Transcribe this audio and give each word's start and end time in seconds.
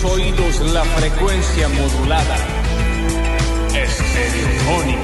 tus 0.00 0.10
oídos 0.10 0.60
la 0.72 0.84
frecuencia 0.84 1.68
modulada. 1.68 2.36
Estereofónica. 3.74 5.00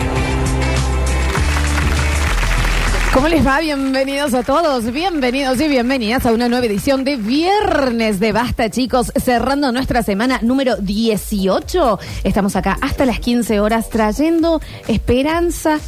¿Cómo 3.14 3.28
les 3.28 3.46
va? 3.46 3.60
Bienvenidos 3.60 4.32
a 4.34 4.42
todos, 4.42 4.90
bienvenidos 4.90 5.60
y 5.60 5.68
bienvenidas 5.68 6.24
a 6.24 6.32
una 6.32 6.48
nueva 6.48 6.64
edición 6.66 7.04
de 7.04 7.16
Viernes 7.16 8.20
de 8.20 8.32
Basta, 8.32 8.70
chicos, 8.70 9.12
cerrando 9.22 9.70
nuestra 9.70 10.02
semana 10.02 10.40
número 10.42 10.76
18. 10.76 11.98
Estamos 12.24 12.56
acá 12.56 12.78
hasta 12.80 13.04
las 13.04 13.20
15 13.20 13.60
horas 13.60 13.90
trayendo 13.90 14.60
esperanza, 14.88 15.78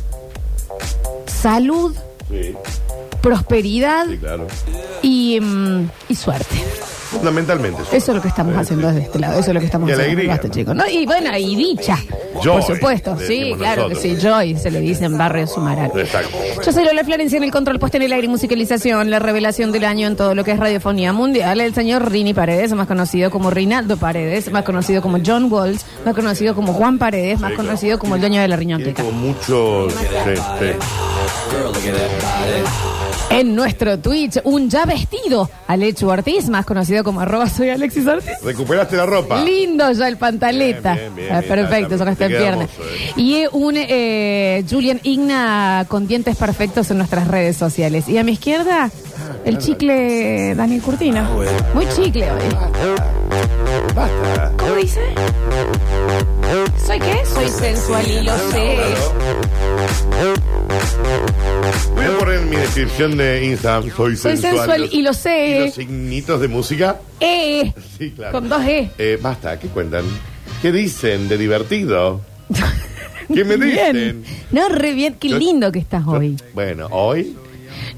salud, 1.26 1.94
Sí, 2.30 2.54
prosperidad 3.20 4.06
sí, 4.08 4.18
claro. 4.18 4.46
y, 5.02 5.38
mm, 5.40 5.90
y 6.08 6.14
suerte. 6.14 6.56
Fundamentalmente. 7.14 7.82
Eso 7.92 8.10
es 8.12 8.16
lo 8.16 8.20
que 8.22 8.28
estamos 8.28 8.56
haciendo 8.56 8.88
desde 8.88 9.02
este 9.02 9.18
lado, 9.18 9.38
eso 9.40 9.50
es 9.50 9.54
lo 9.54 9.60
que 9.60 9.66
estamos 9.66 9.88
Y 9.88 9.92
haciendo. 9.92 10.12
alegría, 10.12 10.32
Basta, 10.32 10.48
¿no? 10.48 10.54
chicos. 10.54 10.74
¿no? 10.76 10.86
Y 10.88 11.06
bueno, 11.06 11.36
y 11.36 11.56
dicha. 11.56 11.98
Joy, 12.42 12.60
por 12.60 12.62
supuesto, 12.74 13.14
le 13.18 13.26
sí, 13.26 13.38
decimos 13.38 13.58
claro 13.58 13.82
que 13.88 13.94
nosotros. 13.94 14.20
sí, 14.20 14.26
Joy, 14.28 14.56
se 14.58 14.70
le 14.70 14.80
dice 14.80 15.04
en 15.04 15.16
Barrio 15.16 15.46
Sumarán. 15.46 15.90
Exacto. 15.96 16.36
Yo 16.64 16.72
soy 16.72 16.84
Lola 16.84 17.04
Florencia 17.04 17.36
en 17.36 17.44
el 17.44 17.50
control 17.52 17.78
puesto 17.78 17.96
en 17.96 18.02
el 18.02 18.12
aire 18.12 18.26
y 18.26 18.28
musicalización, 18.28 19.10
la 19.10 19.18
revelación 19.20 19.70
del 19.72 19.84
año 19.84 20.06
en 20.08 20.16
todo 20.16 20.34
lo 20.34 20.42
que 20.44 20.50
es 20.52 20.58
radiofonía 20.58 21.12
mundial, 21.12 21.60
el 21.60 21.72
señor 21.74 22.10
Rini 22.10 22.34
Paredes, 22.34 22.72
más 22.74 22.86
conocido 22.88 23.30
como 23.30 23.50
Rinaldo 23.50 23.96
Paredes, 23.96 24.50
más 24.50 24.64
conocido 24.64 25.00
como 25.00 25.18
John 25.24 25.50
Walls, 25.50 25.86
más 26.04 26.14
conocido 26.14 26.54
como 26.54 26.72
Juan 26.72 26.98
Paredes, 26.98 27.38
más 27.40 27.52
Sí, 27.52 27.56
conocido 27.56 27.98
como 27.98 28.16
el 28.16 28.20
dueño 28.20 28.40
de 28.40 28.48
la 28.48 28.56
Tiene 28.58 28.76
riñonteca. 28.76 29.02
como 29.04 29.12
mucho. 29.18 29.88
sí, 29.90 29.96
sí. 30.58 30.66
En 33.40 33.54
nuestro 33.54 33.98
Twitch, 33.98 34.38
un 34.44 34.70
ya 34.70 34.84
vestido, 34.84 35.50
Alechu 35.66 36.08
Ortiz, 36.08 36.48
más 36.48 36.64
conocido 36.64 37.02
como 37.02 37.20
arroba 37.20 37.48
soy 37.48 37.70
Alexis 37.70 38.06
Ortiz. 38.06 38.30
Recuperaste 38.42 38.96
la 38.96 39.06
ropa. 39.06 39.42
Lindo 39.44 39.90
ya 39.92 40.08
el 40.08 40.16
pantaleta. 40.16 40.94
Bien, 40.94 41.14
bien, 41.14 41.28
bien, 41.28 41.36
Ah, 41.38 41.42
perfecto, 41.42 41.94
está- 41.94 42.04
son 42.04 42.16
te 42.16 42.24
el 42.26 42.30
queda 42.32 42.48
hermoso, 42.48 42.82
eh. 42.82 43.12
Y 43.20 43.44
un 43.52 43.74
eh, 43.76 44.64
Julian 44.70 45.00
Igna 45.02 45.84
con 45.88 46.06
dientes 46.06 46.36
perfectos 46.36 46.90
en 46.90 46.98
nuestras 46.98 47.26
redes 47.28 47.56
sociales. 47.56 48.08
Y 48.08 48.18
a 48.18 48.24
mi 48.24 48.32
izquierda, 48.32 48.90
el 49.44 49.58
chicle 49.58 50.54
Daniel 50.54 50.82
Curtino. 50.82 51.24
Muy 51.74 51.86
chicle 51.88 52.30
hoy. 52.30 53.23
Basta. 53.94 54.52
¿Cómo 54.58 54.74
dice? 54.76 55.00
¿Soy 56.86 56.98
qué? 56.98 57.24
Soy 57.26 57.48
sensual 57.48 58.06
y 58.08 58.22
lo 58.22 58.36
sé. 58.50 58.76
Voy 61.94 62.04
a 62.04 62.18
poner 62.18 62.38
en 62.40 62.50
mi 62.50 62.56
descripción 62.56 63.16
de 63.16 63.44
Instagram. 63.46 63.90
Soy, 63.96 64.16
Soy 64.16 64.36
sensual 64.36 64.88
y 64.90 65.02
lo 65.02 65.12
sé. 65.12 65.48
Y 65.48 65.64
los 65.66 65.74
signitos 65.74 66.40
de 66.40 66.48
música. 66.48 67.00
E. 67.20 67.72
Sí, 67.98 68.10
claro. 68.12 68.32
Con 68.32 68.48
dos 68.48 68.62
E. 68.64 68.90
Eh, 68.98 69.18
basta, 69.20 69.58
¿qué 69.58 69.68
cuentan? 69.68 70.04
¿Qué 70.62 70.72
dicen 70.72 71.28
de 71.28 71.38
divertido? 71.38 72.20
¿Qué 73.32 73.44
me 73.44 73.56
dicen? 73.56 73.92
Bien. 73.92 74.24
No, 74.50 74.68
re 74.68 74.92
bien. 74.92 75.14
Qué 75.14 75.28
Yo- 75.30 75.38
lindo 75.38 75.72
que 75.72 75.78
estás 75.78 76.06
hoy. 76.06 76.36
Bueno, 76.52 76.88
hoy. 76.90 77.36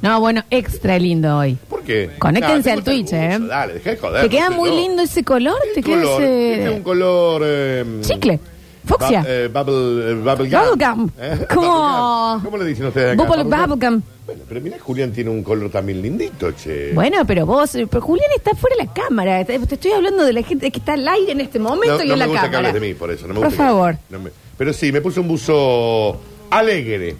No, 0.02 0.20
bueno, 0.20 0.42
extra 0.50 0.98
lindo 0.98 1.38
hoy. 1.38 1.56
¿Por 1.68 1.82
qué? 1.82 2.10
Conéctense 2.18 2.70
al 2.70 2.84
Twitch, 2.84 3.12
¿eh? 3.12 3.38
Dale, 3.40 3.74
deja 3.74 3.90
de 3.90 3.96
joder. 3.96 4.22
Te 4.22 4.28
queda 4.28 4.50
muy 4.50 4.70
lindo 4.70 5.02
ese 5.02 5.24
color. 5.24 5.56
¿Qué 5.74 5.80
Te 5.80 5.82
queda 5.82 6.02
color? 6.02 6.22
ese... 6.22 6.54
Tiene 6.56 6.70
un 6.70 6.82
color. 6.82 7.42
eh, 7.44 7.84
Chicle. 8.02 8.40
Fucsia. 8.84 9.22
bu- 9.22 9.26
eh, 9.28 9.48
bubble, 9.48 10.10
eh, 10.10 10.14
bubble 10.14 10.48
gum. 10.48 10.60
Bubblegum. 10.70 11.10
¿Eh? 11.18 11.46
¿Cómo? 11.54 11.66
Bubble 11.66 12.34
gum. 12.34 12.44
¿Cómo 12.44 12.56
le 12.58 12.64
dicen 12.66 12.86
ustedes 12.86 13.14
acá? 13.14 13.22
Bubble 13.24 13.42
Bubble 13.42 13.58
gum. 13.66 13.68
bubblegum. 13.70 14.02
Bueno, 14.26 14.42
pero 14.48 14.60
mira, 14.60 14.76
Julián 14.80 15.12
tiene 15.12 15.30
un 15.30 15.42
color 15.42 15.70
también 15.70 16.02
lindito, 16.02 16.50
che. 16.52 16.92
Bueno, 16.92 17.24
pero 17.26 17.46
vos, 17.46 17.74
eh, 17.76 17.86
pero 17.88 18.00
Julián 18.02 18.30
está 18.36 18.54
fuera 18.56 18.76
de 18.76 18.84
la 18.84 18.92
cámara. 18.92 19.44
Te 19.44 19.58
te 19.58 19.74
estoy 19.76 19.92
hablando 19.92 20.24
de 20.24 20.32
la 20.32 20.42
gente 20.42 20.70
que 20.70 20.78
está 20.78 20.92
al 20.94 21.06
aire 21.06 21.32
en 21.32 21.40
este 21.40 21.58
momento 21.58 21.98
no, 21.98 22.04
y 22.04 22.06
no 22.08 22.12
en 22.14 22.18
me 22.18 22.24
la 22.24 22.26
gusta 22.26 22.42
que 22.42 22.46
cámara. 22.50 22.68
hables 22.68 22.80
de 22.82 22.88
mí, 22.88 22.94
por 22.94 23.10
eso. 23.10 23.26
No 23.26 23.34
me 23.34 23.40
Por 23.40 23.48
gusta 23.48 23.62
que- 23.62 23.68
favor. 23.68 23.96
no 24.10 24.18
me- 24.20 24.30
pero 24.58 24.72
sí, 24.72 24.90
me 24.92 25.00
puse 25.00 25.20
un 25.20 25.28
buzo 25.28 26.20
alegre. 26.50 27.16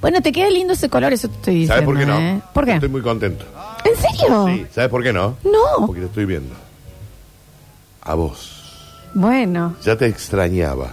Bueno, 0.00 0.20
te 0.20 0.32
queda 0.32 0.50
lindo 0.50 0.74
ese 0.74 0.88
color, 0.88 1.12
eso 1.12 1.28
te 1.28 1.34
estoy 1.36 1.54
diciendo. 1.54 1.74
¿Sabes 1.74 1.86
por 1.86 1.98
qué 1.98 2.06
no? 2.06 2.18
¿eh? 2.20 2.40
¿Por 2.52 2.64
qué? 2.66 2.72
Estoy 2.74 2.88
muy 2.88 3.00
contento. 3.02 3.44
¿En 3.84 3.96
serio? 3.96 4.46
Sí, 4.48 4.66
¿sabes 4.72 4.90
por 4.90 5.02
qué 5.02 5.12
no? 5.12 5.36
No. 5.44 5.86
Porque 5.86 6.00
te 6.02 6.06
estoy 6.06 6.24
viendo. 6.26 6.54
A 8.02 8.14
vos. 8.14 8.50
Bueno. 9.14 9.74
Ya 9.82 9.96
te 9.96 10.06
extrañaba. 10.06 10.90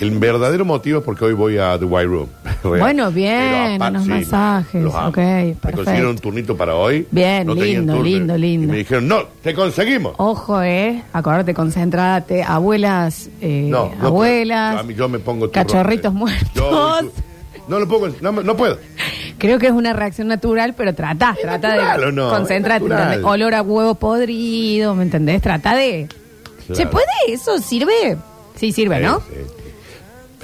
El 0.00 0.10
verdadero 0.18 0.66
motivo 0.66 0.98
es 0.98 1.04
porque 1.04 1.24
hoy 1.24 1.32
voy 1.32 1.56
a 1.56 1.78
The 1.78 1.84
White 1.86 2.06
Room. 2.06 2.28
Bueno, 2.62 3.10
bien, 3.10 3.80
unos 3.80 4.02
sí, 4.02 4.08
masajes, 4.10 4.82
los 4.82 4.94
amo. 4.94 5.08
ok, 5.08 5.16
Me 5.16 5.72
consiguieron 5.72 6.10
un 6.10 6.18
turnito 6.18 6.56
para 6.56 6.74
hoy. 6.74 7.06
Bien, 7.10 7.46
No 7.46 7.54
lindo, 7.54 8.02
lindo, 8.02 8.36
lindo. 8.36 8.66
Y 8.66 8.70
me 8.70 8.76
dijeron, 8.78 9.08
no, 9.08 9.22
te 9.42 9.54
conseguimos. 9.54 10.12
Ojo, 10.18 10.60
eh. 10.62 11.02
Acordate, 11.12 11.54
concentrate. 11.54 12.42
Abuelas, 12.42 13.30
eh, 13.40 13.68
no, 13.70 13.92
no 13.98 14.08
abuelas. 14.08 14.86
Yo, 14.88 15.08
me 15.08 15.18
pongo 15.20 15.50
cachorritos 15.50 16.12
eh. 16.12 16.16
muertos. 16.16 16.52
Yo- 16.54 17.10
no 17.68 17.78
lo 17.78 17.86
pongo, 17.88 18.08
no, 18.20 18.32
no 18.32 18.56
puedo. 18.56 18.78
Creo 19.38 19.58
que 19.58 19.66
es 19.66 19.72
una 19.72 19.92
reacción 19.92 20.28
natural, 20.28 20.74
pero 20.76 20.94
trata, 20.94 21.34
¿Es 21.36 21.42
trata 21.42 21.68
natural 21.76 22.00
de 22.00 22.06
o 22.06 22.12
no? 22.12 22.30
concentrate, 22.30 22.84
Es 22.84 22.88
natural. 22.90 23.08
¿entendés? 23.14 23.30
olor 23.32 23.54
a 23.54 23.62
huevo 23.62 23.94
podrido, 23.94 24.94
¿me 24.94 25.04
entendés? 25.04 25.40
Trata 25.42 25.74
de. 25.76 26.08
Claro. 26.66 26.74
¿Se 26.74 26.86
puede 26.86 27.06
eso? 27.28 27.58
¿Sirve? 27.58 28.16
Sí, 28.56 28.72
sirve, 28.72 29.00
¿no? 29.00 29.20
Sí, 29.20 29.24
sí. 29.36 29.54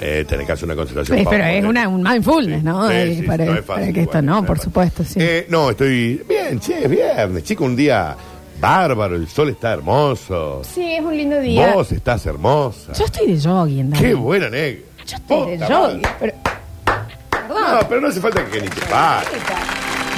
Eh, 0.01 0.25
tenés 0.29 0.47
que 0.47 0.53
hacer 0.53 0.65
una 0.67 0.75
concentración. 0.77 1.19
Sí, 1.19 1.25
para 1.25 1.37
pero 1.37 1.49
es 1.51 1.57
poner. 1.65 1.71
una, 1.71 1.89
un 1.89 2.03
mindfulness, 2.03 2.62
¿no? 2.65 2.89
Sí, 2.89 2.95
Eh, 2.95 3.17
sí, 3.21 3.23
para, 3.27 3.45
no 3.45 3.53
es 3.55 3.65
fácil 3.65 3.67
para 3.67 3.85
que 3.85 3.91
igual, 4.01 4.05
esto 4.06 4.23
no, 4.23 4.39
es 4.41 4.45
por 4.47 4.56
fácil. 4.56 4.65
supuesto, 4.65 5.05
sí. 5.05 5.19
Eh, 5.21 5.47
no, 5.49 5.71
estoy 5.71 6.23
bien, 6.29 6.59
che, 6.61 6.85
es 6.85 6.91
viernes, 6.91 7.45
chico, 7.45 7.65
un 7.65 7.77
día 7.77 8.17
bárbaro, 8.61 9.15
el 9.17 9.29
sol 9.29 9.51
está 9.51 9.73
hermoso. 9.73 10.62
sí, 10.65 10.95
es 10.95 11.01
un 11.03 11.17
lindo 11.17 11.39
día. 11.41 11.75
Vos 11.75 11.93
estás 11.93 12.27
hermosa. 12.27 12.93
Yo 12.93 13.05
estoy 13.05 13.33
de 13.35 13.41
jogging, 13.49 13.91
Dani. 13.91 14.03
Qué 14.03 14.15
buena 14.15 14.49
negra. 14.51 14.83
Yo 15.06 15.17
estoy 15.17 15.51
de 15.51 15.59
Puta 15.59 15.67
jogging, 15.77 16.01
madre. 16.03 16.17
pero... 16.21 16.35
Perdón. 17.49 17.62
No, 17.81 17.88
pero 17.88 18.00
no 18.00 18.09
hace 18.09 18.21
falta 18.21 18.44
que 18.47 18.60
ni 18.60 18.69
te 18.69 18.81
pares. 18.87 19.28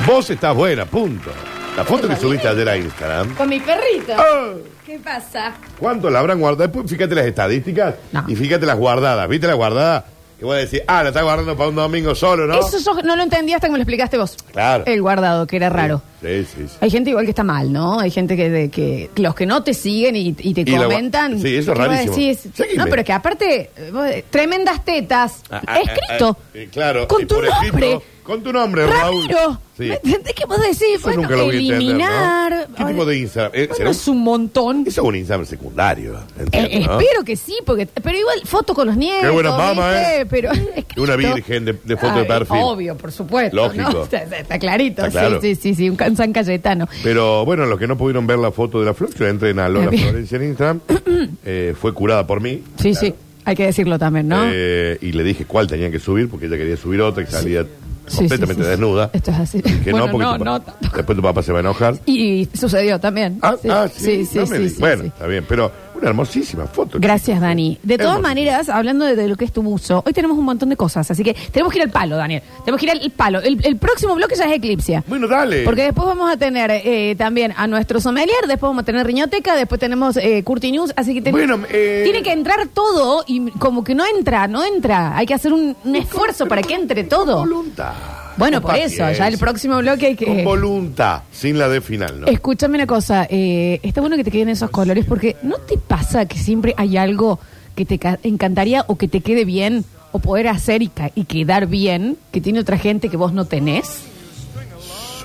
Vos 0.06 0.28
estás 0.30 0.54
buena, 0.54 0.84
punto. 0.86 1.30
La 1.76 1.84
foto 1.84 2.08
que 2.08 2.16
subiste 2.16 2.48
ayer 2.48 2.68
a 2.68 2.76
Instagram. 2.76 3.34
Con 3.34 3.48
mi 3.48 3.60
perrito. 3.60 4.14
Ah, 4.16 4.52
¿Qué 4.84 4.98
pasa? 4.98 5.52
¿Cuánto 5.78 6.08
la 6.08 6.20
habrán 6.20 6.38
guardado? 6.40 6.62
Después 6.68 6.88
fíjate 6.90 7.14
las 7.14 7.26
estadísticas 7.26 7.94
No. 8.12 8.24
y 8.28 8.36
fíjate 8.36 8.64
las 8.64 8.76
guardadas. 8.78 9.28
¿Viste 9.28 9.46
las 9.46 9.56
guardadas? 9.56 10.04
Que 10.38 10.44
voy 10.44 10.56
a 10.56 10.60
decir, 10.60 10.82
ah, 10.86 11.02
la 11.02 11.08
estás 11.08 11.22
guardando 11.22 11.56
para 11.56 11.70
un 11.70 11.76
domingo 11.76 12.14
solo, 12.14 12.46
¿no? 12.46 12.60
Eso 12.60 12.78
yo 12.78 13.02
no 13.02 13.16
lo 13.16 13.22
entendí 13.22 13.54
hasta 13.54 13.68
que 13.68 13.72
me 13.72 13.78
lo 13.78 13.82
explicaste 13.82 14.18
vos. 14.18 14.36
Claro. 14.52 14.84
El 14.86 15.00
guardado, 15.00 15.46
que 15.46 15.56
era 15.56 15.70
raro. 15.70 16.02
Sí, 16.20 16.44
sí, 16.44 16.64
sí. 16.68 16.76
Hay 16.80 16.90
gente 16.90 17.08
igual 17.08 17.24
que 17.24 17.30
está 17.30 17.42
mal, 17.42 17.72
¿no? 17.72 17.98
Hay 18.00 18.10
gente 18.10 18.36
que, 18.36 18.50
de, 18.50 18.68
que 18.68 19.08
los 19.16 19.34
que 19.34 19.46
no 19.46 19.62
te 19.62 19.72
siguen 19.72 20.14
y, 20.14 20.36
y 20.38 20.52
te 20.52 20.60
Y 20.60 20.64
gua- 20.64 20.82
comentan. 20.84 21.40
Sí, 21.40 21.56
eso 21.56 21.72
es 21.72 21.78
¿qué 21.78 21.84
vos 21.86 21.96
rarísimo. 21.96 22.16
decís? 22.16 22.48
Seguime. 22.54 22.84
No, 22.84 22.90
pero 22.90 23.02
que 23.04 23.12
aparte, 23.14 23.70
vos, 23.92 24.06
tremendas 24.28 24.84
tetas. 24.84 25.40
Ah, 25.50 25.62
ah, 25.66 25.78
escrito. 25.80 26.36
ah, 26.38 26.44
eh, 26.52 26.68
claro. 26.70 27.08
Con 27.08 27.22
y 27.22 27.26
tu 27.26 27.34
por 27.36 27.44
escrito, 27.46 27.72
nombre. 27.78 28.00
Con 28.26 28.42
tu 28.42 28.52
nombre, 28.52 28.86
Raúl. 28.86 29.22
Ramiro. 29.28 29.60
Sí. 29.76 29.84
¿Me 29.88 29.94
entendés 29.94 30.32
qué 30.34 30.44
vos 30.46 30.60
decís? 30.60 30.82
Eso 30.94 31.02
Bueno, 31.04 31.22
nunca 31.22 31.36
lo 31.36 31.44
voy 31.44 31.54
a 31.56 31.58
entender, 31.58 31.76
eliminar. 31.82 32.68
¿no? 32.70 32.74
¿Qué 32.76 32.84
tipo 32.92 33.04
de 33.04 33.18
Instagram? 33.18 33.52
Eh, 33.54 33.58
Bueno, 33.66 33.74
¿será 33.76 33.90
un- 33.90 33.96
es 33.96 34.08
un 34.08 34.22
montón. 34.24 34.84
Eso 34.86 35.02
es 35.02 35.06
un 35.08 35.16
Instagram 35.16 35.46
secundario. 35.46 36.18
entiendo, 36.38 36.70
Eh, 36.72 36.80
¿no? 36.86 36.98
Espero 37.00 37.24
que 37.24 37.36
sí, 37.36 37.56
porque 37.64 37.86
pero 37.86 38.18
igual 38.18 38.40
foto 38.44 38.74
con 38.74 38.86
los 38.88 38.96
nietos. 38.96 39.22
Qué 39.22 39.30
buena 39.30 39.50
mama, 39.56 39.90
¿viste? 39.92 40.20
¿eh? 40.22 40.26
Pero 40.26 40.50
Y 40.96 41.00
una 41.00 41.16
virgen 41.16 41.64
de- 41.66 41.72
de 41.84 41.96
foto 41.96 42.18
de 42.18 42.24
perfil. 42.24 42.56
Obvio, 42.60 42.96
por 42.96 43.12
supuesto. 43.12 43.54
Lógico. 43.56 44.02
Está, 44.10 44.22
está 44.22 44.58
clarito. 44.58 45.04
Está 45.04 45.20
claro. 45.20 45.40
Sí, 45.40 45.54
sí, 45.54 45.60
sí, 45.60 45.74
sí, 45.74 45.90
un 45.90 45.96
can- 45.96 46.16
San 46.16 46.32
Cayetano. 46.32 46.88
Pero 47.04 47.44
bueno, 47.44 47.66
los 47.66 47.78
que 47.78 47.86
no 47.86 47.96
pudieron 47.98 48.26
ver 48.26 48.38
la 48.38 48.50
foto 48.50 48.80
de 48.80 48.86
la 48.86 48.94
flor, 48.94 49.12
que 49.14 49.28
entren 49.28 49.58
a 49.58 49.68
Lola 49.68 49.90
Bien. 49.90 50.02
Florencia 50.04 50.36
en 50.36 50.44
Instagram, 50.44 50.80
eh, 51.44 51.74
fue 51.78 51.92
curada 51.92 52.26
por 52.26 52.40
mí. 52.40 52.62
Sí, 52.80 52.94
sí, 52.94 53.12
hay 53.44 53.54
que 53.54 53.66
decirlo 53.66 53.98
también, 53.98 54.26
¿no? 54.28 54.42
Eh, 54.50 54.98
y 55.02 55.12
le 55.12 55.22
dije 55.22 55.44
cuál 55.44 55.66
tenían 55.66 55.92
que 55.92 55.98
subir 56.00 56.28
porque 56.30 56.46
ella 56.46 56.56
quería 56.56 56.76
subir 56.76 57.00
otra 57.02 57.24
que 57.24 57.30
salía 57.30 57.64
Sí, 58.06 58.18
completamente 58.18 58.54
sí, 58.54 58.60
sí, 58.60 58.64
sí. 58.64 58.70
desnuda. 58.70 59.10
Esto 59.12 59.30
es 59.30 59.36
así. 59.38 59.62
Que 59.62 59.90
Bueno, 59.90 60.06
no, 60.06 60.12
porque 60.12 60.24
no, 60.24 60.38
tu 60.38 60.44
no, 60.44 60.76
después 60.94 61.16
tu 61.16 61.22
papá 61.22 61.42
se 61.42 61.52
va 61.52 61.58
a 61.58 61.60
enojar. 61.60 61.96
Y 62.06 62.48
sucedió 62.54 63.00
también. 63.00 63.38
Ah, 63.42 63.56
sí, 63.60 63.68
ah, 63.70 63.88
sí, 63.92 64.24
sí, 64.24 64.38
no 64.38 64.46
Bueno, 64.78 65.04
está 65.04 65.26
bien, 65.26 65.44
pero 65.48 65.72
una 65.96 66.08
hermosísima 66.08 66.66
foto. 66.66 66.98
Gracias, 67.00 67.40
Dani. 67.40 67.78
De 67.82 67.98
todas 67.98 68.20
maneras, 68.20 68.68
hablando 68.68 69.04
de, 69.04 69.16
de 69.16 69.28
lo 69.28 69.36
que 69.36 69.44
es 69.44 69.52
tu 69.52 69.62
buzo, 69.62 70.02
hoy 70.06 70.12
tenemos 70.12 70.36
un 70.38 70.44
montón 70.44 70.68
de 70.68 70.76
cosas, 70.76 71.10
así 71.10 71.22
que 71.24 71.34
tenemos 71.52 71.72
que 71.72 71.78
ir 71.78 71.84
al 71.84 71.90
palo, 71.90 72.16
Daniel. 72.16 72.42
Tenemos 72.64 72.80
que 72.80 72.86
ir 72.86 72.92
al 72.92 73.10
palo. 73.10 73.40
El, 73.40 73.58
el 73.64 73.76
próximo 73.76 74.14
bloque 74.14 74.34
ya 74.36 74.44
es 74.44 74.52
Eclipsia. 74.52 75.04
Bueno, 75.06 75.26
dale. 75.28 75.64
Porque 75.64 75.82
después 75.82 76.06
vamos 76.06 76.30
a 76.30 76.36
tener 76.36 76.70
eh, 76.70 77.14
también 77.16 77.52
a 77.56 77.66
nuestro 77.66 78.00
sommelier, 78.00 78.36
después 78.46 78.68
vamos 78.68 78.82
a 78.82 78.84
tener 78.84 79.06
Riñoteca, 79.06 79.54
después 79.56 79.80
tenemos 79.80 80.16
eh, 80.16 80.42
Curti 80.44 80.72
News, 80.72 80.92
así 80.96 81.14
que 81.14 81.22
ten- 81.22 81.32
Bueno, 81.32 81.60
eh, 81.70 82.02
tiene 82.04 82.22
que 82.22 82.32
entrar 82.32 82.66
todo 82.68 83.24
y 83.26 83.50
como 83.52 83.82
que 83.84 83.94
no 83.94 84.04
entra, 84.06 84.46
no 84.48 84.64
entra. 84.64 85.16
Hay 85.16 85.26
que 85.26 85.34
hacer 85.34 85.52
un, 85.52 85.76
un 85.84 85.96
esfuerzo 85.96 86.46
para 86.46 86.62
que 86.62 86.74
entre 86.74 87.04
todo. 87.04 87.38
Voluntad. 87.38 87.92
Bueno, 88.36 88.60
Con 88.60 88.72
por 88.72 88.80
eso, 88.80 89.10
ya 89.12 89.28
el 89.28 89.38
próximo 89.38 89.78
bloque 89.78 90.06
hay 90.06 90.16
Con 90.16 90.36
que... 90.36 90.44
voluntad, 90.44 91.22
sin 91.32 91.58
la 91.58 91.68
de 91.68 91.80
final, 91.80 92.20
¿no? 92.20 92.26
Escúchame 92.26 92.76
una 92.76 92.86
cosa, 92.86 93.26
eh, 93.30 93.80
está 93.82 94.00
bueno 94.00 94.16
que 94.16 94.24
te 94.24 94.30
queden 94.30 94.48
esos 94.50 94.70
colores 94.70 95.04
porque 95.06 95.36
¿no 95.42 95.56
te 95.58 95.78
pasa 95.78 96.26
que 96.26 96.38
siempre 96.38 96.74
hay 96.76 96.96
algo 96.96 97.38
que 97.74 97.84
te 97.86 97.98
ca- 97.98 98.18
encantaría 98.22 98.84
o 98.88 98.96
que 98.96 99.08
te 99.08 99.20
quede 99.20 99.44
bien 99.44 99.84
o 100.12 100.18
poder 100.18 100.48
hacer 100.48 100.82
y, 100.82 100.88
ca- 100.88 101.12
y 101.14 101.24
quedar 101.24 101.66
bien 101.66 102.16
que 102.32 102.40
tiene 102.40 102.60
otra 102.60 102.78
gente 102.78 103.08
que 103.08 103.16
vos 103.16 103.32
no 103.32 103.44
tenés? 103.46 104.00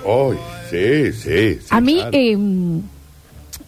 Ay, 0.06 0.38
sí, 0.70 1.12
sí, 1.14 1.54
sí, 1.62 1.68
A 1.70 1.80
mí, 1.82 1.96
claro. 1.96 2.10
eh, 2.14 2.38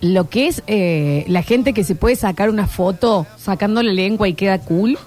lo 0.01 0.29
que 0.29 0.47
es 0.47 0.63
eh, 0.67 1.23
la 1.27 1.43
gente 1.43 1.73
que 1.73 1.83
se 1.83 1.95
puede 1.95 2.15
sacar 2.15 2.49
una 2.49 2.67
foto 2.67 3.25
sacando 3.37 3.81
la 3.83 3.93
lengua 3.93 4.27
y 4.27 4.33
queda 4.33 4.59
cool. 4.59 4.97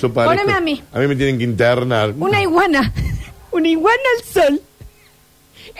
Yo 0.00 0.12
parezco- 0.12 0.24
Poneme 0.36 0.52
a 0.52 0.60
mí. 0.60 0.82
A 0.92 0.98
mí 0.98 1.06
me 1.06 1.16
tienen 1.16 1.38
que 1.38 1.44
internar. 1.44 2.12
Una 2.18 2.42
iguana. 2.42 2.92
Una 3.52 3.68
iguana 3.68 4.02
al 4.18 4.24
sol. 4.24 4.60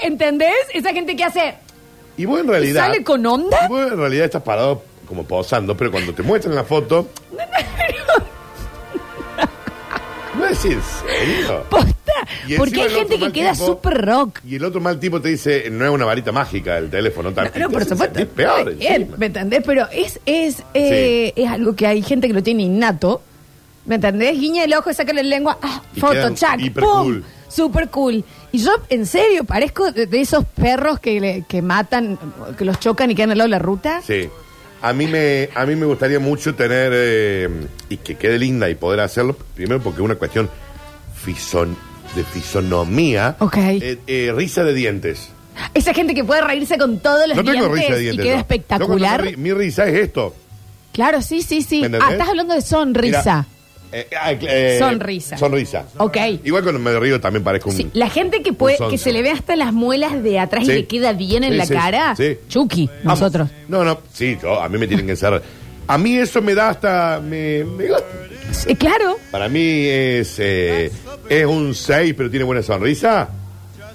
¿Entendés? 0.03 0.55
Esa 0.73 0.93
gente 0.93 1.15
que 1.17 1.25
hace. 1.25 1.55
Y 2.17 2.25
vos 2.25 2.41
en 2.41 2.49
realidad. 2.49 2.87
¿Sale 2.87 3.05
con 3.05 3.25
onda? 3.27 3.59
y 3.67 3.69
vos 3.69 3.93
en 3.93 3.99
realidad 3.99 4.25
estás 4.27 4.43
parado 4.43 4.83
como 5.07 5.25
posando, 5.25 5.77
pero 5.77 5.91
cuando 5.93 6.13
te 6.15 6.23
muestran 6.23 6.55
la 6.55 6.65
foto. 6.65 7.09
No 10.39 10.47
es 10.47 10.65
en 10.67 10.81
serio. 10.83 11.65
Posta. 11.71 11.95
Y 12.47 12.57
Porque 12.57 12.81
hay 12.83 12.87
el 12.89 12.93
gente 12.93 13.15
que 13.15 13.21
mal 13.25 13.33
queda 13.33 13.53
tipo- 13.53 13.67
súper 13.67 14.05
rock. 14.05 14.41
Y 14.47 14.57
el 14.57 14.65
otro 14.65 14.81
mal 14.81 15.01
tipo 15.01 15.21
te 15.21 15.29
dice, 15.31 15.69
no 15.71 15.85
es 15.87 15.91
una 15.91 16.05
varita 16.05 16.31
mágica 16.31 16.77
el 16.77 16.91
teléfono. 16.91 17.33
tal. 17.33 17.47
No, 17.47 17.51
Te 17.53 17.61
por 17.61 17.83
supuesto. 17.85 17.97
sentir 18.05 18.29
peor. 18.29 18.75
Bien, 18.75 18.93
encima. 19.03 19.17
¿Me 19.17 19.27
entendés? 19.27 19.63
Pero 19.65 19.89
es, 19.91 20.21
es, 20.27 20.63
eh, 20.75 21.33
es 21.35 21.49
algo 21.49 21.75
que 21.75 21.87
hay 21.87 22.03
gente 22.03 22.27
que 22.29 22.35
lo 22.35 22.43
tiene 22.43 22.65
innato. 22.65 23.23
¿Me 23.87 23.95
entendés? 23.97 24.39
Guiña 24.39 24.65
el 24.65 24.75
ojo, 24.75 24.93
saca 24.93 25.13
la 25.13 25.23
lengua. 25.23 25.59
Ah, 25.63 25.83
Y 25.95 26.01
foto, 26.01 26.13
quedan 26.13 26.35
chac, 26.35 26.61
hiper 26.61 26.83
pum. 26.85 27.03
cool. 27.05 27.25
Super 27.49 27.89
cool. 27.89 28.25
Y 28.53 28.59
yo, 28.59 28.73
en 28.89 29.07
serio, 29.07 29.45
parezco 29.45 29.93
de, 29.93 30.07
de 30.07 30.21
esos 30.21 30.45
perros 30.45 30.99
que, 30.99 31.21
le- 31.21 31.45
que 31.49 31.63
matan, 31.63 32.19
que 32.59 32.65
los 32.65 32.81
chocan 32.81 33.11
y 33.11 33.15
quedan 33.15 33.31
al 33.31 33.39
lado 33.39 33.47
de 33.49 33.51
la 33.53 33.59
ruta. 33.61 34.03
Sí. 34.05 34.29
A 34.83 34.93
mí 34.93 35.07
me, 35.07 35.49
a 35.55 35.65
mí 35.65 35.75
me 35.77 35.87
gustaría 35.87 36.19
mucho 36.19 36.55
tener 36.55 36.93
eh, 36.95 37.49
y 37.89 37.97
que 37.99 38.17
quede 38.17 38.39
linda 38.39 38.69
y 38.69 38.75
poder 38.75 39.01
hacerlo. 39.01 39.37
Primero 39.55 39.81
porque 39.81 40.01
es 40.01 40.05
una 40.05 40.17
cuestión 40.17 40.51
fison- 41.25 41.77
de 42.15 42.25
fisonomía. 42.25 43.37
Ok. 43.39 43.57
Eh, 43.57 43.99
eh, 44.07 44.33
risa 44.35 44.65
de 44.65 44.75
dientes. 44.75 45.31
Esa 45.75 45.95
gente 45.95 46.15
que 46.15 46.25
puede 46.25 46.43
reírse 46.43 46.77
con 46.77 46.99
todos 46.99 47.27
los 47.29 47.37
no 47.37 47.45
tengo 47.45 47.67
dientes, 47.69 47.81
risa 47.85 47.95
de 47.95 48.01
dientes. 48.01 48.25
y 48.25 48.27
queda 48.29 48.35
no. 48.35 48.41
espectacular. 48.41 48.89
Yo 49.21 49.25
cuando 49.25 49.25
me 49.25 49.33
ri- 49.33 49.37
mi 49.37 49.53
risa 49.53 49.87
es 49.87 49.95
esto. 49.95 50.35
Claro, 50.93 51.23
sí, 51.23 51.43
sí, 51.43 51.63
sí. 51.63 51.81
¿Me 51.81 51.87
entendés? 51.87 52.09
Ah, 52.09 52.13
estás 52.13 52.29
hablando 52.29 52.55
de 52.55 52.61
sonrisa. 52.63 53.47
Mira, 53.47 53.47
eh, 53.93 54.09
ah, 54.21 54.33
eh, 54.33 54.77
Sonrisa. 54.79 55.37
Sonrisa. 55.39 55.85
Ok. 55.99 56.17
Igual 56.45 56.63
cuando 56.63 56.81
me 56.81 56.99
río 56.99 57.21
también 57.21 57.43
parezco 57.45 57.71
un. 57.71 57.77
Sí, 57.77 57.91
la 57.95 58.09
gente 58.11 58.43
que 58.43 58.53
puede, 58.53 58.77
que 58.91 58.99
se 58.99 59.13
le 59.13 59.23
ve 59.23 59.31
hasta 59.31 59.57
las 59.57 59.73
muelas 59.73 60.23
de 60.23 60.39
atrás 60.39 60.65
Sí. 60.67 60.73
y 60.73 60.75
le 60.75 60.87
queda 60.87 61.13
bien 61.13 61.45
en 61.45 61.53
Sí, 61.53 61.57
la 61.59 61.67
sí, 61.67 61.75
cara. 61.75 62.17
sí. 62.17 62.39
Chucky, 62.49 62.91
nosotros. 63.05 63.49
No, 63.69 63.85
no, 63.85 63.99
sí, 64.13 64.37
yo, 64.43 64.61
a 64.61 64.69
mí 64.69 64.79
me 64.79 64.87
tienen 64.87 65.07
que 65.07 65.17
ser. 65.17 65.43
A 65.89 65.99
mí 65.99 66.17
eso 66.17 66.43
me 66.43 66.55
da 66.55 66.71
hasta. 66.71 67.21
Me, 67.21 67.65
me 67.65 67.87
gusta. 67.89 68.05
Sí, 68.53 68.75
claro. 68.77 69.17
Para 69.31 69.49
mí 69.49 69.61
es, 69.87 70.37
eh, 70.39 70.91
es 71.29 71.47
un 71.47 71.75
6, 71.75 72.15
pero 72.17 72.31
tiene 72.31 72.45
buena 72.45 72.63
sonrisa. 72.63 73.29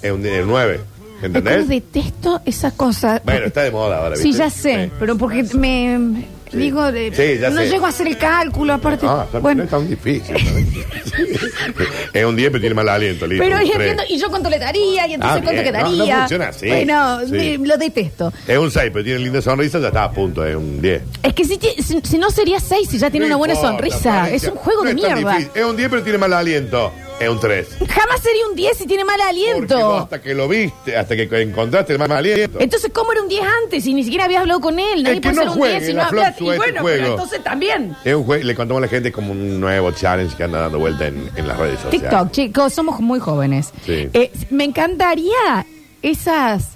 Es 0.02 0.12
un 0.12 0.22
9. 0.22 0.80
Ay, 0.80 1.26
¿Entendés? 1.28 1.56
cómo 1.58 1.68
detesto 1.68 2.42
esa 2.46 2.72
cosa. 2.72 3.22
Bueno, 3.24 3.46
está 3.48 3.62
de 3.64 3.72
moda 3.72 4.00
ahora. 4.04 4.16
Sí, 4.16 4.30
¿viste? 4.30 4.40
ya 4.40 4.50
sé, 4.50 4.86
Sí. 4.86 4.92
pero 5.00 5.18
porque 5.18 5.44
me 5.54 6.26
Sí. 6.52 6.58
digo 6.58 6.92
de 6.92 7.14
Sí, 7.16 7.40
ya 7.40 7.50
no 7.50 7.62
sé. 7.62 7.70
llego 7.70 7.86
a 7.86 7.90
hacer 7.90 8.08
el 8.08 8.18
cálculo 8.18 8.74
aparte. 8.74 9.06
Ah, 9.08 9.24
está- 9.26 9.38
no 9.38 9.42
bueno, 9.42 9.64
es 9.64 9.70
tan 9.70 9.88
difícil. 9.90 10.36
es 12.14 12.26
un 12.26 12.36
10, 12.36 12.50
pero 12.52 12.60
tiene 12.62 12.76
mal 12.76 12.90
aliento. 12.90 13.26
Listo, 13.28 13.44
pero 13.44 13.58
tres. 13.58 13.72
entiendo, 13.72 14.04
y 14.10 14.18
yo 14.18 14.30
cuánto 14.30 14.50
le 14.50 14.60
daría, 14.60 15.08
y 15.08 15.14
entonces 15.14 15.38
Ah, 15.40 15.42
cuánto 15.44 15.62
bien, 15.62 15.74
no, 15.74 15.80
quedaría. 15.80 16.14
no 16.16 16.20
funciona 16.22 16.48
así. 16.50 16.68
Bueno, 16.68 17.20
Sí. 17.28 17.58
lo 17.58 17.78
detesto. 17.78 18.34
Es 18.48 18.58
un 18.58 18.70
6, 18.72 18.90
pero 18.92 19.04
tiene 19.06 19.20
linda 19.20 19.42
sonrisa, 19.42 19.80
ya 19.80 19.88
está 19.88 20.04
a 20.06 20.12
punto, 20.12 20.46
es 20.46 20.56
un 20.56 20.82
10. 20.82 21.02
Es 21.24 21.34
que 21.34 21.46
si, 21.46 21.60
si, 21.82 22.00
si 22.04 22.18
no 22.18 22.30
sería 22.30 22.60
seis, 22.60 22.90
si 22.90 22.98
ya 22.98 23.10
tiene 23.10 23.26
una 23.28 23.36
buena 23.38 23.54
importa, 23.54 23.78
sonrisa. 23.78 24.30
Es 24.30 24.44
un 24.44 24.56
juego 24.56 24.84
de 24.84 24.90
es 24.90 24.96
mierda. 24.96 25.38
Es 25.54 25.64
un 25.64 25.76
10, 25.78 25.90
pero 25.90 26.04
tiene 26.04 26.18
mal 26.18 26.34
aliento. 26.34 26.92
Es 27.22 27.30
un 27.30 27.40
3. 27.40 27.68
Jamás 27.88 28.22
sería 28.22 28.48
un 28.48 28.56
10 28.56 28.78
si 28.78 28.88
tiene 28.88 29.06
mal 29.06 29.20
Porque 29.20 29.34
vos 29.44 29.54
aliento. 29.54 29.98
hasta 29.98 30.22
que 30.22 30.34
lo 30.34 30.48
viste, 30.48 30.98
hasta 30.98 31.16
que 31.16 31.42
encontraste 31.42 31.94
el 31.94 32.00
mal 32.00 32.12
aliento. 32.12 32.60
Entonces, 32.60 32.92
¿cómo 32.94 33.12
era 33.12 33.22
un 33.22 33.28
10 33.30 33.44
antes? 33.64 33.84
Si 33.84 33.94
ni 33.94 34.04
siquiera 34.04 34.26
habías 34.26 34.42
hablado 34.42 34.60
con 34.60 34.80
él. 34.80 35.04
Nadie 35.04 35.22
que 35.22 35.30
puede 35.30 35.36
no 35.36 35.42
ser 35.42 35.50
un 35.52 35.58
juegue, 35.58 35.76
10 35.80 35.86
si 35.88 35.94
no 35.94 36.02
la 36.02 36.08
Flor 36.10 36.24
hablas. 36.24 36.36
Y 36.36 36.40
sube 36.40 36.56
este 36.56 36.58
bueno, 36.58 36.82
pero 36.84 36.98
juego. 37.00 37.12
entonces 37.14 37.44
también. 37.44 37.96
Es 38.04 38.16
un 38.16 38.24
juego, 38.24 38.44
le 38.44 38.56
contamos 38.56 38.80
a 38.80 38.86
la 38.86 38.88
gente 38.88 39.12
como 39.12 39.32
un 39.32 39.60
nuevo 39.60 39.92
challenge 39.92 40.36
que 40.36 40.44
anda 40.44 40.62
dando 40.62 40.80
vuelta 40.80 41.08
en, 41.08 41.30
en 41.36 41.48
las 41.48 41.58
redes 41.58 41.80
sociales. 41.80 42.02
TikTok, 42.10 42.32
chicos, 42.32 42.74
somos 42.74 43.00
muy 43.00 43.20
jóvenes. 43.20 43.72
Sí. 43.86 44.10
Eh, 44.14 44.32
me 44.50 44.64
encantaría 44.64 45.66
esas 46.02 46.70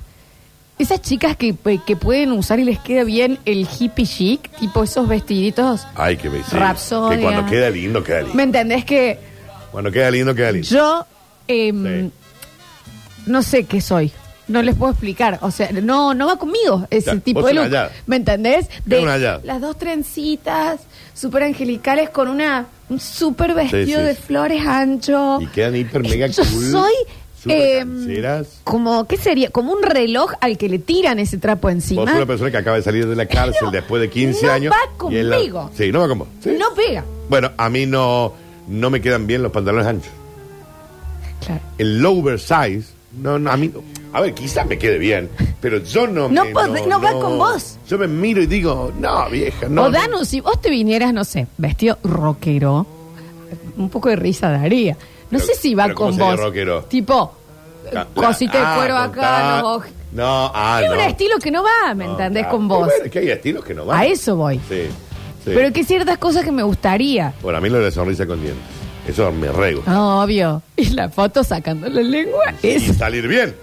esas 0.78 1.02
chicas 1.02 1.38
que, 1.38 1.56
que 1.86 1.96
pueden 1.96 2.34
usar 2.34 2.60
y 2.60 2.66
les 2.66 2.80
queda 2.80 3.04
bien 3.06 3.40
el 3.46 3.66
hippie 3.80 4.06
chic, 4.06 4.50
tipo 4.60 4.84
esos 4.84 5.08
vestiditos. 5.08 5.88
Ay, 5.96 6.18
sí, 6.22 6.28
Rapsodia. 6.52 7.16
Que 7.18 7.24
cuando 7.24 7.46
queda 7.46 7.70
lindo, 7.70 8.04
queda 8.04 8.20
lindo. 8.20 8.36
¿Me 8.36 8.44
entendés 8.44 8.84
que 8.84 9.18
Cuando 9.76 9.92
queda 9.92 10.10
lindo, 10.10 10.34
queda 10.34 10.52
lindo. 10.54 10.68
yo 10.70 11.06
em, 11.50 12.10
no 13.26 13.44
sé 13.44 13.66
qué 13.66 13.82
soy? 13.82 14.10
No 14.48 14.62
les 14.62 14.76
puedo 14.76 14.92
explicar. 14.94 15.40
O 15.42 15.52
sea, 15.52 15.70
no, 15.72 16.14
no 16.14 16.28
va 16.28 16.38
conmigo 16.38 16.88
ese 16.90 17.08
Ya, 17.16 17.20
tipo 17.20 17.42
vos 17.42 17.50
de 17.50 17.56
sos 17.56 17.64
look. 17.66 17.72
una 17.74 17.82
allá. 17.86 17.96
¿Me 18.06 18.16
entendés? 18.16 18.70
Es 18.90 19.02
una 19.04 19.14
allá. 19.14 19.42
las 19.44 19.60
dos 19.60 19.78
trencitas 19.78 20.80
súper 21.14 21.44
angelicales 21.44 22.10
con 22.10 22.30
una 22.30 22.68
un 22.88 23.00
súper 23.00 23.54
vestido 23.54 24.00
sí. 24.00 24.06
de 24.06 24.16
flores 24.16 24.66
ancho. 24.66 25.40
Y 25.42 25.48
quedan 25.48 25.76
hiper 25.76 26.04
mega 26.04 26.28
Yo 26.28 26.44
cool. 26.44 26.72
soy 26.72 26.94
cancheras. 27.48 28.62
como, 28.64 29.06
¿qué 29.08 29.18
sería? 29.18 29.50
Como 29.50 29.74
un 29.74 29.84
reloj 29.84 30.32
al 30.42 30.58
que 30.58 30.70
le 30.70 30.80
tiran 30.80 31.20
ese 31.20 31.38
trapo 31.38 31.70
encima. 31.70 32.02
Vos 32.02 32.10
sos 32.12 32.18
una 32.18 32.26
persona 32.26 32.52
que 32.52 32.58
acaba 32.58 32.78
de 32.78 32.84
salir 32.84 33.08
de 33.08 33.16
la 33.16 33.26
cárcel 33.26 33.72
después 33.72 34.02
de 34.02 34.10
15 34.10 34.46
no 34.46 34.52
años. 34.52 34.74
va 34.74 35.12
y 35.12 35.18
es 35.18 35.26
la- 35.26 35.36
conmigo. 35.38 35.72
Sí, 35.76 35.92
no 35.92 36.00
va 36.00 36.08
con 36.08 36.20
vos. 36.20 36.28
Sí. 36.44 36.52
No 36.58 36.74
pega. 36.76 37.04
Bueno, 37.30 37.52
a 37.58 37.70
mí 37.70 37.86
no, 37.88 38.34
no 38.68 38.90
me 38.90 39.02
quedan 39.02 39.28
bien 39.28 39.44
los 39.44 39.52
pantalones 39.52 39.88
anchos. 39.88 40.12
Claro. 41.46 41.62
El 41.78 42.06
oversize, 42.06 42.86
no, 43.22 43.38
no, 43.38 43.52
a 43.52 43.58
mí, 43.58 43.72
a 44.14 44.22
ver, 44.22 44.34
quizás 44.34 44.66
me 44.66 44.78
quede 44.78 44.98
bien, 44.98 45.30
pero 45.62 45.78
yo 45.80 46.08
no 46.08 46.28
No 46.30 46.46
me- 46.46 46.54
pod- 46.54 46.88
no 46.88 47.00
va 47.02 47.12
con 47.12 47.38
vos. 47.38 47.78
Yo 47.88 47.98
me 47.98 48.08
miro 48.08 48.42
y 48.42 48.48
digo, 48.48 48.92
no, 49.00 49.30
vieja, 49.30 49.68
no. 49.70 49.84
o 49.84 49.86
no. 49.86 49.92
Danu, 49.92 50.26
si 50.26 50.40
vos 50.42 50.60
te 50.62 50.70
vinieras, 50.70 51.14
no 51.14 51.24
sé, 51.24 51.48
vestido 51.58 51.98
rockero, 52.04 52.88
un 53.78 53.90
poco 53.90 54.10
de 54.10 54.16
risa 54.16 54.50
daría. 54.50 54.94
No 55.30 55.40
Pero- 55.40 55.46
sé 55.46 55.56
si 55.56 55.76
va 55.76 55.84
pero 55.86 55.96
¿cómo 55.96 56.10
con 56.10 56.18
sería 56.18 56.32
vos. 56.32 56.40
rockero? 56.40 56.84
Tipo, 56.86 57.34
La- 57.92 58.06
cosita 58.06 58.54
ah, 58.56 58.72
de 58.72 58.78
cuero 58.80 58.96
con 58.96 59.04
acá, 59.04 59.22
tal- 59.22 59.62
los 59.62 59.72
ojos. 59.78 59.88
No, 60.14 60.52
ah, 60.56 60.80
Es 60.82 60.88
no. 60.90 60.96
un 60.96 61.02
estilo 61.02 61.38
que 61.40 61.52
no 61.52 61.62
va, 61.64 61.94
¿me 61.94 62.06
No, 62.06 62.12
entendés? 62.12 62.44
claro. 62.44 62.58
Con 62.58 62.68
vos. 62.70 62.80
Bueno, 62.86 63.04
es 63.06 63.12
que 63.12 63.20
hay 63.20 63.30
estilos 63.30 63.66
que 63.66 63.74
no 63.74 63.86
van. 63.86 64.00
A 64.00 64.06
eso 64.06 64.36
voy. 64.38 64.60
Sí, 64.70 64.84
sí. 65.46 65.52
Pero 65.54 65.72
que 65.72 65.84
ciertas 65.84 66.18
cosas 66.18 66.44
que 66.44 66.52
me 66.52 66.64
gustaría. 66.64 67.34
Bueno, 67.42 67.58
a 67.58 67.62
mí 67.62 67.70
lo 67.70 67.78
de 67.78 67.86
la 67.86 67.92
sonrisa 67.92 68.26
con 68.26 68.42
dientes. 68.42 68.64
Eso 69.08 69.32
me 69.32 69.52
rego. 69.52 69.84
No, 69.86 70.22
obvio. 70.24 70.62
Y 70.76 70.90
la 70.90 71.10
foto 71.10 71.44
sacando 71.44 71.88
la 71.88 72.02
lengua 72.02 72.44
Y 72.64 72.68
es. 72.70 72.98
salir 72.98 73.28
bien. 73.28 73.56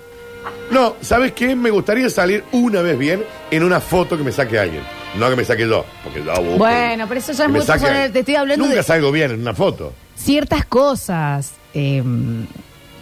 No, 0.71 0.95
¿sabes 1.02 1.33
qué? 1.33 1.54
Me 1.54 1.71
gustaría 1.71 2.09
salir 2.09 2.45
una 2.52 2.80
vez 2.80 2.99
bien 2.99 3.23
en 3.50 3.62
una 3.62 3.80
foto 3.80 4.16
que 4.16 4.23
me 4.25 4.33
saque 4.33 4.59
alguien. 4.59 4.83
No 5.18 5.28
que 5.28 5.37
me 5.37 5.45
saque 5.45 5.68
yo, 5.68 5.85
porque 6.02 6.25
yo 6.25 6.33
busco- 6.33 6.56
Bueno, 6.59 7.04
pero 7.06 7.21
eso 7.21 7.33
ya 7.33 7.45
es 7.45 7.50
me 7.50 7.59
muy 7.59 7.66
saque 7.66 7.80
personal. 7.80 7.97
alguien. 7.97 8.12
Te 8.14 8.18
estoy 8.21 8.35
hablando 8.37 8.64
Nunca 8.64 8.76
de- 8.78 8.83
salgo 8.83 9.12
bien 9.12 9.30
en 9.33 9.40
una 9.42 9.52
foto. 9.54 9.92
ciertas 10.16 10.64
cosas. 10.64 11.52
eh, 11.75 12.02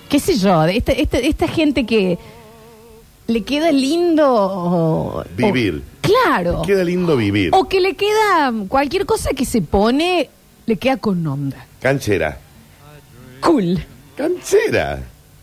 ¿Qué 0.09 0.19
sé 0.19 0.37
yo? 0.37 0.63
de 0.63 0.77
Esta, 0.77 0.91
esta, 0.93 1.19
esta 1.19 1.47
gente 1.47 1.87
que 1.87 2.19
le 3.31 3.43
queda 3.43 3.71
lindo. 3.73 5.25
Vivir. 5.37 5.83
o- 5.87 6.01
claro. 6.01 6.63
Queda 6.63 6.85
lindo 6.85 7.17
vivir. 7.17 7.51
O 7.53 7.69
que 7.69 7.81
le 7.81 7.95
queda 7.95 8.53
cualquier 8.69 9.07
cosa 9.07 9.31
que 9.31 9.45
se 9.45 9.63
pone, 9.63 10.29
le 10.67 10.77
queda 10.77 10.97
con 10.97 11.27
onda. 11.27 11.67
Canchera. 11.81 12.39
Cool. 13.41 13.79
Canchera. 14.17 15.01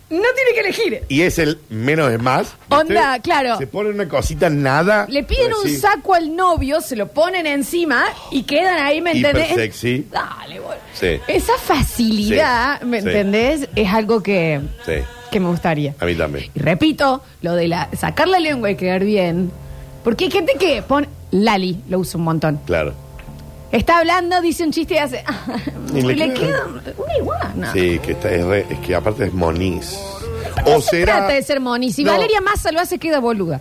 No 0.10 0.22
tiene 0.36 0.52
que 0.54 0.60
elegir. 0.62 1.04
Y 1.10 1.22
es 1.24 1.38
el 1.38 1.60
menos 1.70 2.10
es 2.14 2.22
más. 2.22 2.54
¿viste? 2.70 2.76
Onda, 2.76 3.20
claro. 3.20 3.58
Se 3.58 3.68
pone 3.68 3.90
una 3.90 4.08
cosita 4.08 4.50
nada. 4.50 5.06
Le 5.10 5.24
piden 5.24 5.52
un 5.54 5.66
así. 5.68 5.76
saco 5.78 6.14
al 6.14 6.34
novio, 6.34 6.80
se 6.80 6.96
lo 6.96 7.10
ponen 7.10 7.46
encima 7.46 8.06
y 8.32 8.44
quedan 8.44 8.80
ahí, 8.80 9.02
¿me 9.02 9.14
Hiper 9.18 9.36
entendés? 9.36 9.56
sexy. 9.56 10.08
Dale, 10.10 10.60
boludo. 10.62 10.78
Sí. 10.94 11.20
Esa 11.28 11.54
facilidad, 11.58 12.80
Sí, 12.80 12.86
¿me 12.86 13.02
sí. 13.02 13.08
entendés? 13.08 13.70
Es 13.76 13.90
algo 13.92 14.24
que, 14.24 14.62
Sí, 14.86 14.94
que 15.32 15.40
me 15.40 15.48
gustaría. 15.50 15.94
a 16.00 16.06
mí 16.06 16.16
también. 16.16 16.50
Y 16.56 16.60
repito, 16.60 17.22
lo 17.42 17.54
de 17.56 17.68
la 17.68 17.90
sacar 17.98 18.28
la 18.28 18.40
lengua 18.40 18.72
y 18.72 18.76
quedar 18.76 19.04
bien. 19.04 19.52
Porque 20.04 20.26
hay 20.26 20.32
gente 20.32 20.54
que 20.60 20.82
pone. 20.82 21.08
Lali 21.32 21.84
lo 21.90 22.00
usa 22.00 22.18
un 22.18 22.24
montón. 22.24 22.60
Claro. 22.66 22.94
Está 23.72 24.00
hablando, 24.00 24.40
dice 24.42 24.64
un 24.64 24.72
chiste 24.72 24.94
y 24.96 24.98
hace. 24.98 25.24
Y 25.94 26.02
le 26.02 26.16
queda- 26.16 26.34
queda 26.34 26.66
una 26.98 27.18
iguana. 27.18 27.74
Sí, 27.74 28.00
que 28.00 28.14
está, 28.14 28.30
es, 28.32 28.46
re- 28.46 28.66
es 28.70 28.80
que 28.80 28.96
aparte 28.96 29.26
es 29.26 29.34
moniz. 29.34 29.98
No 30.66 30.76
O 30.78 30.82
se 30.82 30.90
será, 31.00 31.18
trata 31.18 31.34
de 31.34 31.44
ser 31.44 31.60
moni. 31.60 31.92
Si 31.92 32.04
No. 32.04 32.12
Valeria 32.14 32.40
Massa 32.42 32.72
lo 32.72 32.80
hace, 32.80 32.98
queda 32.98 33.20
boluda. 33.20 33.60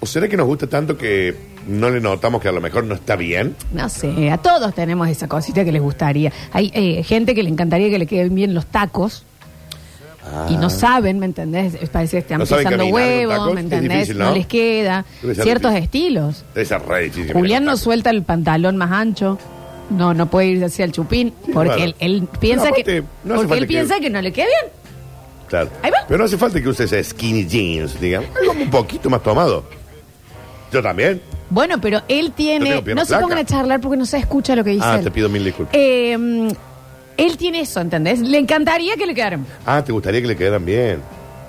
o 0.00 0.06
será 0.06 0.28
que 0.28 0.36
nos 0.36 0.46
gusta 0.46 0.66
tanto 0.68 0.96
que 0.96 1.34
no 1.66 1.90
le 1.90 2.00
notamos 2.00 2.40
que 2.40 2.48
a 2.48 2.52
lo 2.52 2.60
mejor 2.60 2.84
no 2.84 2.94
está 2.94 3.16
bien. 3.16 3.54
No 3.72 3.88
sé, 3.88 4.30
a 4.30 4.38
todos 4.38 4.74
tenemos 4.74 5.08
esa 5.08 5.26
cosita 5.28 5.64
que 5.64 5.72
les 5.72 5.82
gustaría. 5.82 6.32
Hay 6.52 6.70
eh, 6.74 7.02
gente 7.02 7.34
que 7.34 7.42
le 7.42 7.48
encantaría 7.50 7.90
que 7.90 7.98
le 7.98 8.06
queden 8.06 8.34
bien 8.34 8.54
los 8.54 8.66
tacos. 8.66 9.24
Y 10.50 10.56
no 10.56 10.70
saben, 10.70 11.18
¿me 11.18 11.26
entendés? 11.26 11.74
Parece 11.90 12.16
que 12.16 12.18
están 12.20 12.36
Ah. 12.36 12.38
No 12.38 12.46
saben 12.46 12.64
pisando 12.66 12.84
caminar 12.84 12.92
con 13.02 13.10
huevos, 13.12 13.34
tacos, 13.36 13.54
¿me 13.54 13.60
es 13.60 13.64
entendés? 13.64 13.92
difícil, 13.98 14.18
¿no? 14.18 14.34
les 14.34 14.46
queda. 14.46 15.04
Debe 15.22 15.34
ser 15.34 15.44
Ciertos 15.44 15.70
difícil. 15.74 15.84
estilos. 15.84 16.44
Debe 16.54 16.66
ser 16.66 16.82
re 16.82 17.02
difícil. 17.04 17.32
Julián 17.32 17.64
no 17.64 17.76
suelta 17.76 18.10
el 18.10 18.22
pantalón 18.22 18.76
más 18.76 18.90
ancho. 18.92 19.38
No, 19.90 20.12
no 20.14 20.26
puede 20.30 20.48
ir 20.48 20.64
hacia 20.64 20.84
el 20.84 20.92
chupín 20.92 21.32
porque 21.52 21.70
claro. 21.74 21.82
él, 21.84 21.94
él 22.00 22.28
piensa 22.40 22.64
Pero 22.70 22.84
que 22.84 22.84
no 22.92 22.98
hace 23.00 23.06
porque 23.24 23.38
falta 23.38 23.54
él 23.54 23.60
que- 23.62 23.66
piensa 23.66 24.00
que 24.00 24.10
no 24.10 24.20
le 24.20 24.32
queda 24.32 24.46
bien. 24.46 24.72
Claro. 25.48 25.70
Ahí 25.82 25.90
va. 25.90 25.98
Pero 26.06 26.18
no 26.18 26.24
hace 26.24 26.36
falta 26.36 26.60
que 26.60 26.68
uses 26.68 27.08
skinny 27.08 27.46
jeans, 27.46 27.98
digamos. 27.98 28.28
Algo 28.38 28.52
un 28.52 28.70
poquito 28.70 29.08
más 29.08 29.22
tomado. 29.22 29.64
Yo 30.70 30.82
también. 30.82 31.22
Bueno, 31.48 31.80
pero 31.80 32.02
él 32.08 32.26
Yo 32.26 32.32
tiene. 32.34 32.68
tengo 32.68 32.84
pierna 32.84 33.00
No 33.02 33.06
se 33.06 33.16
pongan 33.16 33.38
a 33.38 33.44
charlar 33.46 33.80
porque 33.80 33.96
no 33.96 34.04
se 34.04 34.18
escucha 34.18 34.54
lo 34.54 34.62
que 34.62 34.70
dice. 34.72 34.84
Ah, 34.86 34.96
él. 34.98 35.04
te 35.04 35.10
pido 35.10 35.30
mil 35.30 35.42
disculpas. 35.42 35.74
Eh, 35.74 36.16
mm, 36.18 36.48
él 37.18 37.36
tiene 37.36 37.60
eso, 37.60 37.80
¿entendés? 37.80 38.20
Le 38.20 38.38
encantaría 38.38 38.96
que 38.96 39.04
le 39.06 39.14
quedaran. 39.14 39.44
Ah, 39.66 39.84
te 39.84 39.92
gustaría 39.92 40.22
que 40.22 40.28
le 40.28 40.36
quedaran 40.36 40.64
bien. 40.64 41.00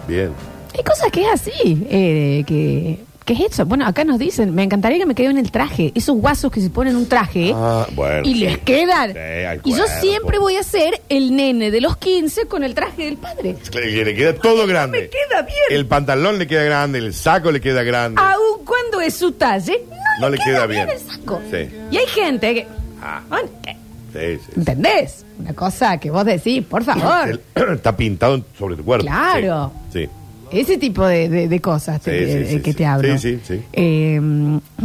Bien. 0.07 0.31
Hay 0.77 0.83
cosas 0.83 1.11
que 1.11 1.21
es 1.21 1.27
así, 1.33 1.85
eh, 1.89 2.43
que, 2.45 2.99
que 3.25 3.33
es 3.33 3.39
eso. 3.51 3.65
Bueno, 3.65 3.85
acá 3.85 4.03
nos 4.03 4.17
dicen, 4.19 4.53
me 4.55 4.63
encantaría 4.63 4.97
que 4.99 5.05
me 5.05 5.15
quede 5.15 5.27
en 5.27 5.37
el 5.37 5.51
traje. 5.51 5.91
Esos 5.95 6.15
guasos 6.17 6.51
que 6.51 6.61
se 6.61 6.69
ponen 6.69 6.95
un 6.95 7.07
traje 7.07 7.51
Ah, 7.55 7.85
bueno, 7.95 8.21
y 8.23 8.33
sí. 8.33 8.39
les 8.39 8.57
quedan. 8.59 9.13
Sí, 9.13 9.17
al 9.45 9.61
y 9.63 9.71
yo 9.71 9.77
cuerpo. 9.85 10.01
siempre 10.01 10.39
voy 10.39 10.55
a 10.55 10.63
ser 10.63 11.01
el 11.09 11.35
nene 11.35 11.69
de 11.71 11.81
los 11.81 11.97
15 11.97 12.45
con 12.47 12.63
el 12.63 12.73
traje 12.75 13.05
del 13.05 13.17
padre. 13.17 13.55
Le, 13.73 14.05
le 14.05 14.15
queda 14.15 14.33
todo 14.35 14.65
grande. 14.67 15.01
me 15.01 15.09
queda 15.09 15.41
bien. 15.43 15.57
El 15.69 15.85
pantalón 15.85 16.37
le 16.39 16.47
queda 16.47 16.63
grande, 16.63 16.99
el 16.99 17.13
saco 17.13 17.51
le 17.51 17.61
queda 17.61 17.83
grande. 17.83 18.21
Aun 18.21 18.63
cuando 18.65 19.01
es 19.01 19.15
su 19.15 19.31
talle, 19.33 19.83
no, 20.21 20.29
le, 20.29 20.37
queda, 20.37 20.65
bien. 20.67 20.87
el 20.89 20.99
saco. 20.99 21.41
Sí. 21.51 21.69
Y 21.91 21.97
hay 21.97 22.07
gente 22.07 22.53
que... 22.53 22.67
Ah. 23.01 23.21
bueno, 23.29 23.49
que- 23.63 23.75
Sí, 24.13 24.39
sí. 24.45 24.51
¿Entendés? 24.55 25.25
Una 25.39 25.53
cosa 25.53 25.97
que 25.97 26.09
vos 26.11 26.25
decís, 26.25 26.63
por 26.65 26.83
favor. 26.83 27.39
El- 27.55 27.63
está 27.75 27.95
pintado 27.95 28.43
sobre 28.57 28.75
tu 28.75 28.83
cuerpo. 28.83 29.05
Claro. 29.05 29.71
Sí. 29.93 30.05
sí. 30.05 30.09
Ese 30.51 30.77
tipo 30.77 31.05
de, 31.05 31.29
de- 31.29 31.47
de 31.47 31.59
cosas 31.61 31.97
Sí, 32.03 32.09
te- 32.09 32.25
sí, 32.25 32.31
eh, 32.31 32.45
sí, 32.49 32.59
que 32.61 32.71
sí. 32.71 32.77
te 32.77 32.85
hablo. 32.85 33.17
Sí, 33.17 33.35
sí, 33.37 33.41
sí. 33.47 33.61
Eh, 33.73 34.19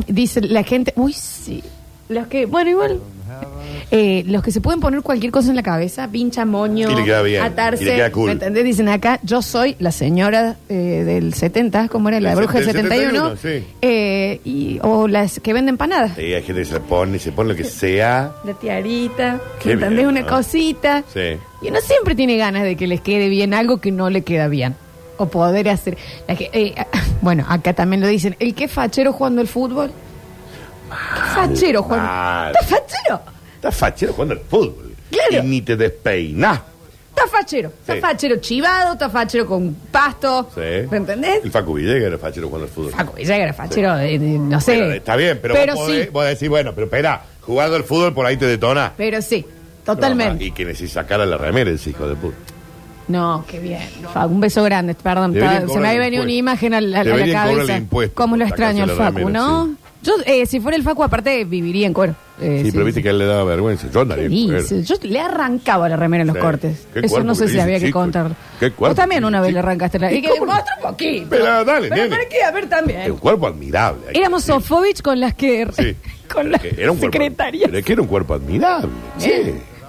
dice 0.08 0.40
la 0.42 0.62
gente, 0.62 0.92
uy, 0.96 1.12
sí. 1.14 1.62
Los 2.08 2.26
que, 2.26 2.44
bueno, 2.46 2.70
igual. 2.70 3.00
Eh, 3.90 4.24
los 4.26 4.42
que 4.42 4.50
se 4.50 4.60
pueden 4.60 4.80
poner 4.80 5.02
cualquier 5.02 5.30
cosa 5.32 5.50
en 5.50 5.56
la 5.56 5.62
cabeza, 5.62 6.08
pincha, 6.08 6.44
moño, 6.44 6.90
Y 6.90 6.94
le 6.94 7.04
queda 7.04 7.22
bien, 7.22 7.42
atarse. 7.42 7.82
y 7.82 7.86
le 7.86 7.96
queda 7.96 8.10
cool. 8.12 8.26
¿Me 8.26 8.32
entendés? 8.32 8.64
Dicen 8.64 8.88
acá, 8.88 9.20
yo 9.22 9.42
soy 9.42 9.76
la 9.78 9.92
señora 9.92 10.56
eh, 10.68 10.74
del 11.04 11.34
70, 11.34 11.88
¿cómo 11.88 12.08
era? 12.08 12.20
La 12.20 12.30
Del 12.30 12.38
bruja 12.38 12.58
del 12.58 12.64
set- 12.66 12.74
del 12.76 12.82
71. 12.88 13.36
71, 13.36 13.60
sí. 13.60 13.66
eh, 13.82 14.40
y, 14.44 14.78
o 14.82 15.06
las 15.08 15.40
que 15.40 15.52
venden 15.52 15.74
empanadas. 15.74 16.12
Sí, 16.16 16.22
hay 16.34 16.42
gente 16.42 16.62
que 16.62 16.64
se 16.68 16.80
pone, 16.80 17.18
se 17.18 17.32
pone 17.32 17.50
lo 17.50 17.56
que 17.56 17.64
sea. 17.64 18.32
La 18.44 18.54
tiarita, 18.54 19.40
Qué 19.60 19.68
¿me 19.68 19.72
entendés? 19.74 19.96
bien, 19.98 20.08
Una 20.08 20.20
¿no? 20.22 20.26
cosita. 20.26 21.04
Sí. 21.12 21.36
Y 21.62 21.68
uno 21.68 21.80
siempre 21.80 22.14
tiene 22.14 22.36
ganas 22.36 22.62
de 22.64 22.76
que 22.76 22.86
les 22.86 23.00
quede 23.00 23.28
bien 23.28 23.54
algo 23.54 23.78
que 23.78 23.90
no 23.92 24.10
le 24.10 24.22
queda 24.22 24.48
bien. 24.48 24.74
O 25.16 25.26
poder 25.26 25.68
hacer. 25.68 25.96
la 26.26 26.34
que- 26.36 26.50
eh, 26.52 26.74
bueno, 27.22 27.44
acá 27.48 27.72
también 27.72 28.00
lo 28.00 28.08
dicen. 28.08 28.34
¿El 28.40 28.54
qué 28.54 28.66
fachero 28.68 29.12
jugando 29.12 29.40
el 29.40 29.48
fútbol? 29.48 29.92
¿Qué 30.90 31.20
fachero 31.34 31.82
jugando? 31.82 32.06
mal. 32.06 32.52
¿Está 32.52 32.66
fachero? 32.66 33.20
Está 33.64 33.72
fachero 33.72 34.12
jugando 34.12 34.34
al 34.34 34.40
fútbol. 34.40 34.94
Claro. 35.10 35.44
Y 35.44 35.48
ni 35.48 35.62
te 35.62 35.76
despeinás. 35.76 36.60
Está 37.16 37.26
fachero. 37.28 37.68
Está 37.80 37.94
Sí. 37.94 38.00
fachero 38.00 38.36
chivado, 38.36 38.92
está 38.94 39.08
fachero 39.08 39.46
con 39.46 39.72
pasto. 39.90 40.48
Sí. 40.54 40.86
¿Me 40.90 40.96
entendés? 40.98 41.44
El 41.44 41.50
Facu 41.50 41.74
Villegas 41.74 42.02
era 42.02 42.18
fachero 42.18 42.48
jugando 42.48 42.66
al 42.66 42.72
fútbol. 42.72 42.92
Facu 42.92 43.14
Villegas 43.14 43.38
era 43.40 43.52
fachero, 43.54 43.94
de- 43.96 44.18
de- 44.18 44.38
no 44.38 44.60
sé. 44.60 44.96
Está 44.96 45.14
bien, 45.16 45.38
pero, 45.40 45.54
Pero 45.54 45.74
vos, 45.76 45.84
podés, 45.86 46.04
sí, 46.06 46.10
vos 46.12 46.24
decís, 46.26 46.48
bueno, 46.48 46.72
pero 46.74 46.86
espera, 46.86 47.22
jugando 47.40 47.76
al 47.76 47.84
fútbol 47.84 48.12
por 48.12 48.26
ahí 48.26 48.36
te 48.36 48.46
detona. 48.46 48.92
pero 48.96 49.22
sí. 49.22 49.46
Totalmente. 49.84 50.44
Y 50.44 50.50
que 50.52 50.64
necesita 50.64 51.02
sacar 51.02 51.20
a 51.20 51.26
la 51.26 51.36
remera 51.36 51.70
ese 51.70 51.90
hijo 51.90 52.08
de 52.08 52.16
puta. 52.16 52.36
No, 53.06 53.44
qué 53.48 53.60
bien. 53.60 53.82
Facu, 54.12 54.32
un 54.34 54.40
beso 54.40 54.62
grande, 54.64 54.94
perdón. 54.94 55.32
Deberían 55.32 55.54
estaba- 55.54 55.68
se 55.68 55.74
me 55.74 55.74
cobrar 55.74 55.90
había 55.90 56.04
el 56.04 56.10
venido 56.10 56.22
una 56.24 56.32
impuesto. 56.32 56.66
imagen 56.66 56.74
a 56.74 56.80
la, 56.80 57.00
a 57.00 57.04
la 57.04 57.10
Deberían 57.10 57.36
cabeza. 57.38 57.50
cobrarle 57.60 57.76
impuesto 57.76 58.14
¿Cómo 58.14 58.36
lo 58.36 58.44
por 58.44 58.48
extraño 58.48 58.82
al 58.82 58.88
sacarse 58.90 58.98
la 59.02 59.06
Facu, 59.12 59.18
remera, 59.28 59.38
no? 59.40 59.76
Yo, 60.02 60.12
eh, 60.26 60.46
si 60.46 60.60
fuera 60.60 60.76
el 60.76 60.82
Facu, 60.82 61.02
aparte, 61.04 61.44
viviría 61.44 61.86
en 61.86 61.92
cuero. 61.92 62.14
Eh, 62.40 62.62
Sí, 62.64 62.72
pero 62.72 62.84
viste 62.84 63.00
que 63.00 63.08
a 63.08 63.10
él 63.12 63.18
le 63.18 63.26
daba 63.26 63.44
vergüenza. 63.44 63.88
Yo 63.92 64.00
andaría. 64.00 64.28
Yo 64.28 64.94
le 65.02 65.20
arrancaba 65.20 65.88
la 65.88 65.96
remera 65.96 66.22
en 66.22 66.26
los 66.28 66.36
Sí. 66.36 66.42
cortes. 66.42 66.86
¿Qué 66.92 66.98
Eso 67.00 67.08
cuerpo 67.10 67.26
no 67.28 67.34
sé 67.36 67.42
que 67.44 67.48
si 67.48 67.52
dice, 67.54 67.62
había 67.62 67.78
que 67.78 67.86
chico? 67.86 68.00
contar. 68.00 68.34
¿Qué 68.58 68.70
cuerpo 68.72 68.86
Vos 68.90 68.96
también 68.96 69.20
que 69.22 69.26
una 69.28 69.38
dice, 69.38 69.46
vez 69.46 69.54
le 69.54 69.60
chico? 69.60 69.68
arrancaste 69.68 69.98
la... 70.00 70.12
¿Y 70.12 70.16
Y 70.16 70.22
que 70.22 70.28
cómo 70.30 70.46
no? 70.46 70.52
muestra 70.52 70.74
un 70.76 70.82
poquito. 70.90 71.26
Pero 71.30 71.44
dale, 71.64 71.88
Pero 71.88 71.94
nene. 72.02 72.08
¿para 72.08 72.28
qué? 72.28 72.42
A 72.42 72.50
ver 72.50 72.68
también. 72.68 73.12
un 73.12 73.18
cuerpo 73.18 73.46
admirable. 73.46 74.00
hay 74.08 74.12
que 74.14 74.18
Éramos 74.18 74.46
decir. 74.46 74.60
Sofovich 74.62 75.00
con 75.02 75.20
las 75.20 75.34
que... 75.34 75.68
Sí. 75.76 75.96
con 76.32 76.50
que 76.52 76.74
era 76.76 76.90
un 76.90 76.98
cuerpo- 76.98 77.12
secretarias. 77.12 77.64
Pero 77.66 77.78
es 77.78 77.84
que 77.84 77.92
era 77.92 78.02
un 78.02 78.08
cuerpo 78.08 78.34
admirable. 78.34 78.88
Sí. 79.18 79.30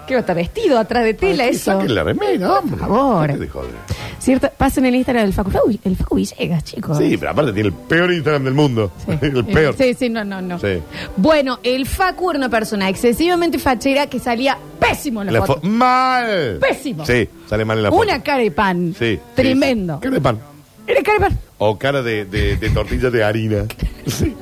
¿Qué 0.07 0.13
va 0.13 0.19
a 0.19 0.21
estar 0.21 0.35
vestido 0.35 0.77
atrás 0.79 1.03
de 1.03 1.13
tela 1.13 1.43
Ay, 1.45 1.49
eso? 1.51 1.71
Saquen 1.71 1.95
la 1.95 2.03
remera, 2.03 2.59
hombre. 2.59 2.77
Por 2.77 2.79
favor. 2.87 3.49
Joder. 3.49 3.71
Cierto, 4.19 4.49
pasen 4.57 4.85
el 4.85 4.95
Instagram 4.95 5.25
del 5.25 5.33
Facu. 5.33 5.51
Facu, 5.51 5.77
El 5.83 5.95
Facu 5.95 6.15
Villegas, 6.15 6.63
chicos. 6.63 6.97
Sí, 6.97 7.15
pero 7.17 7.31
aparte 7.31 7.53
tiene 7.53 7.69
el 7.69 7.73
peor 7.75 8.11
Instagram 8.11 8.43
del 8.45 8.53
mundo. 8.53 8.91
Sí. 9.05 9.11
el 9.21 9.45
peor. 9.45 9.75
Sí, 9.77 9.93
sí, 9.93 10.09
no, 10.09 10.23
no, 10.23 10.41
no. 10.41 10.59
Sí. 10.59 10.79
Bueno, 11.17 11.59
el 11.63 11.85
Facu 11.85 12.29
era 12.31 12.39
una 12.39 12.49
persona 12.49 12.89
excesivamente 12.89 13.59
fachera 13.59 14.07
que 14.07 14.19
salía 14.19 14.57
pésimo 14.79 15.21
en 15.21 15.27
la, 15.27 15.33
La 15.33 15.45
foto. 15.45 15.61
fo- 15.61 15.67
mal. 15.69 16.57
Pésimo. 16.59 17.05
Sí, 17.05 17.27
sale 17.47 17.65
mal 17.65 17.77
en 17.77 17.83
la 17.83 17.89
foto. 17.91 18.01
Una 18.01 18.21
cara 18.23 18.43
de 18.43 18.51
pan. 18.51 18.95
Sí. 18.97 19.19
Tremendo. 19.35 19.99
Cara 19.99 20.15
de 20.15 20.21
pan. 20.21 20.39
Era 20.87 21.01
cara 21.03 21.19
de 21.19 21.25
pan. 21.25 21.39
O 21.57 21.77
cara 21.77 22.01
de, 22.01 22.25
de, 22.25 22.57
de 22.57 22.69
tortilla 22.69 23.09
de 23.09 23.23
harina. 23.23 23.65
Sí. 24.07 24.35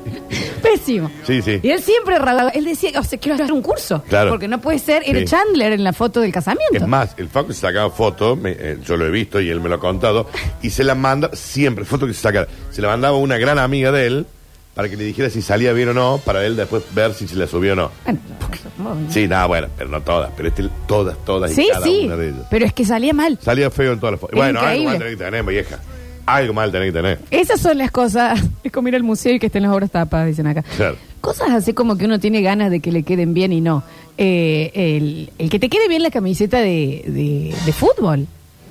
Pésimo. 0.64 1.10
Sí, 1.26 1.42
sí. 1.42 1.60
Y 1.62 1.70
él 1.70 1.80
siempre 1.82 2.18
ralaba. 2.18 2.50
Él 2.50 2.64
decía, 2.64 2.98
o 2.98 3.04
sea, 3.04 3.18
quiero 3.18 3.34
hacer 3.36 3.52
un 3.52 3.62
curso. 3.62 4.02
Claro. 4.08 4.30
Porque 4.30 4.48
no 4.48 4.60
puede 4.60 4.78
ser. 4.78 5.02
Era 5.06 5.20
Sí. 5.20 5.26
Chandler 5.26 5.72
en 5.72 5.84
la 5.84 5.92
foto 5.92 6.20
del 6.20 6.32
casamiento. 6.32 6.76
Es 6.78 6.86
más, 6.86 7.14
el 7.18 7.28
Facu 7.28 7.52
se 7.52 7.60
sacaba 7.60 7.90
fotos, 7.90 8.36
me- 8.38 8.56
eh, 8.58 8.78
yo 8.84 8.96
lo 8.96 9.06
he 9.06 9.10
visto 9.10 9.40
y 9.40 9.50
él 9.50 9.60
me 9.60 9.68
lo 9.68 9.76
ha 9.76 9.80
contado, 9.80 10.28
y 10.62 10.70
se 10.70 10.82
la 10.84 10.94
manda, 10.94 11.30
siempre, 11.34 11.84
foto 11.84 12.06
que 12.06 12.14
se 12.14 12.20
saca, 12.20 12.46
se 12.70 12.82
la 12.82 12.88
mandaba 12.88 13.16
una 13.18 13.38
gran 13.38 13.58
amiga 13.58 13.92
de 13.92 14.06
él 14.06 14.26
para 14.74 14.88
que 14.88 14.96
le 14.96 15.04
dijera 15.04 15.30
si 15.30 15.40
salía 15.40 15.72
bien 15.72 15.90
o 15.90 15.94
no, 15.94 16.20
para 16.24 16.44
él 16.44 16.56
después 16.56 16.82
ver 16.94 17.14
si 17.14 17.28
se 17.28 17.36
la 17.36 17.46
subió 17.46 17.74
o 17.74 17.76
no. 17.76 17.90
Bueno, 18.04 18.18
no, 18.78 19.12
Sí, 19.12 19.28
nada, 19.28 19.46
bueno, 19.46 19.68
pero 19.78 19.88
no 19.90 20.00
todas, 20.00 20.30
pero 20.36 20.48
este, 20.48 20.64
todas, 20.88 21.16
todas 21.24 21.52
y 21.52 21.54
sí, 21.54 21.68
cada 21.70 21.86
sí. 21.86 22.02
una 22.06 22.16
de 22.16 22.28
ellas. 22.30 22.46
Pero 22.50 22.64
es 22.66 22.72
que 22.72 22.84
salía 22.84 23.12
mal. 23.14 23.38
Salía 23.40 23.70
feo 23.70 23.92
en 23.92 24.00
todas 24.00 24.12
las 24.14 24.20
fotos. 24.20 24.36
Bueno, 24.36 24.58
algo 24.60 24.70
increíble. 24.72 24.88
mal 24.90 24.98
tenés 24.98 25.16
que 25.18 25.24
tener, 25.24 25.44
vieja. 25.44 25.78
Algo 26.26 26.54
mal 26.54 26.72
tenés 26.72 26.88
que 26.88 26.92
tener. 26.92 27.18
Esas 27.30 27.60
son 27.60 27.76
las 27.78 27.90
cosas. 27.90 28.40
Es 28.62 28.72
como 28.72 28.88
ir 28.88 28.96
al 28.96 29.02
museo 29.02 29.34
y 29.34 29.38
que 29.38 29.46
estén 29.46 29.62
las 29.62 29.72
obras 29.72 29.90
tapadas, 29.90 30.26
dicen 30.26 30.46
acá. 30.46 30.62
Claro. 30.76 30.96
Cosas 31.20 31.50
así 31.50 31.72
como 31.74 31.96
que 31.96 32.04
uno 32.06 32.18
tiene 32.18 32.40
ganas 32.42 32.70
de 32.70 32.80
que 32.80 32.92
le 32.92 33.02
queden 33.02 33.34
bien 33.34 33.52
y 33.52 33.60
no. 33.60 33.82
Eh, 34.16 34.70
el, 34.74 35.30
el 35.38 35.50
que 35.50 35.58
te 35.58 35.68
quede 35.68 35.88
bien 35.88 36.02
la 36.02 36.10
camiseta 36.10 36.58
de, 36.58 37.02
de, 37.06 37.54
de 37.66 37.72
fútbol. 37.72 38.26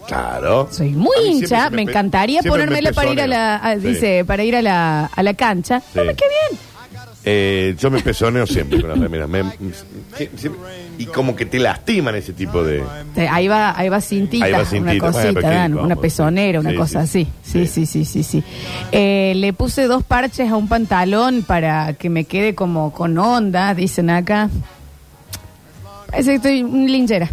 Claro. 0.07 0.67
Soy 0.71 0.89
muy 0.89 1.09
A 1.15 1.19
mí 1.19 1.25
siempre 1.25 1.45
hincha, 1.47 1.63
se 1.65 1.69
me 1.71 1.85
pe- 1.85 1.91
encantaría 1.91 2.41
siempre 2.41 2.61
me 2.63 2.67
ponérmela 2.67 2.91
para 2.93 3.11
ir 3.11 3.21
a 3.21 3.27
la, 3.27 3.59
pezoneo. 3.61 3.77
a- 3.77 3.81
Sí. 3.81 3.87
dice, 3.87 4.25
para 4.25 4.43
ir 4.43 4.55
a 4.55 4.61
la, 4.61 5.05
a 5.05 5.23
la 5.23 5.33
cancha. 5.33 5.81
No 5.95 6.01
Sí. 6.01 6.07
me 6.07 6.15
queda 6.15 6.29
bien. 6.49 6.59
Eh, 7.25 7.75
yo 7.79 7.89
me 7.89 8.01
pezoneo 8.01 8.45
siempre 8.45 8.81
con 8.81 8.89
las 8.89 8.99
remeras. 8.99 9.29
Me- 9.29 9.43
y 11.03 11.05
como 11.07 11.35
que 11.35 11.45
te 11.45 11.59
lastiman 11.59 12.15
ese 12.15 12.33
tipo 12.33 12.63
de... 12.63 12.83
Eh, 13.15 13.27
Ahí 13.29 13.47
va, 13.47 13.77
ahí 13.77 13.89
va 13.89 13.99
cintita, 14.01 14.45
Ahí 14.45 14.51
va 14.51 14.59
una 14.59 14.65
cintita. 14.67 14.99
cosita, 15.05 15.21
Bueno, 15.21 15.33
pero 15.33 15.47
qué 15.49 15.55
Dan, 15.55 15.71
incómodo, 15.71 15.85
una 15.85 15.95
pezonera, 15.97 16.59
una 16.59 16.69
Sí, 16.71 16.75
cosa 16.75 17.07
sí. 17.07 17.27
así. 17.43 17.51
Sí, 17.51 17.67
sí, 17.67 17.85
sí, 17.85 18.05
sí, 18.05 18.23
sí. 18.23 18.43
Eh, 18.91 19.33
le 19.35 19.53
puse 19.53 19.83
dos 19.87 20.03
parches 20.03 20.49
a 20.51 20.55
un 20.55 20.67
pantalón 20.67 21.43
para 21.43 21.93
que 21.93 22.09
me 22.09 22.23
quede 22.25 22.55
como 22.55 22.91
con 22.93 23.17
onda, 23.17 23.73
dicen 23.73 24.09
acá. 24.09 24.49
Parece 26.09 26.29
que 26.31 26.35
estoy 26.35 26.63
un 26.63 26.91
linchera. 26.91 27.29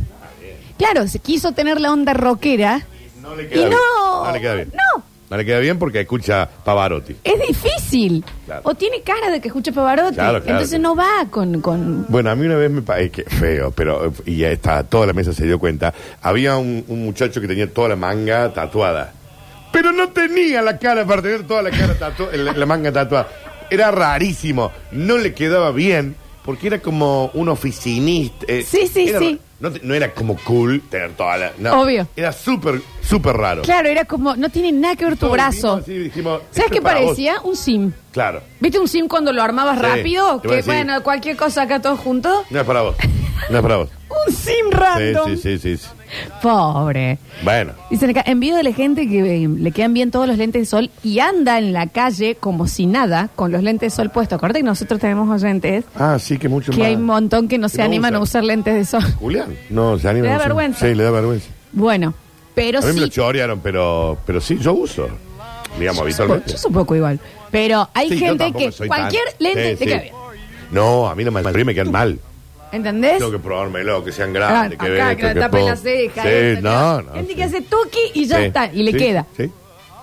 Claro, 0.78 1.06
se 1.08 1.18
quiso 1.18 1.52
tener 1.52 1.78
la 1.80 1.92
onda 1.92 2.14
rockera 2.14 2.80
No 3.20 3.36
le 3.36 3.44
y 3.44 3.46
bien. 3.48 3.70
no, 3.70 4.24
No 4.24 4.32
le 4.32 4.40
queda 4.40 4.54
bien. 4.54 4.72
no, 4.72 5.02
No 5.30 5.36
le 5.36 5.44
queda 5.44 5.60
bien 5.60 5.78
porque 5.78 6.00
escucha 6.00 6.48
Pavarotti. 6.64 7.14
es 7.22 7.34
difícil. 7.48 8.24
Claro. 8.46 8.62
O 8.64 8.74
tiene 8.74 9.00
cara 9.02 9.30
de 9.30 9.40
que 9.40 9.46
escucha 9.48 9.70
Pavarotti. 9.70 10.14
Claro, 10.16 10.40
claro. 10.42 10.58
Entonces 10.58 10.80
no 10.80 10.96
va 10.96 11.26
con, 11.30 11.60
con 11.60 12.04
Bueno, 12.08 12.30
a 12.30 12.34
mí 12.34 12.46
una 12.46 12.56
vez 12.56 12.68
me 12.70 12.82
parece 12.82 13.10
que 13.10 13.22
feo, 13.24 13.70
pero 13.70 14.12
y 14.26 14.38
ya 14.38 14.50
está, 14.50 14.82
toda 14.82 15.06
la 15.06 15.12
mesa 15.12 15.32
se 15.32 15.46
dio 15.46 15.58
cuenta. 15.60 15.94
Había 16.20 16.56
un, 16.56 16.84
un 16.88 17.04
muchacho 17.04 17.40
que 17.40 17.46
tenía 17.46 17.72
toda 17.72 17.90
la 17.90 17.96
manga 17.96 18.52
tatuada, 18.52 19.12
pero 19.72 19.92
no 19.92 20.08
tenía 20.08 20.62
la 20.62 20.76
cara 20.78 21.06
para 21.06 21.22
tener 21.22 21.46
toda 21.46 21.62
la 21.62 21.70
cara 21.70 21.94
tatuada, 21.94 22.36
la, 22.36 22.52
la 22.52 22.66
manga 22.66 22.90
tatuada. 22.90 23.28
Era 23.70 23.92
rarísimo, 23.92 24.72
no 24.90 25.16
le 25.16 25.32
quedaba 25.32 25.70
bien 25.70 26.16
porque 26.44 26.66
era 26.66 26.80
como 26.80 27.30
un 27.34 27.48
oficinista. 27.50 28.46
eh, 28.48 28.64
Sí, 28.66 28.88
sí, 28.92 29.08
era- 29.08 29.20
sí. 29.20 29.38
No, 29.60 29.70
te- 29.70 29.80
no 29.82 29.94
era 29.94 30.12
como 30.14 30.36
cool 30.44 30.80
tener 30.88 31.12
toda 31.12 31.36
la. 31.36 31.52
no, 31.58 31.82
Obvio. 31.82 32.06
Era 32.16 32.32
súper, 32.32 32.80
súper 33.02 33.36
raro. 33.36 33.62
Claro, 33.62 33.88
era 33.88 34.06
como, 34.06 34.34
no 34.34 34.48
tiene 34.48 34.72
nada 34.72 34.96
que 34.96 35.04
ver 35.04 35.14
tu 35.14 35.20
Todos 35.20 35.32
brazo. 35.34 35.74
así, 35.74 35.92
dijimos, 35.98 36.40
¿Sabes 36.50 36.56
esto 36.58 36.70
qué 36.70 36.78
es 36.78 36.82
para 36.84 37.00
vos. 37.00 37.06
parecía? 37.08 37.40
Un 37.42 37.56
sim. 37.56 37.92
Claro. 38.12 38.42
¿Viste 38.58 38.78
un 38.78 38.88
sim 38.88 39.06
cuando 39.06 39.32
lo 39.32 39.42
armabas 39.42 39.76
Sí, 39.78 39.82
rápido? 39.84 40.40
te 40.40 40.48
voy 40.48 40.56
a 40.56 40.60
Que 40.62 40.66
decir. 40.66 40.72
bueno, 40.74 41.02
cualquier 41.02 41.36
cosa 41.36 41.62
acá 41.62 41.80
todos 41.80 42.00
juntos. 42.00 42.44
No 42.48 42.60
es 42.60 42.66
para 42.66 42.80
vos. 42.82 42.96
No 43.50 43.56
es 43.58 43.62
para 43.62 43.76
vos. 43.76 43.88
Un 44.26 44.32
sim 44.34 44.70
random. 44.70 45.28
sí, 45.30 45.36
sí, 45.36 45.58
sí, 45.58 45.76
sí. 45.76 45.86
Pobre. 46.42 47.18
Bueno. 47.44 47.72
Dicen 47.90 48.10
acá, 48.10 48.24
envío 48.26 48.56
de 48.56 48.62
la 48.64 48.72
gente 48.72 49.08
que 49.08 49.44
eh, 49.44 49.48
le 49.48 49.70
quedan 49.72 49.94
bien 49.94 50.10
todos 50.10 50.26
los 50.26 50.36
lentes 50.38 50.62
de 50.62 50.66
sol 50.66 50.90
y 51.04 51.20
anda 51.20 51.58
en 51.58 51.72
la 51.72 51.86
calle 51.86 52.34
como 52.34 52.66
si 52.66 52.86
nada 52.86 53.28
con 53.36 53.52
los 53.52 53.62
lentes 53.62 53.92
de 53.92 53.96
sol 53.96 54.10
puestos. 54.10 54.36
Acuérdate 54.36 54.60
que 54.60 54.64
nosotros 54.66 54.98
tenemos 55.00 55.28
oyentes 55.30 55.84
Ah, 55.94 56.18
sí, 56.18 56.38
que 56.38 56.48
mucho 56.48 56.72
que 56.72 56.78
más. 56.78 56.88
hay 56.88 56.96
un 56.96 57.04
montón 57.04 57.46
que 57.48 57.58
no 57.58 57.68
se 57.68 57.78
no 57.78 57.84
animan 57.84 58.14
a 58.16 58.20
usar 58.20 58.42
lentes 58.44 58.74
de 58.74 58.84
sol. 58.84 59.02
Julián. 59.20 59.54
No, 59.68 59.98
se 59.98 60.08
anima 60.08 60.24
Le 60.24 60.28
da 60.30 60.34
a 60.34 60.38
usar. 60.38 60.48
vergüenza. 60.48 60.86
Sí, 60.88 60.94
le 60.94 61.04
da 61.04 61.10
vergüenza. 61.12 61.46
Bueno, 61.72 62.14
pero 62.54 62.78
A 62.80 62.82
mí 62.82 62.92
me 62.94 63.00
lo 63.00 63.06
sí. 63.06 63.12
chorearon, 63.12 63.60
pero, 63.60 64.18
pero 64.26 64.40
sí, 64.40 64.58
yo 64.60 64.72
uso. 64.74 65.08
Digamos, 65.78 66.02
habitualmente. 66.02 66.50
Yo 66.50 66.58
soy 66.58 66.72
poco 66.72 66.96
igual. 66.96 67.20
Pero 67.52 67.88
hay 67.94 68.08
Sí, 68.08 68.14
yo 68.18 68.26
gente 68.26 68.44
tampoco 68.44 68.64
que 68.64 68.72
soy 68.72 68.88
cualquier 68.88 69.22
lente 69.38 69.70
Sí, 69.70 69.76
te 69.76 69.84
sí. 69.84 69.84
queda 69.86 70.00
bien. 70.02 70.14
No, 70.72 71.08
a 71.08 71.14
mí 71.14 71.24
no 71.24 71.30
me, 71.30 71.40
a 71.40 71.52
mí 71.52 71.64
me 71.64 71.74
quedan 71.74 71.92
mal. 71.92 72.18
¿Entendés? 72.72 73.18
Tengo 73.18 73.32
que 73.32 73.38
probármelo, 73.38 74.04
que 74.04 74.12
sean 74.12 74.32
grandes, 74.32 74.78
que 74.78 74.84
acá, 74.86 74.92
vean 74.94 75.16
que 75.16 75.22
le 75.34 75.40
tapen 75.40 75.66
la 75.66 75.76
ceja. 75.76 76.22
Sí, 76.22 76.28
esto, 76.28 76.62
no, 76.68 77.02
no. 77.02 77.12
Gente 77.14 77.30
sí. 77.32 77.36
que 77.36 77.44
hace 77.44 77.60
tuki 77.62 77.98
y 78.14 78.26
ya 78.26 78.36
Sí, 78.38 78.44
está, 78.44 78.66
y 78.72 78.82
le 78.82 78.92
sí, 78.92 78.98
queda. 78.98 79.26
Sí. 79.36 79.50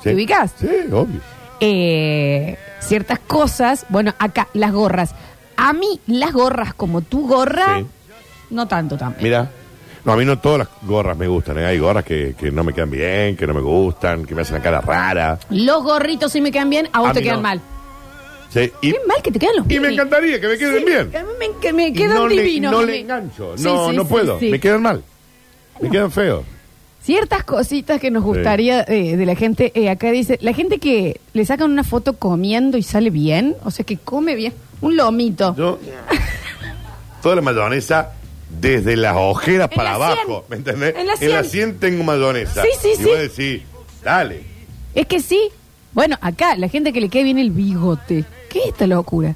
¿Te 0.03 0.13
ubicás? 0.13 0.53
Sí, 0.59 0.67
obvio. 0.91 1.19
eh, 1.59 2.57
ciertas 2.79 3.19
cosas. 3.19 3.86
Bueno, 3.89 4.13
acá, 4.19 4.47
las 4.53 4.71
gorras. 4.71 5.15
A 5.55 5.74
mí, 5.74 6.00
las 6.07 6.33
gorras 6.33 6.74
como 6.74 7.01
tu 7.01 7.27
gorra, 7.27 7.81
no 8.50 8.67
tanto 8.67 8.97
también. 8.97 9.24
Mira. 9.24 9.50
No, 10.05 10.13
a 10.13 10.15
mí 10.15 10.24
no 10.24 10.39
todas 10.39 10.59
las 10.59 10.67
gorras 10.83 11.17
me 11.17 11.27
gustan. 11.27 11.57
¿eh? 11.57 11.65
Hay 11.65 11.79
gorras 11.79 12.05
que, 12.05 12.33
que 12.39 12.50
no 12.50 12.63
me 12.63 12.71
quedan 12.74 12.89
bien, 12.91 13.36
que 13.36 13.45
no 13.45 13.53
me 13.53 13.59
gustan, 13.59 14.25
que 14.25 14.33
me 14.36 14.43
hacen 14.43 14.55
la 14.57 14.62
cara 14.62 14.79
rara. 14.79 15.38
Los 15.50 15.83
gorritos 15.83 16.31
sí 16.31 16.39
me 16.39 16.50
quedan 16.51 16.69
bien, 16.69 16.88
a 16.93 17.00
vos 17.01 17.09
A 17.09 17.13
te 17.13 17.21
quedan 17.21 17.38
no. 17.38 17.41
mal. 17.41 17.62
Sí, 18.65 18.71
y, 18.81 18.91
Qué 18.93 18.99
mal 19.07 19.21
que 19.23 19.31
te 19.31 19.39
quedan 19.39 19.55
los 19.57 19.71
y 19.71 19.79
me 19.79 19.89
encantaría 19.89 20.39
que 20.41 20.47
me 20.47 20.57
queden 20.57 20.85
bien. 20.85 21.15
A 21.15 21.23
mí 21.23 21.29
me, 21.39 21.59
que 21.61 21.73
me 21.73 21.87
Y 21.89 21.93
quedan 21.93 22.15
no 22.15 22.27
le- 22.27 22.41
divinos. 22.41 22.71
no 22.71 22.83
le 22.83 22.99
engancho. 22.99 23.57
Sí, 23.57 23.63
No, 23.63 23.89
sí, 23.91 23.95
no 23.95 24.03
sí, 24.03 24.09
puedo. 24.09 24.39
sí. 24.39 24.49
Me 24.49 24.59
quedan 24.59 24.81
mal. 24.81 25.03
Me 25.81 25.89
quedan 25.89 26.11
feos. 26.11 26.43
Ciertas 27.03 27.43
cositas 27.45 28.01
que 28.01 28.11
nos 28.11 28.23
gustaría 28.23 28.81
eh, 28.87 29.15
de 29.15 29.25
la 29.25 29.35
gente. 29.35 29.71
eh, 29.75 29.89
acá 29.89 30.11
dice, 30.11 30.37
la 30.41 30.53
gente 30.53 30.79
que 30.79 31.21
le 31.33 31.45
sacan 31.45 31.71
una 31.71 31.83
foto 31.83 32.13
comiendo 32.17 32.77
y 32.77 32.83
sale 32.83 33.09
bien, 33.11 33.55
o 33.63 33.71
sea, 33.71 33.85
que 33.85 33.97
come 33.97 34.35
bien. 34.35 34.53
Un 34.81 34.97
lomito. 34.97 35.55
Yo, 35.55 35.79
toda 37.21 37.35
la 37.35 37.41
mayonesa 37.41 38.11
desde 38.49 38.95
las 38.97 39.15
ojeras 39.17 39.69
En 39.71 39.75
para 39.77 39.89
la 39.91 39.95
abajo. 39.95 40.45
¿me 40.49 40.57
entendés? 40.57 40.95
En 40.97 41.31
la 41.31 41.43
sien. 41.43 41.77
tengo 41.79 42.03
mayonesa. 42.03 42.61
Sí, 42.63 42.69
sí, 42.81 42.89
y 42.93 42.95
sí. 42.97 43.03
vos 43.03 43.17
decís, 43.19 43.61
dale. 44.03 44.41
Es 44.95 45.05
que 45.05 45.19
sí. 45.21 45.49
Bueno, 45.93 46.17
acá, 46.21 46.55
la 46.55 46.67
gente 46.69 46.93
que 46.93 47.01
le 47.01 47.09
quede 47.09 47.23
bien 47.23 47.39
el 47.39 47.51
bigote. 47.51 48.25
¿Qué 48.50 48.60
es 48.60 48.68
esta 48.68 48.88
locura? 48.88 49.36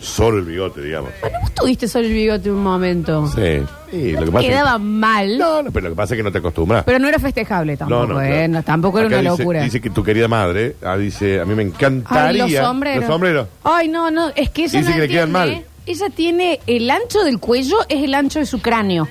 Solo 0.00 0.38
el 0.38 0.44
bigote, 0.44 0.80
digamos. 0.82 1.10
Bueno, 1.20 1.38
vos 1.42 1.52
tuviste 1.54 1.86
solo 1.86 2.06
el 2.06 2.12
bigote 2.12 2.50
un 2.50 2.62
momento. 2.62 3.24
Sí. 3.28 3.62
Sí, 3.88 4.12
lo 4.12 4.24
que 4.24 4.32
pasa 4.32 4.40
es 4.44 4.50
Quedaba 4.50 4.72
que- 4.72 4.78
mal, 4.80 5.38
No, 5.38 5.62
no, 5.62 5.70
pero 5.70 5.84
lo 5.84 5.90
que 5.90 5.96
pasa 5.96 6.14
es 6.14 6.18
que 6.18 6.22
no 6.24 6.32
te 6.32 6.38
acostumbras. 6.38 6.82
pero 6.84 6.98
no 6.98 7.06
era 7.08 7.18
festejable 7.20 7.76
tampoco. 7.76 8.06
no, 8.08 8.14
no, 8.14 8.20
eh, 8.22 8.28
claro. 8.28 8.48
no, 8.48 8.62
tampoco 8.64 8.98
era 8.98 9.06
Acá 9.08 9.20
una 9.20 9.30
dice- 9.30 9.42
locura. 9.42 9.62
Dice 9.62 9.80
que 9.80 9.90
tu 9.90 10.02
querida 10.02 10.26
madre, 10.26 10.74
ah, 10.84 10.96
dice, 10.96 11.40
a 11.40 11.44
mí 11.44 11.54
me 11.54 11.62
Ay, 11.62 11.68
encantaría. 11.68 12.44
los 12.46 12.52
sombreros. 12.52 13.00
Los 13.04 13.10
sombreros. 13.12 13.48
Ay, 13.62 13.86
no, 13.88 14.10
no, 14.10 14.30
es 14.34 14.50
que 14.50 14.64
ella 14.64 14.78
Dice 14.80 14.90
no 14.90 14.96
que 14.96 15.02
le 15.02 15.08
quedan 15.08 15.30
mal. 15.30 15.64
Ella 15.86 16.06
tiene 16.10 16.58
el 16.66 16.90
ancho 16.90 17.22
del 17.22 17.38
cuello 17.38 17.76
es 17.88 18.02
el 18.02 18.14
ancho 18.14 18.38
de 18.40 18.46
su 18.46 18.60
cráneo. 18.60 19.06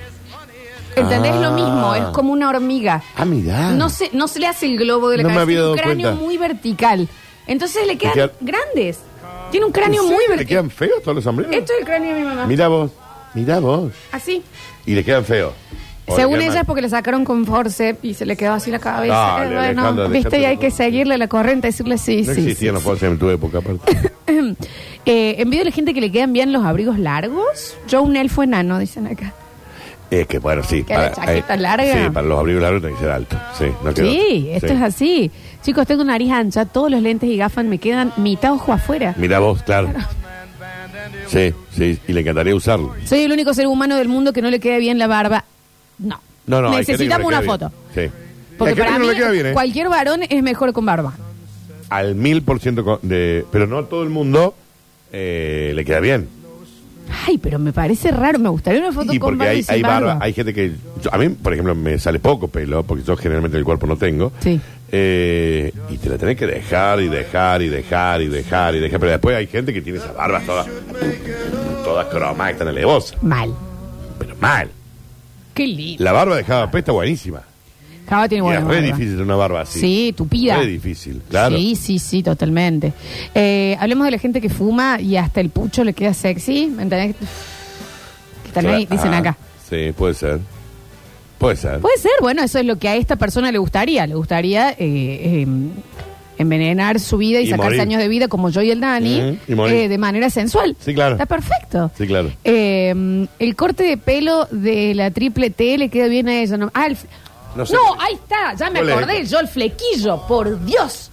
¿Entendés? 0.95 1.31
Ah. 1.35 1.39
Lo 1.41 1.51
mismo, 1.51 1.95
es 1.95 2.03
como 2.13 2.33
una 2.33 2.49
hormiga. 2.49 3.01
Ah, 3.15 3.23
mirá. 3.23 3.71
No 3.71 3.87
se, 3.89 4.09
no 4.11 4.27
se 4.27 4.39
le 4.39 4.47
hace 4.47 4.65
el 4.65 4.77
globo 4.77 5.09
de 5.09 5.17
la 5.17 5.23
No 5.23 5.29
me 5.29 5.35
cabeza, 5.35 5.43
había 5.43 5.57
tiene 5.59 5.71
un 5.71 5.77
cráneo 5.77 6.07
cuenta. 6.09 6.25
muy 6.25 6.37
vertical. 6.37 7.07
Entonces 7.47 7.87
le 7.87 7.97
quedan 7.97 8.13
queda- 8.13 8.31
grandes. 8.41 8.99
Tiene 9.51 9.65
un 9.65 9.71
cráneo 9.71 10.01
¿En 10.03 10.07
muy 10.07 10.15
serio? 10.17 10.29
¿Le 10.29 10.35
vertical. 10.37 10.47
quedan 10.63 10.69
feos 10.69 11.01
todos 11.03 11.15
los 11.15 11.23
sombreros? 11.23 11.53
Esto 11.55 11.73
es 11.73 11.79
el 11.79 11.85
cráneo 11.85 12.13
de 12.15 12.19
mi 12.21 12.25
mamá. 12.27 12.45
Mira 12.45 12.67
vos, 12.69 12.91
mira 13.33 13.59
vos. 13.59 13.91
Así. 14.11 14.41
Y 14.85 14.95
le 14.95 15.03
quedan 15.03 15.25
feos. 15.25 15.53
O 16.07 16.11
le 16.15 16.21
Según 16.21 16.33
quedan 16.35 16.43
ella 16.43 16.53
mal. 16.53 16.61
es 16.61 16.65
porque 16.67 16.81
le 16.81 16.89
sacaron 16.89 17.23
con 17.25 17.45
forceps 17.45 17.99
y 18.03 18.13
se 18.13 18.25
le 18.25 18.35
quedó 18.37 18.53
así 18.53 18.71
la 18.71 18.79
cabeza. 18.79 19.13
Dale, 19.13 19.43
Eh, 19.45 19.55
bueno, 19.57 19.81
Alejandra, 19.81 20.07
viste, 20.07 20.39
y 20.39 20.45
hay 20.45 20.57
que 20.57 20.71
seguirle 20.71 21.17
la 21.17 21.27
corriente, 21.27 21.67
decirle 21.67 21.97
sí, 21.97 22.23
No 22.25 22.33
sí. 22.33 22.41
existían 22.41 22.77
sí, 22.77 22.83
forceps 22.83 23.11
en 23.13 23.19
tu 23.19 23.29
época, 23.29 23.57
aparte. 23.59 24.11
Eh, 25.05 25.35
envío 25.39 25.61
a 25.61 25.65
la 25.65 25.71
gente 25.71 25.93
que 25.95 26.01
le 26.01 26.11
quedan 26.11 26.31
bien 26.31 26.53
los 26.53 26.63
abrigos 26.63 26.99
largos. 26.99 27.75
Yo 27.87 28.03
un 28.03 28.15
elfo 28.15 28.43
enano, 28.43 28.77
dicen 28.79 29.07
acá. 29.07 29.33
Es 30.11 30.27
que 30.27 30.39
bueno, 30.39 30.61
sí. 30.61 30.83
Que 30.83 30.93
la 30.93 31.11
chaqueta 31.13 31.55
larga. 31.55 31.93
Sí, 31.93 32.09
para 32.11 32.27
los 32.27 32.37
abrigos 32.37 32.61
largos 32.61 32.81
tiene 32.81 32.95
que 32.97 33.01
ser 33.01 33.11
alto. 33.11 33.37
Sí, 33.57 33.65
no. 33.81 33.91
Sí, 33.93 34.49
esto 34.51 34.67
es 34.67 34.81
así. 34.81 35.31
Chicos, 35.63 35.87
tengo 35.87 36.03
nariz 36.03 36.31
ancha, 36.31 36.65
todos 36.65 36.91
los 36.91 37.01
lentes 37.01 37.29
y 37.29 37.37
gafas 37.37 37.63
me 37.63 37.77
quedan 37.77 38.11
mitad 38.17 38.51
ojo 38.51 38.73
afuera. 38.73 39.15
Mira 39.17 39.39
vos, 39.39 39.63
claro. 39.63 39.89
Sí, 41.27 41.53
sí, 41.71 41.97
y 42.07 42.13
le 42.13 42.21
encantaría 42.21 42.53
usarlo. 42.53 42.93
Soy 43.05 43.21
el 43.21 43.31
único 43.31 43.53
ser 43.53 43.67
humano 43.67 43.95
del 43.95 44.09
mundo 44.09 44.33
que 44.33 44.41
no 44.41 44.49
le 44.49 44.59
queda 44.59 44.77
bien 44.79 44.99
la 44.99 45.07
barba. 45.07 45.45
No. 45.97 46.19
No, 46.45 46.61
no, 46.61 46.77
Necesitamos 46.77 47.25
una 47.27 47.41
foto. 47.41 47.71
bien. 47.95 48.09
Sí. 48.09 48.15
Porque 48.57 48.75
para 48.75 48.99
mí 48.99 49.07
no 49.07 49.13
queda 49.13 49.31
bien, 49.31 49.45
¿eh? 49.47 49.53
cualquier 49.53 49.87
varón 49.87 50.21
es 50.27 50.43
mejor 50.43 50.73
con 50.73 50.85
barba. 50.85 51.13
Al 51.89 52.15
mil 52.15 52.41
por 52.41 52.59
ciento 52.59 52.99
de... 53.01 53.45
Pero 53.51 53.65
no 53.65 53.79
a 53.79 53.87
todo 53.87 54.03
el 54.03 54.09
mundo 54.09 54.55
eh, 55.11 55.71
le 55.73 55.85
queda 55.85 55.99
bien. 55.99 56.27
Ay, 57.27 57.37
pero 57.37 57.59
me 57.59 57.73
parece 57.73 58.11
raro. 58.11 58.39
Me 58.39 58.49
gustaría 58.49 58.79
una 58.81 58.91
foto 58.91 59.13
Y 59.13 59.19
con 59.19 59.31
porque 59.31 59.39
barba 59.39 59.53
y 59.53 59.57
hay, 59.57 59.63
sin 59.63 59.75
hay 59.75 59.81
barba, 59.81 60.17
hay 60.21 60.33
gente 60.33 60.53
que... 60.53 60.71
yo- 61.03 61.13
a 61.13 61.17
mí, 61.17 61.29
por 61.29 61.53
ejemplo, 61.53 61.75
me 61.75 61.99
sale 61.99 62.19
poco 62.19 62.47
pelo, 62.47 62.83
porque 62.83 63.03
yo 63.03 63.15
generalmente 63.17 63.57
el 63.57 63.63
cuerpo 63.63 63.85
no 63.87 63.97
tengo. 63.97 64.31
Sí. 64.39 64.59
Eh, 64.93 65.73
y 65.89 65.97
te 65.97 66.09
la 66.09 66.17
tenés 66.17 66.35
que 66.37 66.45
dejar 66.47 66.99
y 67.01 67.07
dejar 67.07 67.61
y 67.61 67.69
dejar 67.69 68.21
y 68.21 68.27
dejar 68.27 68.75
y 68.75 68.79
dejar. 68.79 68.99
Pero 68.99 69.11
después 69.11 69.35
hay 69.37 69.47
gente 69.47 69.73
que 69.73 69.81
tiene 69.81 69.99
esas 69.99 70.15
barbas 70.15 70.45
todas... 70.45 70.67
Todas 71.83 72.07
cromadas, 72.07 72.57
tan 72.57 72.67
alevosas. 72.67 73.21
Mal. 73.23 73.53
Pero 74.19 74.35
mal. 74.39 74.69
Qué 75.53 75.65
lindo. 75.67 76.03
La 76.03 76.11
barba 76.11 76.35
de 76.37 76.43
Java 76.43 76.69
P 76.71 76.79
está 76.79 76.91
buenísima. 76.91 77.41
Tiene 78.29 78.41
buena 78.41 78.59
es 78.59 78.65
re 78.67 78.75
barba. 78.75 78.87
difícil 78.87 79.09
tener 79.11 79.23
una 79.23 79.35
barba 79.35 79.61
así. 79.61 79.79
Sí, 79.79 80.13
tupida. 80.15 80.57
Re 80.57 80.67
difícil, 80.67 81.21
claro. 81.29 81.55
Sí, 81.57 81.75
sí, 81.75 81.99
sí, 81.99 82.21
totalmente. 82.23 82.93
Eh, 83.33 83.75
hablemos 83.79 84.05
de 84.05 84.11
la 84.11 84.17
gente 84.19 84.41
que 84.41 84.49
fuma 84.49 84.99
y 84.99 85.15
hasta 85.17 85.39
el 85.41 85.49
pucho 85.49 85.83
le 85.83 85.93
queda 85.93 86.13
sexy. 86.13 86.67
¿Me 86.67 86.83
entendés? 86.83 87.15
Que 87.15 88.47
están 88.49 88.65
ahí, 88.67 88.85
Claro. 88.85 89.01
dicen 89.01 89.13
Ah, 89.13 89.17
acá. 89.19 89.37
Sí, 89.69 89.91
puede 89.97 90.13
ser. 90.13 90.39
Puede 91.37 91.55
ser. 91.55 91.79
Puede 91.79 91.97
ser, 91.97 92.11
bueno, 92.21 92.43
eso 92.43 92.59
es 92.59 92.65
lo 92.65 92.77
que 92.77 92.87
a 92.89 92.95
esta 92.95 93.15
persona 93.15 93.51
le 93.51 93.57
gustaría. 93.57 94.05
Le 94.05 94.13
gustaría 94.15 94.71
eh, 94.71 94.75
eh, 94.79 95.47
envenenar 96.37 96.99
su 96.99 97.17
vida 97.17 97.39
y, 97.39 97.43
Y 97.45 97.47
sacarse 97.49 97.65
morir. 97.77 97.81
años 97.81 98.01
de 98.01 98.07
vida 98.07 98.27
como 98.27 98.49
yo 98.49 98.61
y 98.61 98.71
el 98.71 98.79
Dani 98.79 99.21
Ujú, 99.21 99.37
y 99.47 99.55
morir. 99.55 99.75
eh, 99.75 99.87
de 99.89 99.97
manera 99.97 100.29
sensual. 100.29 100.75
Sí, 100.79 100.93
claro. 100.93 101.13
Está 101.15 101.25
perfecto. 101.25 101.91
Sí, 101.97 102.05
claro. 102.07 102.31
Eh, 102.43 103.27
el 103.39 103.55
corte 103.55 103.83
de 103.83 103.97
pelo 103.97 104.47
de 104.51 104.93
la 104.95 105.11
triple 105.11 105.49
T 105.49 105.77
le 105.77 105.89
queda 105.89 106.07
bien 106.07 106.27
a 106.27 106.41
ella. 106.41 106.57
No, 106.57 106.69
Ah, 106.73 106.85
el 106.87 106.93
f- 106.93 107.07
No 107.55 107.65
ahí 107.99 108.13
está, 108.15 108.53
ya 108.55 108.69
me 108.69 108.79
¿Cuál 108.79 108.89
es 108.89 108.95
acordé. 108.95 109.17
esta? 109.19 109.31
Yo 109.31 109.39
el 109.39 109.47
flequillo, 109.47 110.27
por 110.27 110.63
Dios. 110.65 111.09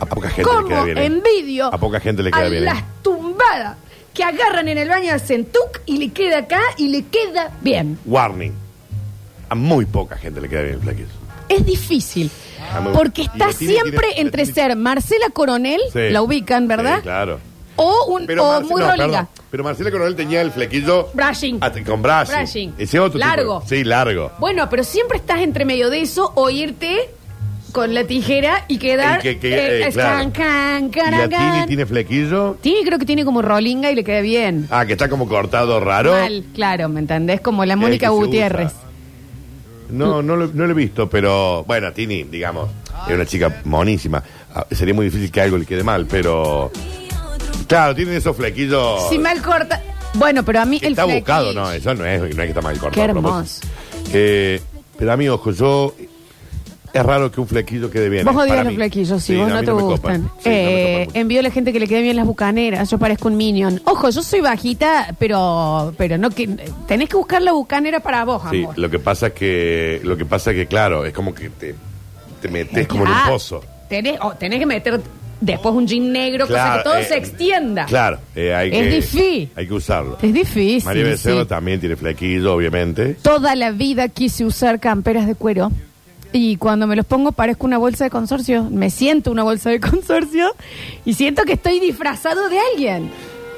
A 0.00 0.06
poca 0.06 0.30
gente 0.30 0.50
le 0.62 0.68
queda 0.68 0.84
bien. 0.84 0.98
¿eh? 0.98 1.04
envidio 1.06 1.66
A 1.72 1.78
poca 1.78 2.00
gente 2.00 2.22
le 2.22 2.30
queda 2.30 2.46
a 2.46 2.48
bien. 2.48 2.62
¿eh? 2.62 2.66
las 2.66 2.82
tumbadas 3.02 3.76
que 4.14 4.24
agarran 4.24 4.68
en 4.68 4.78
el 4.78 4.88
baño 4.88 5.12
al 5.12 5.20
centuc 5.20 5.80
y 5.86 5.98
le 5.98 6.08
queda 6.10 6.38
acá 6.38 6.60
y 6.76 6.88
le 6.88 7.04
queda 7.06 7.50
bien. 7.60 7.98
Warning. 8.04 8.52
A 9.48 9.54
muy 9.54 9.84
poca 9.86 10.16
gente 10.16 10.40
le 10.40 10.48
queda 10.48 10.62
bien 10.62 10.74
el 10.74 10.80
flequillo. 10.80 11.08
Es 11.48 11.64
difícil. 11.64 12.30
Ah, 12.72 12.80
Porque 12.92 13.22
está 13.22 13.48
tiene- 13.50 13.74
siempre 13.74 14.08
tiene- 14.08 14.20
entre 14.22 14.44
tiene- 14.44 14.54
ser 14.54 14.76
Marcela 14.76 15.28
Coronel, 15.30 15.80
Sí. 15.92 16.08
la 16.10 16.22
ubican, 16.22 16.66
¿verdad? 16.68 16.96
Sí, 16.96 17.02
claro. 17.02 17.38
O, 17.76 18.04
un, 18.06 18.26
Pero, 18.26 18.44
o 18.44 18.52
Marce- 18.60 18.68
muy 18.70 18.80
no. 19.22 19.28
Pero 19.52 19.62
Marcela 19.64 19.90
Coronel 19.90 20.16
tenía 20.16 20.40
el 20.40 20.50
flequillo. 20.50 21.10
Brushing. 21.12 21.60
con 21.86 22.00
brushing. 22.02 22.34
Brushing. 22.36 22.74
Ese 22.78 22.98
otro 22.98 23.20
tipo 23.20 23.24
de- 23.30 23.36
Largo. 23.36 23.62
Sí, 23.66 23.84
largo. 23.84 24.32
Bueno, 24.40 24.68
pero 24.70 24.82
siempre 24.82 25.18
estás 25.18 25.40
entre 25.42 25.64
medio 25.66 25.90
de 25.90 26.00
eso 26.00 26.32
o 26.34 26.48
irte 26.50 27.10
con 27.70 27.92
la 27.94 28.04
tijera 28.04 28.64
y 28.68 28.78
quedar. 28.78 29.20
Y 29.20 29.22
que- 29.22 29.38
que- 29.38 29.54
eh, 29.54 29.82
eh, 29.82 29.86
es 29.88 29.94
claro. 29.94 30.18
can, 30.18 30.30
can, 30.32 30.86
¿Y 30.86 30.90
can, 30.90 31.10
la 31.12 31.28
can. 31.28 31.52
Tini 31.54 31.66
tiene 31.66 31.86
flequillo? 31.86 32.56
Tini 32.62 32.82
creo 32.82 32.98
que 32.98 33.04
tiene 33.04 33.24
como 33.26 33.42
rolinga 33.42 33.90
y 33.90 33.94
le 33.94 34.02
queda 34.04 34.22
bien. 34.22 34.68
Ah, 34.70 34.86
que 34.86 34.92
está 34.92 35.10
como 35.10 35.28
cortado 35.28 35.80
raro. 35.80 36.12
Mal, 36.12 36.44
claro, 36.54 36.88
¿me 36.88 37.00
entendés? 37.00 37.42
Como 37.42 37.64
la 37.66 37.76
Mónica 37.76 38.06
que 38.08 38.12
se 38.14 38.18
Gutiérrez. 38.18 38.66
usa. 38.68 38.78
No, 39.90 40.22
no 40.22 40.36
lo, 40.36 40.46
no 40.46 40.64
lo 40.64 40.70
he 40.70 40.74
visto, 40.74 41.10
pero 41.10 41.64
bueno, 41.64 41.92
Tini, 41.92 42.22
digamos, 42.22 42.70
es 43.06 43.14
una 43.14 43.26
chica 43.26 43.60
monísima. 43.64 44.22
Ah, 44.54 44.66
Sería 44.70 44.94
muy 44.94 45.04
difícil 45.06 45.30
que 45.30 45.42
algo 45.42 45.58
le 45.58 45.66
quede 45.66 45.84
mal, 45.84 46.06
pero. 46.06 46.70
Claro, 47.72 47.94
tienen 47.94 48.14
esos 48.16 48.36
flequillos. 48.36 49.08
Si 49.08 49.18
mal 49.18 49.40
corta. 49.40 49.80
Bueno, 50.14 50.44
pero 50.44 50.60
a 50.60 50.64
mí 50.66 50.78
el 50.82 50.92
Está 50.92 51.04
flequillo- 51.04 51.14
buscado, 51.20 51.52
no, 51.54 51.72
eso 51.72 51.94
no 51.94 52.04
es, 52.04 52.20
no 52.20 52.26
es 52.26 52.34
que 52.36 52.42
está 52.48 52.60
mal 52.60 52.74
cortado. 52.78 52.92
Qué 52.92 53.00
a 53.00 53.04
hermoso. 53.04 53.28
propósito. 53.60 53.68
Eh, 54.12 54.60
pero 54.98 55.12
a 55.12 55.16
mí, 55.16 55.28
ojo, 55.28 55.50
yo. 55.52 55.94
Es 56.92 57.02
raro 57.02 57.32
que 57.32 57.40
un 57.40 57.48
flequillo 57.48 57.90
quede 57.90 58.10
bien. 58.10 58.26
Vos 58.26 58.34
eh, 58.34 58.36
odias 58.40 58.48
para 58.48 58.64
los 58.64 58.72
mí. 58.72 58.76
flequillos, 58.76 59.22
sí, 59.22 59.32
Sí, 59.32 59.38
vos 59.38 59.46
a 59.50 59.54
no 59.54 59.60
mí 59.60 59.64
te 59.66 59.72
me 59.72 59.82
gustan. 59.82 60.22
copan. 60.24 60.32
Sí, 60.42 60.48
no 60.50 60.54
me 60.54 60.92
Eh, 61.02 61.04
mucho. 61.06 61.18
envío 61.18 61.40
a 61.40 61.42
la 61.44 61.50
gente 61.50 61.72
que 61.72 61.80
le 61.80 61.88
quede 61.88 62.02
bien 62.02 62.16
las 62.16 62.26
bucaneras. 62.26 62.90
Yo 62.90 62.98
parezco 62.98 63.28
un 63.28 63.38
minion. 63.38 63.80
Ojo, 63.86 64.10
yo 64.10 64.22
soy 64.22 64.42
bajita, 64.42 65.16
pero 65.18 65.94
pero 65.96 66.18
no 66.18 66.28
que 66.28 66.48
tenés 66.86 67.08
que 67.08 67.16
buscar 67.16 67.40
la 67.40 67.52
bucanera 67.52 68.00
para 68.00 68.26
vos, 68.26 68.42
Sí, 68.50 68.64
amor. 68.64 68.78
lo 68.78 68.90
que 68.90 68.98
pasa 68.98 69.28
es 69.28 69.32
que, 69.32 70.00
lo 70.04 70.18
que 70.18 70.26
pasa 70.26 70.50
es 70.50 70.56
que, 70.58 70.66
claro, 70.66 71.06
es 71.06 71.14
como 71.14 71.34
que 71.34 71.48
te, 71.48 71.74
te 72.42 72.48
metes 72.48 72.86
como 72.86 73.04
en 73.04 73.08
un 73.10 73.16
Ah, 73.16 73.24
pozo. 73.30 73.64
Tenés, 73.88 74.18
oh, 74.20 74.32
tenés 74.34 74.58
que 74.58 74.66
meter 74.66 75.00
después 75.42 75.74
un 75.74 75.86
jean 75.86 76.12
negro, 76.12 76.46
cosa 76.46 76.54
Claro, 76.64 76.82
que 76.82 76.88
todo 76.88 76.96
eh, 76.96 77.04
se 77.04 77.16
extienda. 77.16 77.84
Claro, 77.86 78.18
eh, 78.34 78.54
hay 78.54 78.68
Es 78.70 78.74
que, 78.78 78.90
difícil. 78.90 79.50
Hay 79.56 79.66
que 79.68 79.74
usarlo. 79.74 80.18
Es 80.22 80.32
difícil. 80.32 80.84
María 80.84 81.04
Becerra 81.04 81.42
sí. 81.42 81.46
también 81.48 81.80
tiene 81.80 81.96
flequillo, 81.96 82.54
obviamente. 82.54 83.14
Toda 83.22 83.54
la 83.54 83.70
vida 83.72 84.08
quise 84.08 84.44
usar 84.44 84.80
camperas 84.80 85.26
de 85.26 85.34
cuero. 85.34 85.70
Y 86.34 86.56
cuando 86.56 86.86
me 86.86 86.96
los 86.96 87.04
pongo 87.04 87.32
parezco 87.32 87.66
una 87.66 87.76
bolsa 87.76 88.04
de 88.04 88.10
consorcio. 88.10 88.64
Me 88.70 88.88
siento 88.88 89.30
una 89.30 89.42
bolsa 89.42 89.68
de 89.70 89.80
consorcio 89.80 90.54
y 91.04 91.14
siento 91.14 91.42
que 91.44 91.52
estoy 91.54 91.78
disfrazado 91.80 92.48
de 92.48 92.58
alguien. 92.72 93.10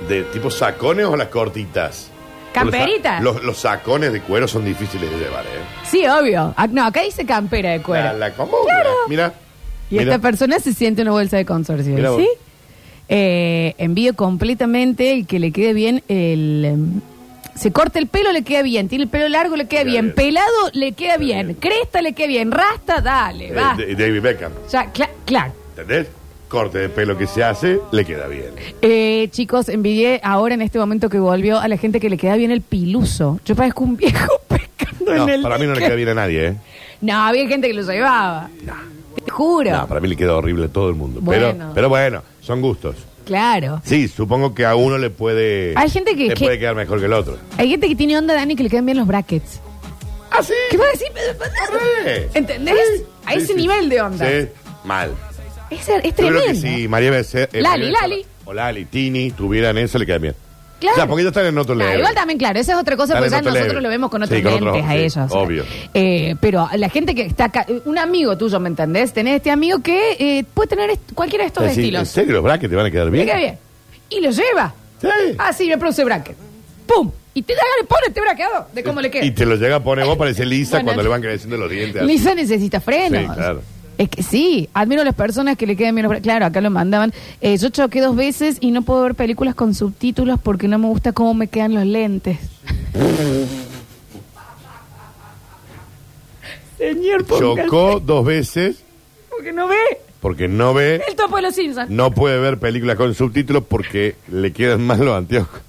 ¿De 0.09 0.23
tipo 0.25 0.51
sacones 0.51 1.07
o 1.07 1.17
las 1.17 1.29
cortitas? 1.29 2.11
Camperitas. 2.53 3.23
Los, 3.23 3.43
los 3.43 3.59
sacones 3.59 4.13
de 4.13 4.21
cuero 4.21 4.47
son 4.49 4.65
difíciles 4.65 5.11
de 5.11 5.19
llevar, 5.19 5.45
¿eh? 5.45 5.61
Sí, 5.89 6.07
obvio. 6.07 6.55
Ah, 6.57 6.67
No, 6.69 6.85
acá 6.85 7.03
dice 7.03 7.25
campera 7.27 7.71
de 7.73 7.81
cuero. 7.83 8.05
La, 8.05 8.13
la 8.15 8.31
común, 8.33 8.55
Claro. 8.65 8.91
Mira. 9.09 9.33
Y 9.91 9.99
mira. 9.99 10.15
esta 10.15 10.19
persona 10.23 10.59
se 10.59 10.73
siente 10.73 11.03
una 11.03 11.11
bolsa 11.13 11.37
de 11.37 11.45
consorcio. 11.45 11.95
Mira 11.95 12.11
vos. 12.11 12.21
¿Sí? 12.23 12.29
Eh, 13.09 13.75
envío 13.79 14.15
completamente 14.15 15.13
el 15.13 15.27
que 15.27 15.39
le 15.39 15.51
quede 15.53 15.73
bien 15.75 16.03
el... 16.09 16.65
em, 16.65 17.01
se 17.55 17.71
corta 17.71 17.99
el 18.01 18.09
pelo, 18.09 18.33
le 18.33 18.43
queda 18.43 18.63
bien. 18.63 18.89
Tiene 18.89 19.05
el 19.05 19.11
pelo 19.11 19.29
largo, 19.29 19.55
le 19.57 19.67
queda 19.69 19.83
Queda 19.83 19.91
bien. 19.93 20.05
bien. 20.07 20.15
Pelado, 20.17 20.71
le 20.73 20.93
queda 20.93 21.17
bien. 21.19 21.47
bien. 21.49 21.59
Cresta, 21.61 22.03
le 22.03 22.13
queda 22.13 22.27
bien. 22.27 22.51
Rasta, 22.51 23.01
dale, 23.01 23.49
Eh, 23.49 23.53
va. 23.55 23.75
de- 23.77 23.95
David 23.95 24.21
Beckham. 24.23 24.53
Ya, 24.73 24.93
cla- 24.93 25.11
claro. 25.25 25.53
¿Entendés? 25.77 26.09
corte 26.49 26.79
de 26.79 26.89
pelo 26.89 27.19
que 27.19 27.27
se 27.27 27.43
hace, 27.43 27.81
le 27.91 28.05
queda 28.05 28.29
bien. 28.29 28.51
Eh, 28.81 29.27
chicos, 29.33 29.69
envidié 29.69 30.21
ahora 30.23 30.55
en 30.55 30.63
este 30.63 30.79
momento 30.79 31.09
que 31.09 31.19
volvió 31.19 31.59
a 31.59 31.67
la 31.67 31.77
gente 31.77 31.99
que 31.99 32.09
le 32.09 32.17
queda 32.17 32.37
bien 32.37 32.53
el 32.53 32.61
piluso. 32.61 33.41
Yo 33.45 33.57
parezco 33.57 33.83
un 33.83 33.97
viejo 33.97 34.41
pescando 34.49 35.15
No, 35.17 35.25
en 35.25 35.29
el. 35.31 35.43
para 35.43 35.59
mí 35.59 35.67
no 35.67 35.75
le 35.75 35.81
queda 35.81 35.95
bien 35.97 36.09
a 36.11 36.15
nadie, 36.15 36.47
¿eh? 36.49 36.55
No, 37.01 37.15
había 37.15 37.49
gente 37.49 37.67
que 37.67 37.75
lo 37.75 37.83
llevaba. 37.83 38.51
Te 39.23 39.31
juro. 39.31 39.71
No, 39.71 39.87
para 39.89 40.01
mí 40.01 40.09
le 40.09 40.17
queda 40.17 40.35
horrible 40.37 40.67
a 40.67 40.69
todo 40.69 40.89
el 40.89 40.95
mundo. 40.95 41.21
Bueno. 41.23 41.53
Pero, 41.53 41.71
pero 41.75 41.89
bueno, 41.89 42.23
son 42.41 42.61
gustos. 42.61 42.97
Claro. 43.25 43.81
Sí, 43.85 44.09
supongo 44.09 44.55
que 44.55 44.67
a 44.67 44.75
uno 44.75 44.99
le 44.99 45.11
puede. 45.11 45.73
Hay 45.77 45.89
gente 45.91 46.15
que- 46.15 46.29
le 46.29 46.35
que- 46.35 46.45
puede 46.45 46.59
quedar 46.59 46.75
mejor 46.75 46.99
que 47.01 47.07
el 47.07 47.13
otro. 47.15 47.39
Hay 47.57 47.71
gente 47.71 47.89
que 47.89 47.97
tiene 47.97 48.19
onda, 48.19 48.35
Dani, 48.35 48.55
que 48.57 48.63
le 48.65 48.71
quedan 48.71 48.85
bien 48.87 48.99
los 48.99 49.07
brackets. 49.07 49.61
¿Ah, 50.31 50.43
sí? 50.43 50.53
¿Qué 50.71 50.77
va 50.77 50.85
a 50.85 50.89
decir? 50.89 51.09
¿Entendés? 52.35 52.77
A 53.25 53.35
ese 53.35 53.47
sí. 53.49 53.55
nivel 53.55 53.89
de 53.89 54.03
onda. 54.03 54.27
Sí, 54.29 54.49
mal. 54.85 55.13
Es, 55.71 55.81
es 55.89 56.03
Yo 56.05 56.13
tremendo. 56.15 56.41
creo 56.41 56.53
que 56.53 56.55
si 56.57 56.89
María 56.89 57.11
Becerra. 57.11 57.49
eh, 57.53 57.63
Lali, 57.63 57.85
María 57.85 57.87
Becerra 57.91 58.09
Lali. 58.09 58.27
O 58.45 58.53
Lali, 58.53 58.85
Tini 58.85 59.31
tuvieran 59.31 59.79
eso, 59.79 59.99
le 59.99 60.07
quedan 60.07 60.23
bien. 60.23 60.35
Claro. 60.85 60.97
Ya, 60.99 61.07
porque 61.07 61.23
ellos 61.23 61.31
están 61.33 61.47
en 61.47 61.59
otro 61.59 61.75
Claro, 61.75 61.89
level. 61.91 62.01
igual 62.01 62.15
también, 62.15 62.39
claro, 62.39 62.59
esa 62.61 62.73
es 62.73 62.79
otra 62.79 62.97
cosa, 62.97 63.15
Están 63.15 63.21
porque 63.23 63.27
en 63.27 63.33
ya 63.33 63.39
otro 63.39 63.51
nosotros 63.53 63.69
level. 63.75 63.83
lo 63.83 63.89
vemos 63.89 64.11
con 64.11 64.23
otros 64.23 64.37
Sí, 64.39 64.43
con 64.43 64.53
lentes 64.53 64.69
otros, 64.71 64.87
a 64.87 64.93
sí, 64.93 64.99
ellos. 64.99 65.33
obvio. 65.33 65.65
Eh, 65.95 66.37
pero 66.41 66.69
la 66.77 66.89
gente 66.89 67.15
que 67.15 67.23
está 67.23 67.45
acá, 67.47 67.67
un 67.85 67.99
amigo 67.99 68.37
tuyo, 68.39 68.61
¿me 68.61 68.69
entendés? 68.69 69.13
Tenés 69.13 69.37
este 69.37 69.51
amigo 69.51 69.81
que 69.81 70.17
eh, 70.19 70.45
puede 70.55 70.69
tener 70.69 70.91
est- 70.91 71.13
cualquiera 71.15 71.45
de 71.45 71.49
estos 71.49 71.65
Sí, 71.65 71.71
¿En 71.73 71.79
estilos. 71.81 72.09
serio 72.09 72.33
los 72.35 72.43
brackets 72.45 72.71
te 72.71 72.77
van 72.77 72.87
a 72.87 72.91
quedar 72.91 73.07
Le 73.07 73.11
bien? 73.13 73.27
queda 73.27 73.37
bien. 73.39 73.59
Y 74.11 74.21
lo 74.21 74.31
lleva. 74.31 74.75
Sí. 75.01 75.09
Ah, 75.39 75.53
sí, 75.53 75.67
me 75.69 75.79
produce 75.79 76.05
bracket. 76.05 76.37
¡Pum! 76.87 77.11
Y 77.37 77.43
te 77.43 77.55
da, 77.55 77.63
le 77.81 77.87
pone 77.87 78.03
este 78.09 78.21
braqueado 78.21 78.69
de 78.73 78.85
cómo 78.85 79.01
le 79.01 79.11
queda. 79.11 79.25
Y 79.25 79.33
te 79.33 79.45
lo 79.45 79.57
llega 79.57 79.77
a 79.77 79.83
poner 79.83 80.05
vos, 80.07 80.17
parece 80.17 80.45
lisa 80.47 80.77
Bueno, 80.77 80.85
cuando 80.87 81.03
le 81.03 81.09
van 81.09 81.21
creciendo 81.23 81.57
los 81.57 81.69
dientes. 81.71 82.03
así. 82.03 82.07
Lisa 82.11 82.35
necesita 82.35 82.81
frenos. 82.81 83.21
Sí, 83.23 83.29
claro. 83.35 83.63
Es 83.99 84.09
que 84.09 84.23
sí, 84.23 84.69
admiro 84.75 85.03
a 85.03 85.05
las 85.05 85.15
personas 85.15 85.57
que 85.57 85.67
le 85.67 85.77
queden 85.77 85.95
bien 85.95 86.07
los 86.09 86.17
bra- 86.17 86.23
Claro, 86.23 86.47
acá 86.47 86.61
lo 86.61 86.71
mandaban. 86.71 87.13
Eh, 87.41 87.57
yo 87.57 87.69
choqué 87.69 88.01
dos 88.01 88.17
veces 88.17 88.57
y 88.61 88.71
no 88.73 88.83
puedo 88.83 89.03
ver 89.03 89.15
películas 89.15 89.55
con 89.55 89.75
subtítulos 89.75 90.41
porque 90.43 90.67
no 90.69 90.79
me 90.79 90.87
gusta 90.89 91.13
cómo 91.13 91.35
me 91.35 91.47
quedan 91.49 91.75
los 91.75 91.87
lentes. 91.87 92.39
Señor, 96.79 97.25
póngase, 97.25 97.65
Chocó 97.69 98.01
dos 98.01 98.25
veces 98.27 98.83
porque 99.31 99.53
no 99.53 99.69
ve 99.69 99.77
porque 100.21 100.49
no 100.49 100.73
ve, 100.73 101.03
el 101.07 101.17
topo 101.17 101.37
de 101.37 101.43
los 101.43 101.55
Simpsons. 101.55 101.91
no 101.91 102.11
puede 102.11 102.39
ver 102.39 102.59
películas 102.59 102.97
con 102.97 103.15
subtítulos 103.15 103.63
porque 103.69 104.17
le 104.33 104.53
quedan 104.55 104.81
mal 104.87 104.99
los 105.05 105.15
anteojos. 105.17 105.61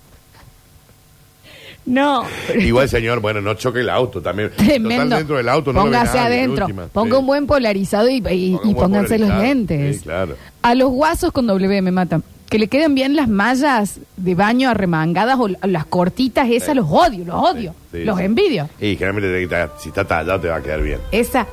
No. 1.86 2.24
Igual, 2.58 2.90
señor, 2.90 3.20
bueno, 3.20 3.42
no 3.42 3.54
choque 3.54 3.82
el 3.82 3.90
auto 3.90 4.22
también. 4.22 4.52
Tremendo. 4.58 5.04
Total, 5.04 5.18
dentro 5.20 5.38
del 5.38 5.50
auto 5.50 5.72
no 5.74 5.80
lo 5.86 5.92
ve 5.92 5.98
Póngase 5.98 6.18
nadie, 6.18 6.30
de 6.30 6.36
adentro. 6.38 6.66
última. 6.66 6.88
Ponga 6.88 7.16
Sí. 7.16 7.20
un 7.20 7.26
buen 7.28 7.48
polarizado 7.48 8.10
y, 8.10 8.16
y- 8.16 8.22
Ponga 8.22 8.34
y 8.34 8.54
un 8.54 8.62
buen 8.62 8.76
pónganse 8.76 9.20
los 9.20 9.30
lentes. 9.30 9.98
Sí, 9.98 10.04
claro. 10.04 10.36
A 10.64 10.74
los 10.76 10.90
guasos 10.90 11.32
con 11.32 11.46
W 11.48 11.82
me 11.82 11.92
matan. 11.92 12.24
Que 12.50 12.60
le 12.60 12.68
queden 12.68 12.94
bien 12.96 13.16
las 13.16 13.28
mallas 13.28 14.00
de 14.18 14.36
baño 14.36 14.70
arremangadas 14.70 15.38
o 15.40 15.48
las 15.48 15.86
cortitas, 15.86 16.48
esas 16.50 16.70
Sí. 16.70 16.76
los 16.76 16.88
odio, 16.90 17.26
los 17.26 17.36
odio. 17.36 17.76
Sí, 17.92 18.04
los 18.04 18.20
envidio. 18.20 18.70
Y 18.80 18.96
generalmente 18.96 19.48
si 19.80 19.90
está 19.90 20.06
tallado 20.06 20.40
te 20.40 20.48
va 20.50 20.58
a 20.58 20.62
quedar 20.62 20.82
bien. 20.82 21.00
Esa. 21.12 21.46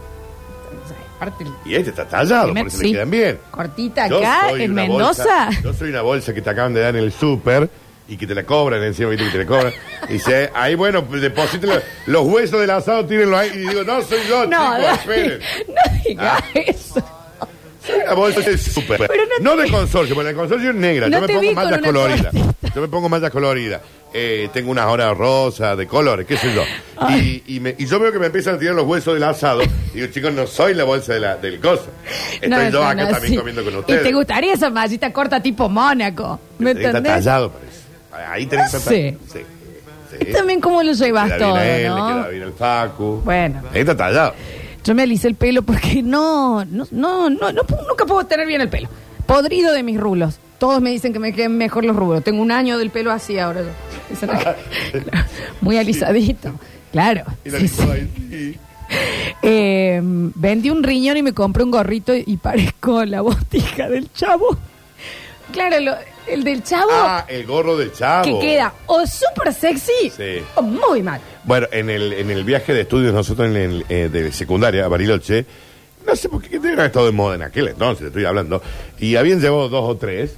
Y 1.64 1.77
este 1.77 1.90
está 1.90 2.05
tallado, 2.09 2.47
Primer- 2.47 2.64
por 2.64 2.68
eso 2.73 2.79
sí. 2.79 2.87
le 2.87 2.92
quedan 2.95 3.11
bien. 3.11 3.38
Cortita 3.53 4.09
Yo 4.09 4.18
acá, 4.18 4.51
en 4.59 4.75
Mendoza. 4.75 5.47
bolsa- 5.47 5.61
yo 5.62 5.73
soy 5.73 5.90
una 5.90 6.03
bolsa 6.03 6.35
que 6.35 6.42
te 6.42 6.51
acaban 6.51 6.75
de 6.75 6.81
dar 6.81 6.97
en 6.97 7.05
el 7.05 7.12
súper 7.12 7.71
y 8.12 8.16
que 8.16 8.27
te 8.27 8.35
la 8.35 8.44
cobran 8.44 8.83
encima, 8.83 9.09
viste 9.11 9.25
que 9.27 9.31
te 9.33 9.38
la 9.38 9.46
cobran. 9.46 9.72
Y 10.09 10.12
dice, 10.14 10.51
ahí 10.55 10.75
bueno, 10.75 11.03
depositen 11.03 11.70
los, 12.07 12.22
huesos 12.27 12.61
del 12.61 12.70
asado, 12.70 13.05
tírenlo 13.07 13.37
ahí. 13.37 13.51
Y 13.55 13.59
digo, 13.59 13.83
no 13.85 14.03
soy 14.03 14.18
yo, 14.29 14.46
no, 14.46 14.77
chicos, 14.77 14.81
Dani, 14.83 14.87
esperen. 14.96 15.40
no 15.68 16.03
diga 16.05 16.37
Ah. 16.38 16.44
eso. 16.55 17.09
Una 18.05 18.14
bolsa 18.14 18.40
de 18.42 18.57
súper. 18.57 19.11
No, 19.40 19.57
no 19.57 19.61
de 19.62 19.68
consorcio, 19.68 20.14
porque 20.14 20.31
la 20.33 20.38
consorcio 20.38 20.70
es 20.70 20.77
negra. 20.77 21.09
No 21.09 21.16
yo 21.18 21.27
me 21.27 21.35
pongo 21.35 21.53
mallas 21.53 21.81
coloridas. 21.81 22.33
Yo 22.75 22.81
me 22.81 22.87
pongo 22.88 23.09
mallas 23.09 23.31
coloridas. 23.33 23.81
Eh, 24.14 24.48
tengo 24.53 24.70
unas 24.70 24.87
horas 24.87 25.16
rosas, 25.18 25.77
de 25.77 25.88
colores, 25.88 26.25
qué 26.25 26.37
sé 26.37 26.55
yo. 26.55 26.62
Y, 27.11 27.42
y, 27.57 27.59
me- 27.61 27.75
y 27.77 27.87
yo 27.87 27.98
veo 27.98 28.12
que 28.12 28.20
me 28.20 28.27
empiezan 28.27 28.55
a 28.55 28.59
tirar 28.59 28.77
los 28.77 28.87
huesos 28.87 29.14
del 29.14 29.25
asado. 29.25 29.62
Y 29.62 29.68
digo, 29.94 30.07
chicos, 30.12 30.33
no 30.33 30.46
soy 30.46 30.75
la 30.75 30.85
bolsa 30.85 31.14
de 31.14 31.20
la, 31.20 31.37
del 31.38 31.59
coso. 31.59 31.88
Estoy 32.35 32.48
No, 32.51 32.68
yo 32.70 32.85
acá 32.85 33.09
también 33.09 33.33
sí. 33.33 33.37
comiendo 33.37 33.64
con 33.64 33.72
Y 33.75 33.77
ustedes. 33.79 34.03
te 34.05 34.12
gustaría 34.12 34.53
esa 34.55 34.70
mallita 34.70 35.12
corta 35.12 35.42
tipo 35.42 35.68
Mónaco. 35.68 36.38
¿Me 36.61 36.70
Está 36.70 36.87
entendés? 36.88 37.12
tallado, 37.14 37.51
parece. 37.51 37.82
Ahí 38.12 38.46
tenés 38.46 38.70
que 38.70 38.77
estar- 38.77 38.92
Sí. 38.92 39.16
Sí. 39.33 39.38
sí. 40.27 40.33
También 40.33 40.61
cómo 40.61 40.83
lo 40.83 40.92
llevas 40.92 41.27
Queda 41.27 41.38
todo, 41.38 41.55
bien 41.55 41.59
a 41.66 41.77
él, 41.77 41.83
le 41.83 41.88
¿no? 41.88 42.07
queda 42.09 42.29
bien 42.29 42.42
al 42.42 42.53
Facu. 42.53 43.22
Bueno. 43.25 43.62
Ahí 43.72 43.81
está 43.81 43.96
tallado. 43.96 44.35
Yo 44.85 44.94
me 44.94 45.03
alicé 45.03 45.29
el 45.29 45.35
pelo 45.37 45.62
porque 45.62 46.03
no, 46.03 46.64
no, 46.64 46.87
no, 46.90 47.31
no, 47.31 47.53
no 47.53 47.62
pu- 47.62 47.87
nunca 47.88 48.05
puedo 48.05 48.25
tener 48.27 48.46
bien 48.46 48.61
el 48.61 48.68
pelo. 48.68 48.88
Podrido 49.27 49.72
de 49.72 49.83
mis 49.83 49.98
rulos. 49.98 50.38
Todos 50.59 50.81
me 50.83 50.90
dicen 50.90 51.12
que 51.12 51.18
me 51.18 51.33
queden 51.33 51.57
mejor 51.57 51.85
los 51.85 51.96
rulos. 51.96 52.22
Tengo 52.25 52.42
un 52.42 52.51
año 52.53 52.79
del 52.79 52.90
pelo 52.90 53.11
así 53.12 53.38
ahora. 53.38 53.62
yo. 53.62 54.27
Muy 55.61 55.77
alisadito. 55.79 56.53
Claro. 56.92 57.25
Y 57.44 57.51
la 57.51 57.59
sí, 57.61 57.68
sí. 57.68 58.59
Eh, 59.44 60.01
vendí 60.03 60.68
un 60.68 60.83
riñón 60.83 61.16
y 61.16 61.22
me 61.22 61.33
compré 61.33 61.64
un 61.64 61.70
gorrito 61.70 62.14
y 62.14 62.37
parezco 62.37 63.05
la 63.07 63.22
botija 63.22 63.88
del 63.88 64.12
chavo. 64.12 64.57
Claro, 65.51 65.81
lo- 65.81 65.94
el 66.26 66.44
del 66.44 66.62
chavo 66.62 66.90
Ah, 66.92 67.24
el 67.28 67.44
gorro 67.46 67.76
del 67.76 67.92
chavo. 67.92 68.24
que 68.40 68.46
queda 68.46 68.72
o 68.87 69.06
súper 69.06 69.52
sexy 69.52 70.11
Sí. 70.16 70.42
o 70.54 70.62
muy 70.62 71.02
mal. 71.02 71.20
Bueno, 71.44 71.66
en 71.72 71.90
el, 71.90 72.12
en 72.12 72.30
el 72.30 72.44
viaje 72.44 72.72
de 72.72 72.82
estudios 72.82 73.12
nosotros 73.14 73.48
en 73.48 73.56
el, 73.56 73.87
eh, 73.88 74.08
de 74.12 74.32
secundaria 74.32 74.85
a 74.85 74.88
Bariloche, 74.88 75.44
no 76.06 76.14
sé 76.16 76.28
por 76.28 76.42
qué 76.42 76.58
deben 76.58 76.72
haber 76.78 76.87
estado 76.87 77.06
de 77.06 77.12
moda 77.12 77.35
en 77.37 77.42
aquel 77.42 77.68
entonces, 77.68 78.06
estoy 78.08 78.24
hablando, 78.24 78.62
y 78.98 79.16
habían 79.16 79.40
llevado 79.40 79.68
dos 79.68 79.88
o 79.90 79.96
tres, 79.96 80.35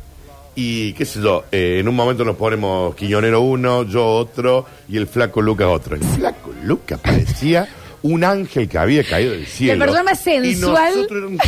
y 0.56 0.92
qué 0.92 1.04
sé 1.04 1.20
yo, 1.20 1.44
eh, 1.50 1.78
en 1.80 1.88
un 1.88 1.96
momento 1.96 2.24
nos 2.24 2.36
ponemos 2.36 2.94
Quiñonero 2.94 3.40
uno, 3.40 3.82
yo 3.84 4.06
otro, 4.06 4.66
y 4.88 4.96
el 4.96 5.06
flaco 5.06 5.42
Lucas 5.42 5.66
otro. 5.68 5.96
El 5.96 6.02
flaco 6.04 6.52
Lucas 6.62 7.00
parecía 7.00 7.66
un 8.02 8.22
ángel 8.22 8.68
que 8.68 8.78
había 8.78 9.02
caído 9.02 9.32
del 9.32 9.46
cielo. 9.46 9.78
persona 9.84 10.02
más 10.04 10.20
Y 10.20 10.24
sensual. 10.24 10.94
nosotros 10.94 11.18
éramos- 11.22 11.40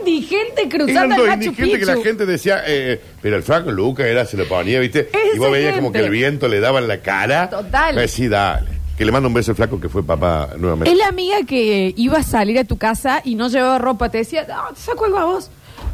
Indigente 0.00 0.68
cruzando 0.68 1.24
el 1.24 1.30
Machu 1.30 1.44
indigentes 1.44 1.78
que 1.78 1.84
la 1.86 2.02
gente 2.02 2.26
decía, 2.26 2.62
eh, 2.66 3.00
pero 3.20 3.36
el 3.36 3.42
flaco 3.42 3.70
Lucas 3.70 4.06
era, 4.06 4.24
se 4.26 4.36
lo 4.36 4.46
ponía, 4.46 4.78
¿viste? 4.80 5.08
Y 5.34 5.38
vos 5.38 5.50
veías 5.50 5.74
como 5.74 5.92
que 5.92 6.00
el 6.00 6.10
viento 6.10 6.48
le 6.48 6.60
daba 6.60 6.78
en 6.78 6.88
la 6.88 6.98
cara. 6.98 7.50
Total. 7.50 7.94
Pues 7.94 8.10
sí, 8.10 8.28
dale. 8.28 8.68
Que 8.96 9.04
le 9.04 9.10
mando 9.10 9.28
un 9.28 9.34
beso 9.34 9.50
al 9.50 9.56
flaco 9.56 9.80
que 9.80 9.88
fue 9.88 10.04
papá 10.04 10.50
nuevamente. 10.56 10.92
Es 10.92 10.96
la 10.96 11.08
amiga 11.08 11.38
que 11.46 11.92
iba 11.96 12.18
a 12.18 12.22
salir 12.22 12.58
a 12.58 12.64
tu 12.64 12.76
casa 12.76 13.20
y 13.24 13.34
no 13.34 13.48
llevaba 13.48 13.78
ropa. 13.78 14.08
Te 14.08 14.18
decía, 14.18 14.46
no, 14.48 14.72
te 14.72 14.80
saco 14.80 15.06
algo 15.06 15.18
a 15.18 15.24
vos. 15.24 15.50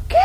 ¿Qué? 0.09 0.17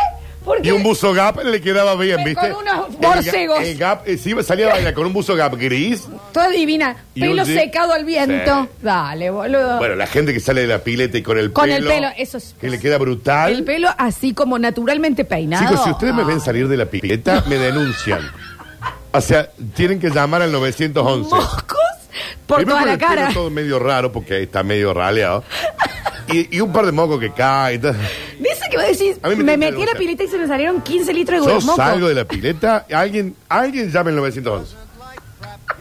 Y 0.63 0.71
un 0.71 0.83
buzo 0.83 1.13
Gap 1.13 1.43
le 1.43 1.59
quedaba 1.61 1.95
bien, 1.95 2.17
Con 2.17 2.25
¿viste? 2.25 2.53
unos 2.53 2.89
El 2.89 2.95
ga- 2.95 3.15
borcegos. 3.15 3.59
El, 3.61 3.77
Gap, 3.77 4.07
eh, 4.07 4.17
sí, 4.17 4.33
salía 4.43 4.67
a 4.67 4.73
bailar 4.73 4.93
con 4.93 5.05
un 5.07 5.13
buzo 5.13 5.35
Gap 5.35 5.55
gris. 5.55 6.03
Toda 6.31 6.49
divina. 6.49 6.95
Pelo 7.13 7.41
un 7.41 7.45
secado 7.45 7.93
al 7.93 8.05
viento. 8.05 8.63
Sí. 8.63 8.69
Dale, 8.83 9.29
boludo. 9.29 9.77
Bueno, 9.77 9.95
la 9.95 10.07
gente 10.07 10.33
que 10.33 10.39
sale 10.39 10.61
de 10.61 10.67
la 10.67 10.79
pileta 10.79 11.17
y 11.17 11.21
con 11.23 11.37
el 11.37 11.51
Con 11.51 11.65
pelo. 11.65 11.77
el 11.77 11.83
pelo, 11.85 12.07
eso 12.17 12.37
es- 12.37 12.55
Que 12.59 12.69
le 12.69 12.79
queda 12.79 12.97
brutal. 12.97 13.51
el 13.53 13.63
pelo 13.63 13.89
así 13.97 14.33
como 14.33 14.59
naturalmente 14.59 15.25
peinado. 15.25 15.65
Chicos, 15.67 15.83
si 15.83 15.89
ustedes 15.91 16.13
me 16.13 16.21
Ah. 16.21 16.25
ven 16.25 16.39
salir 16.41 16.67
de 16.67 16.77
la 16.77 16.85
pileta, 16.85 17.43
me 17.47 17.57
denuncian. 17.57 18.19
O 19.11 19.21
sea, 19.21 19.49
tienen 19.75 19.99
que 19.99 20.09
llamar 20.09 20.41
al 20.41 20.51
911. 20.51 21.33
Moscos 21.33 21.77
por 22.45 22.57
Primero 22.57 22.77
toda 22.79 22.91
la 22.91 22.97
cara. 22.97 23.29
todo 23.33 23.49
medio 23.49 23.79
raro 23.79 24.11
porque 24.11 24.43
está 24.43 24.61
medio 24.63 24.93
raleado. 24.93 25.43
Y, 26.31 26.55
y 26.57 26.59
un 26.59 26.73
par 26.73 26.85
de 26.85 26.91
mocos 26.91 27.19
que 27.19 27.31
caen. 27.31 27.81
Que 28.75 28.81
va 28.81 28.83
a 28.83 28.87
decir, 28.87 29.17
A 29.21 29.29
mí 29.29 29.35
me 29.37 29.43
me, 29.43 29.51
tiene 29.57 29.65
que 29.67 29.71
metí 29.71 29.83
a 29.89 29.93
la 29.93 29.99
pileta 29.99 30.23
y 30.23 30.27
se 30.27 30.37
me 30.37 30.47
salieron 30.47 30.81
15 30.81 31.13
litros 31.13 31.45
de 31.45 31.51
Yo 31.53 31.61
moco. 31.61 31.75
salgo 31.77 32.07
de 32.07 32.15
la 32.15 32.25
pileta, 32.25 32.85
alguien, 32.93 33.35
alguien 33.49 33.91
llame 33.91 34.09
al 34.11 34.15
911. 34.17 34.75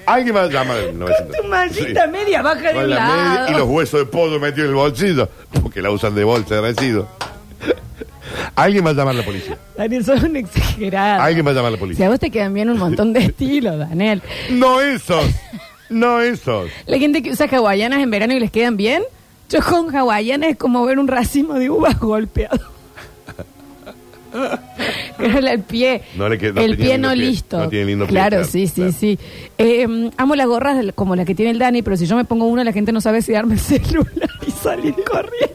Alguien 0.06 0.36
va 0.36 0.42
a 0.42 0.46
llamar 0.48 0.76
al 0.76 0.98
911. 0.98 1.38
Tu 1.42 1.48
mallita 1.48 2.04
Sí. 2.04 2.10
media 2.10 2.42
baja 2.42 2.60
de 2.60 2.72
Con 2.74 2.84
un 2.84 2.90
la 2.90 2.96
lado. 2.96 3.16
media 3.40 3.50
y 3.50 3.58
los 3.58 3.68
huesos 3.68 4.00
de 4.00 4.06
pollo 4.06 4.38
metidos 4.40 4.64
en 4.64 4.68
el 4.70 4.74
bolsillo, 4.74 5.28
porque 5.62 5.80
la 5.82 5.90
usan 5.90 6.14
de 6.14 6.24
bolsa 6.24 6.56
de 6.56 6.60
residuos. 6.60 7.06
Alguien 8.56 8.84
va 8.84 8.90
a 8.90 8.92
llamar 8.92 9.14
a 9.14 9.18
la 9.18 9.24
policía. 9.24 9.56
Daniel, 9.76 10.04
sos 10.04 10.22
un 10.22 10.36
exagerado. 10.36 11.22
Alguien 11.22 11.46
va 11.46 11.50
a 11.50 11.54
llamar 11.54 11.68
a 11.68 11.70
la 11.72 11.76
Si 11.76 11.80
policía. 11.80 12.06
a 12.06 12.10
vos 12.10 12.18
te 12.20 12.30
quedan 12.30 12.52
bien 12.54 12.68
un 12.70 12.78
montón 12.78 13.12
de 13.12 13.20
estilos, 13.24 13.78
Daniel. 13.78 14.22
No 14.50 14.80
esos. 14.80 15.24
No 15.88 16.20
esos. 16.20 16.68
La 16.86 16.98
gente 16.98 17.22
que 17.22 17.30
usa 17.30 17.46
hawaianas 17.50 18.00
en 18.00 18.10
verano 18.10 18.34
y 18.34 18.40
les 18.40 18.50
quedan 18.50 18.76
bien, 18.76 19.02
yo 19.48 19.60
con 19.62 19.94
hawaianas 19.94 20.50
es 20.50 20.56
como 20.56 20.84
ver 20.84 20.98
un 20.98 21.08
racimo 21.08 21.54
de 21.54 21.70
uvas 21.70 21.98
golpeado. 22.00 22.58
El 25.18 25.60
pie. 25.60 26.02
No 26.16 26.28
le 26.28 26.38
queda- 26.38 26.54
no 26.54 26.60
el 26.62 26.70
tenía 26.72 26.84
pie 26.86 26.92
lindo 26.94 27.08
no 27.08 27.14
pie. 27.14 27.22
listo. 27.24 27.58
No 27.58 27.68
tiene 27.68 27.84
lindo 27.86 28.04
pie, 28.06 28.12
claro, 28.12 28.36
claro, 28.36 28.44
sí, 28.46 28.66
sí, 28.66 28.74
claro. 28.74 28.92
sí. 28.98 29.18
Eh, 29.58 30.10
amo 30.16 30.34
las 30.34 30.46
gorras 30.46 30.76
del- 30.76 30.92
como 30.94 31.14
la 31.16 31.24
que 31.24 31.34
tiene 31.34 31.52
el 31.52 31.58
Dani, 31.58 31.82
pero 31.82 31.96
si 31.96 32.06
yo 32.06 32.16
me 32.16 32.24
pongo 32.24 32.46
una, 32.46 32.64
la 32.64 32.72
gente 32.72 32.92
no 32.92 33.00
sabe 33.00 33.22
si 33.22 33.32
darme 33.32 33.54
el 33.54 33.60
celular 33.60 34.30
y 34.46 34.50
salir 34.50 34.94
corriendo. 35.10 35.54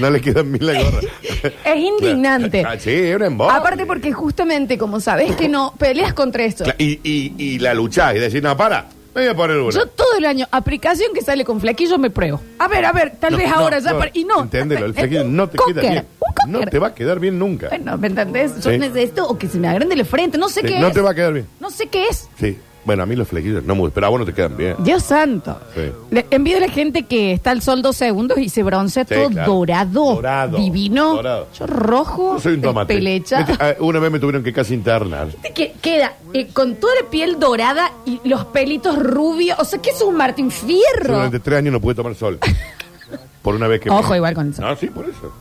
No 0.00 0.10
le 0.10 0.20
quedan 0.20 0.50
mil 0.50 0.66
la 0.66 0.82
gorra. 0.82 1.00
Es 1.64 1.76
indignante. 1.78 2.64
Ah, 2.66 2.76
sí, 2.78 2.90
es 2.90 3.16
una 3.16 3.26
embole. 3.26 3.52
Aparte 3.52 3.86
porque 3.86 4.12
justamente 4.12 4.76
como 4.76 5.00
sabes 5.00 5.34
que 5.36 5.48
no 5.48 5.72
peleas 5.78 6.12
contra 6.14 6.44
esto. 6.44 6.64
Cla- 6.64 6.74
Y, 6.78 6.98
y, 7.04 7.34
y 7.38 7.58
la 7.58 7.72
luchás 7.74 8.14
y 8.16 8.18
decís, 8.18 8.42
no, 8.42 8.56
para. 8.56 8.86
Me 9.14 9.20
voy 9.22 9.30
a 9.30 9.34
poner 9.34 9.56
una. 9.58 9.70
Yo 9.70 9.86
todo 9.86 10.16
el 10.16 10.24
año, 10.24 10.46
aplicación 10.50 11.12
que 11.14 11.20
sale 11.20 11.44
con 11.44 11.60
flequillo, 11.60 11.98
me 11.98 12.08
pruebo. 12.10 12.40
A 12.58 12.66
ver, 12.68 12.84
a 12.86 12.92
ver, 12.92 13.16
tal 13.20 13.32
No, 13.32 13.38
vez 13.38 13.48
no, 13.48 13.54
ahora 13.56 13.78
ya. 13.78 13.92
no, 13.92 13.98
para- 13.98 14.10
y 14.14 14.24
no. 14.24 14.42
Enténdelo, 14.42 14.86
el 14.86 14.94
flequillo 14.94 15.22
un 15.24 15.36
no 15.36 15.48
te 15.48 15.58
cocker, 15.58 15.74
queda 15.80 15.90
bien. 15.90 16.06
un 16.18 16.34
cocker. 16.34 16.48
No 16.48 16.70
te 16.70 16.78
va 16.78 16.86
a 16.88 16.94
quedar 16.94 17.20
bien 17.20 17.38
nunca. 17.38 17.68
Bueno, 17.68 17.98
¿me 17.98 18.06
entendés? 18.06 18.54
Yo 18.62 18.70
Sí. 18.70 18.78
necesito 18.78 19.26
o 19.28 19.36
que 19.36 19.48
se 19.48 19.58
me 19.58 19.68
agrande 19.68 19.96
la 19.96 20.04
frente. 20.06 20.38
No 20.38 20.48
sé 20.48 20.62
Sí, 20.62 20.68
qué 20.68 20.80
no 20.80 20.88
es. 20.88 20.94
te 20.94 21.00
va 21.02 21.10
a 21.10 21.14
quedar 21.14 21.32
bien. 21.34 21.46
No 21.60 21.70
sé 21.70 21.88
qué 21.88 22.06
es. 22.08 22.28
Sí. 22.38 22.56
Bueno, 22.84 23.04
a 23.04 23.06
mí 23.06 23.14
los 23.14 23.28
flequillos 23.28 23.62
no 23.64 23.74
me 23.76 23.80
gustan, 23.82 23.94
pero 23.94 24.06
a 24.08 24.10
vos 24.10 24.18
no 24.20 24.26
te 24.26 24.32
quedan 24.34 24.56
bien. 24.56 24.74
Dios 24.80 25.04
santo. 25.04 25.56
Sí. 25.74 25.82
Le 26.10 26.26
envío 26.30 26.56
a 26.56 26.60
la 26.60 26.68
gente 26.68 27.04
que 27.04 27.32
está 27.32 27.52
al 27.52 27.62
sol 27.62 27.80
dos 27.80 27.96
segundos 27.96 28.38
y 28.38 28.48
se 28.48 28.64
broncea 28.64 29.04
Sí, 29.04 29.14
todo 29.14 29.30
claro. 29.30 29.52
dorado, 29.54 30.14
Dorado, 30.16 30.58
divino. 30.58 31.14
dorado. 31.14 31.46
Yo 31.56 31.66
rojo, 31.68 32.34
Yo 32.34 32.40
soy 32.40 32.54
un 32.54 32.62
tomate. 32.62 32.94
pelecha. 32.94 33.44
Viste, 33.44 33.62
ah, 33.64 33.74
Una 33.78 34.00
vez 34.00 34.10
me 34.10 34.18
tuvieron 34.18 34.42
que 34.42 34.52
casi 34.52 34.74
internar. 34.74 35.28
que 35.54 35.74
queda 35.80 36.14
eh, 36.34 36.48
con 36.52 36.74
toda 36.74 36.92
la 37.02 37.08
piel 37.08 37.38
dorada 37.38 37.92
y 38.04 38.20
los 38.28 38.44
pelitos 38.46 38.98
rubios. 38.98 39.58
O 39.60 39.64
sea, 39.64 39.80
¿qué 39.80 39.90
es 39.90 40.02
un 40.02 40.16
Martín 40.16 40.50
Yo 40.50 40.56
Fierro? 40.66 41.14
Durante 41.14 41.38
tres 41.38 41.58
años 41.58 41.72
no 41.74 41.80
pude 41.80 41.94
tomar 41.94 42.14
sol. 42.16 42.38
Por 43.42 43.54
una 43.54 43.68
vez 43.68 43.80
que. 43.80 43.90
Ojo 43.90 44.14
igual 44.16 44.34
con 44.34 44.50
eso. 44.50 44.62
No, 44.62 44.74
sí, 44.76 44.86
por 44.88 45.04
eso. 45.08 45.32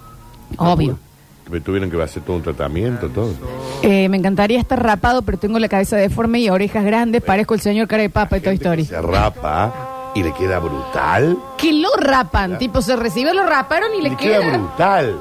Obvio. 0.58 0.98
Me 1.50 1.60
tuvieron 1.60 1.92
que 1.92 2.02
hacer 2.02 2.24
todo 2.24 2.38
un 2.38 2.44
tratamiento, 2.44 3.10
todo. 3.10 3.34
Eh, 3.84 4.08
me 4.08 4.16
encantaría 4.18 4.60
estar 4.60 4.82
rapado, 4.82 5.22
pero 5.22 5.38
tengo 5.38 5.60
la 5.60 5.68
cabeza 5.68 5.98
deforme 5.98 6.40
y 6.40 6.50
orejas 6.50 6.86
grandes. 6.86 7.22
Parezco 7.22 7.54
el 7.56 7.60
señor 7.62 7.88
cara 7.88 8.04
de 8.04 8.10
papa 8.10 8.36
de 8.38 8.42
Toy 8.42 8.54
Gente 8.58 8.64
que 8.76 8.82
Story. 8.82 8.86
Se 8.86 9.02
rapa 9.02 10.12
y 10.16 10.24
le 10.24 10.34
queda 10.34 10.60
brutal. 10.60 11.38
Que 11.58 11.74
lo 11.74 11.90
rapan. 11.98 12.58
Tipo, 12.58 12.82
se 12.82 12.96
recibe, 12.96 13.34
lo 13.34 13.44
raparon 13.46 13.90
y 13.98 14.02
le, 14.02 14.12
Le 14.12 14.16
queda 14.18 14.40
brutal. 14.40 15.18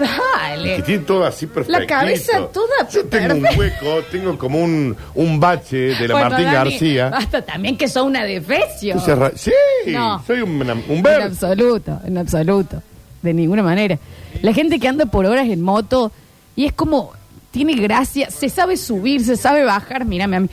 Dale. 0.00 0.76
Que 0.76 0.82
tiene 0.82 1.04
todo 1.04 1.24
así 1.24 1.46
perfecto. 1.46 1.86
cabeza 1.86 2.46
toda 2.52 2.88
Yo 2.90 3.04
tengo 3.06 3.34
un 3.34 3.42
perfecta. 3.42 3.58
hueco, 3.86 4.02
tengo 4.10 4.38
como 4.38 4.58
un, 4.58 4.96
un 5.14 5.38
bache 5.38 5.76
de 5.94 6.08
la 6.08 6.14
Bueno, 6.14 6.30
Martín 6.30 6.46
Dani, 6.46 6.70
García. 6.70 7.08
Basta 7.10 7.42
también 7.42 7.76
que 7.76 7.86
son 7.88 8.06
una 8.08 8.24
defecio. 8.24 8.92
Entonces, 8.94 9.18
ra- 9.18 9.32
sí, 9.36 9.52
No. 9.88 10.20
soy 10.26 10.40
un, 10.40 10.60
un 10.60 11.06
En 11.06 11.22
absoluto, 11.22 12.00
en 12.04 12.18
absoluto. 12.18 12.82
De 13.20 13.32
ninguna 13.32 13.62
manera. 13.62 13.96
La 14.42 14.52
gente 14.52 14.78
que 14.78 14.88
anda 14.88 15.06
por 15.06 15.24
horas 15.26 15.48
en 15.48 15.62
moto 15.62 16.12
y 16.56 16.66
es 16.66 16.72
como, 16.72 17.12
tiene 17.50 17.74
gracia, 17.74 18.30
se 18.30 18.48
sabe 18.48 18.76
subir, 18.76 19.24
se 19.24 19.36
sabe 19.36 19.64
bajar, 19.64 20.04
mírame 20.04 20.36
a 20.36 20.40
mí. 20.40 20.48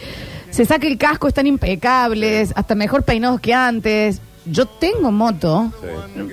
Se 0.51 0.65
saca 0.65 0.87
el 0.87 0.97
casco, 0.97 1.27
están 1.27 1.45
impecables, 1.47 2.53
hasta 2.55 2.73
mejor 2.75 3.03
peinados 3.03 3.39
que 3.41 3.53
antes. 3.53 4.21
Yo 4.45 4.65
tengo 4.65 5.11
moto. 5.11 5.71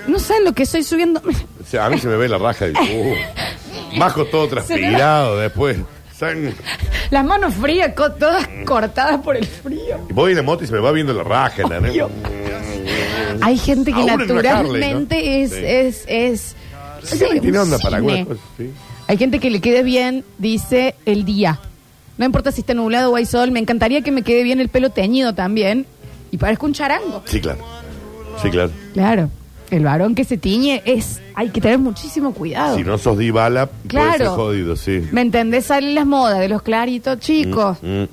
No 0.06 0.18
saben 0.18 0.44
lo 0.44 0.52
que 0.52 0.62
estoy 0.62 0.82
subiendo. 0.84 1.20
O 1.20 1.66
sea, 1.68 1.86
a 1.86 1.90
mí 1.90 1.98
se 1.98 2.06
me 2.08 2.16
ve 2.16 2.28
la 2.28 2.38
raja. 2.38 2.68
Y, 2.68 2.70
uh, 3.94 3.98
bajo 3.98 4.24
todo 4.26 4.48
transpirado 4.48 5.38
después. 5.38 5.76
Las 7.10 7.24
manos 7.26 7.52
frías, 7.54 7.92
co- 7.94 8.12
todas 8.12 8.48
cortadas 8.64 9.20
por 9.20 9.36
el 9.36 9.44
frío. 9.44 9.98
y 10.08 10.12
voy 10.14 10.30
en 10.30 10.38
la 10.38 10.42
moto 10.42 10.64
y 10.64 10.66
se 10.66 10.72
me 10.72 10.78
va 10.78 10.90
viendo 10.92 11.12
la 11.12 11.22
raja. 11.24 11.60
¿entendés? 11.62 11.90
Obvio. 11.92 12.10
Hay 13.42 13.58
gente 13.58 13.92
que 13.92 13.98
Aún 14.00 14.06
naturalmente 14.06 14.48
Harley, 14.48 14.94
¿no? 14.94 15.44
es, 15.44 15.50
Sí. 15.50 15.60
es, 15.62 16.04
es, 16.06 16.56
Sí, 17.02 17.18
sí, 17.18 17.24
tiene 17.40 17.58
un 17.60 17.64
onda 17.64 17.78
para 17.78 17.98
cine. 17.98 18.12
algunas 18.12 18.26
cosas, 18.26 18.44
sí. 18.56 18.70
Hay 19.08 19.16
gente 19.18 19.38
que 19.38 19.50
le 19.50 19.60
quede 19.60 19.82
bien, 19.82 20.24
dice, 20.38 20.94
el 21.04 21.24
día. 21.24 21.60
No 22.18 22.24
importa 22.24 22.50
si 22.50 22.60
está 22.62 22.74
nublado 22.74 23.12
o 23.12 23.16
hay 23.16 23.26
sol, 23.26 23.50
me 23.52 23.60
encantaría 23.60 24.00
que 24.02 24.10
me 24.10 24.22
quede 24.22 24.42
bien 24.42 24.60
el 24.60 24.68
pelo 24.68 24.90
teñido 24.90 25.34
también. 25.34 25.86
Y 26.30 26.38
parezco 26.38 26.66
un 26.66 26.72
charango. 26.72 27.22
Sí, 27.26 27.40
claro. 27.40 27.58
Sí, 28.42 28.50
claro. 28.50 28.70
Claro. 28.94 29.30
El 29.70 29.84
varón 29.84 30.14
que 30.14 30.24
se 30.24 30.36
tiñe 30.36 30.82
es. 30.84 31.20
Hay 31.34 31.50
que 31.50 31.60
tener 31.60 31.78
muchísimo 31.78 32.32
cuidado. 32.34 32.76
Si 32.76 32.84
no 32.84 32.98
sos 32.98 33.18
divala, 33.18 33.66
puede 33.66 33.88
Claro. 33.88 34.18
ser 34.18 34.26
jodido, 34.28 34.76
sí. 34.76 35.02
¿Me 35.12 35.20
entendés? 35.22 35.66
Salen 35.66 35.94
las 35.94 36.06
modas 36.06 36.38
de 36.40 36.48
los 36.48 36.62
claritos, 36.62 37.18
chicos. 37.20 37.78
Mm. 37.82 38.04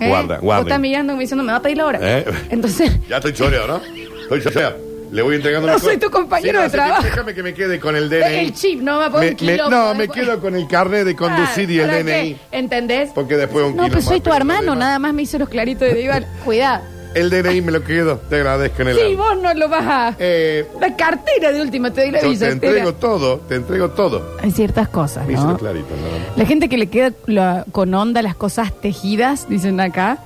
¿Eh? 0.00 0.08
Guarda, 0.08 0.34
Vos 0.36 0.42
guarda. 0.44 0.62
estás 0.62 0.80
mirando 0.80 1.12
y 1.12 1.16
me 1.16 1.22
diciendo, 1.22 1.44
me 1.44 1.52
va 1.52 1.58
a 1.58 1.62
pedir 1.62 1.76
la 1.78 1.86
hora. 1.86 1.98
¿Eh? 2.02 2.24
Entonces, 2.50 2.90
Ya 3.08 3.16
estoy 3.16 3.32
choreado, 3.32 3.66
¿no? 3.68 3.80
Estoy 4.22 4.42
choreado. 4.42 4.76
Le 5.14 5.22
voy 5.22 5.36
entregando 5.36 5.68
No 5.68 5.78
soy 5.78 5.96
tu 5.96 6.10
compañero 6.10 6.58
de 6.58 6.66
hace 6.66 6.76
trabajo. 6.76 7.02
Déjame 7.04 7.34
que 7.34 7.42
me 7.44 7.54
quede 7.54 7.78
con 7.78 7.94
el 7.94 8.10
DNI. 8.10 8.34
el 8.46 8.52
chip, 8.52 8.80
no 8.82 8.98
me 8.98 9.04
pongo 9.06 9.20
Me- 9.20 9.62
un 9.62 9.70
no, 9.70 9.94
me 9.94 10.08
quedo 10.08 10.40
con 10.40 10.56
el 10.56 10.66
carnet 10.66 11.04
de 11.04 11.14
conducir 11.14 11.70
y 11.70 11.78
el 11.78 11.86
¿para 11.86 12.02
DNI. 12.02 12.36
¿Entendés? 12.50 13.10
Porque 13.14 13.36
después 13.36 13.64
un 13.64 13.76
No, 13.76 13.84
kilo 13.84 13.92
pues 13.94 14.04
soy 14.06 14.18
tu 14.18 14.24
pero 14.24 14.36
hermano, 14.36 14.74
nada 14.74 14.98
más 14.98 15.14
me 15.14 15.22
hizo 15.22 15.38
los 15.38 15.48
claritos 15.48 15.86
de 15.88 15.94
Dival. 15.94 16.26
Cuidado. 16.44 16.82
El 17.14 17.30
DNI 17.30 17.60
me 17.60 17.70
lo 17.70 17.84
quedo. 17.84 18.16
Te 18.28 18.34
agradezco 18.34 18.82
en 18.82 18.88
el 18.88 18.96
Sí, 18.96 19.02
alma. 19.02 19.22
vos 19.22 19.40
no 19.40 19.54
lo 19.54 19.68
vas 19.68 19.84
a. 19.86 20.16
Eh, 20.18 20.66
La 20.80 20.96
cartera 20.96 21.52
de 21.52 21.60
última, 21.62 21.92
te 21.92 22.00
doy 22.00 22.10
la 22.10 22.18
yo 22.18 22.22
te 22.22 22.28
billetera. 22.30 22.52
entrego 22.52 22.94
todo, 22.94 23.38
te 23.38 23.54
entrego 23.54 23.90
todo. 23.90 24.36
Hay 24.42 24.50
ciertas 24.50 24.88
cosas, 24.88 25.24
Me 25.28 25.34
hice 25.34 25.42
¿no? 25.44 25.52
lo 25.52 25.58
clarito, 25.58 25.94
nada 25.94 26.10
más. 26.28 26.36
La 26.38 26.44
gente 26.44 26.68
que 26.68 26.76
le 26.76 26.88
queda 26.88 27.12
la- 27.26 27.64
con 27.70 27.94
onda 27.94 28.20
las 28.20 28.34
cosas 28.34 28.72
tejidas, 28.80 29.48
dicen 29.48 29.78
acá. 29.78 30.18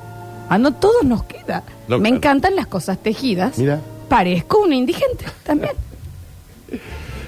Ah, 0.49 0.57
no, 0.57 0.73
todos 0.73 1.05
nos 1.05 1.25
queda. 1.25 1.63
No, 1.89 1.99
Me 1.99 2.05
claro. 2.09 2.17
encantan 2.17 2.57
las 2.57 2.67
cosas 2.67 2.97
tejidas. 3.03 3.59
Mira. 3.59 3.81
Parezco 4.09 4.59
una 4.63 4.75
indigente 4.75 5.25
también. 5.45 5.73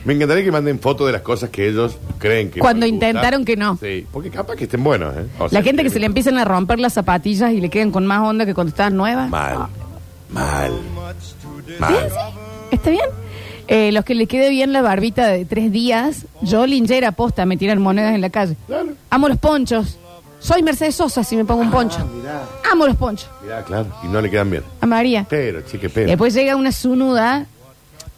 Me 0.05 0.15
encantaría 0.15 0.43
que 0.45 0.51
manden 0.53 0.81
fotos 0.81 1.07
de 1.07 1.13
las 1.13 1.21
cosas 1.23 1.51
que 1.51 1.69
ellos 1.69 1.99
creen 2.19 2.51
que 2.51 2.59
Cuando 2.61 2.87
les 2.87 2.93
gusta. 2.93 3.09
intentaron 3.09 3.45
que 3.45 3.57
no. 3.57 3.77
Sí, 3.77 4.07
porque 4.11 4.31
capaz 4.31 4.57
que 4.57 4.65
estén 4.65 4.83
buenos, 4.83 5.15
¿eh? 5.15 5.27
O 5.39 5.49
sea, 5.49 5.59
La 5.59 5.63
gente 5.63 5.83
que 5.83 5.91
se 5.91 5.99
le 5.99 6.07
empiezan 6.07 6.39
a 6.39 6.45
romper 6.47 6.79
las 6.79 6.95
zapatillas 6.95 7.53
y 7.53 7.61
le 7.61 7.69
quedan 7.69 7.91
con 7.91 8.07
más 8.07 8.21
onda 8.21 8.47
que 8.47 8.55
cuando 8.55 8.71
estaban 8.71 8.97
nuevas. 8.97 9.29
Mal. 9.29 9.57
Ah, 9.59 9.69
Mal. 10.31 10.73
¿Bien? 11.67 11.81
Mal. 11.81 11.95
sí? 12.09 12.17
¿Está 12.71 12.91
bien? 12.91 13.05
Eh, 13.69 13.93
los 13.93 14.05
que 14.05 14.15
le 14.15 14.27
quede 14.27 14.49
bien 14.51 14.73
la 14.73 14.81
barbita 14.83 15.29
de 15.29 15.45
tres 15.45 15.71
días, 15.71 16.27
yo 16.43 16.67
linchera 16.67 17.13
posta, 17.13 17.45
me 17.47 17.57
tiran 17.57 17.81
monedas 17.81 18.15
en 18.15 18.21
la 18.21 18.31
calle. 18.31 18.57
Claro. 18.67 18.95
Amo 19.11 19.29
los 19.29 19.39
ponchos. 19.39 19.99
Soy 20.41 20.63
Mercedes 20.63 20.95
Sosa 20.97 21.23
si 21.23 21.37
me 21.37 21.45
pongo 21.45 21.61
un 21.63 21.71
poncho. 21.71 21.99
mirá. 22.15 22.43
Amo 22.73 22.87
los 22.87 22.97
ponchos. 22.97 23.29
Mirá, 23.43 23.63
claro. 23.63 23.87
Y 24.03 24.09
no 24.09 24.21
le 24.21 24.31
quedan 24.31 24.51
bien. 24.51 24.63
A 24.81 24.87
María. 24.87 25.27
Pero, 25.29 25.61
chique, 25.63 25.87
Y 25.87 25.91
pero. 25.91 26.07
después 26.09 26.35
llega 26.35 26.57
una 26.57 26.73
sunuda, 26.73 27.47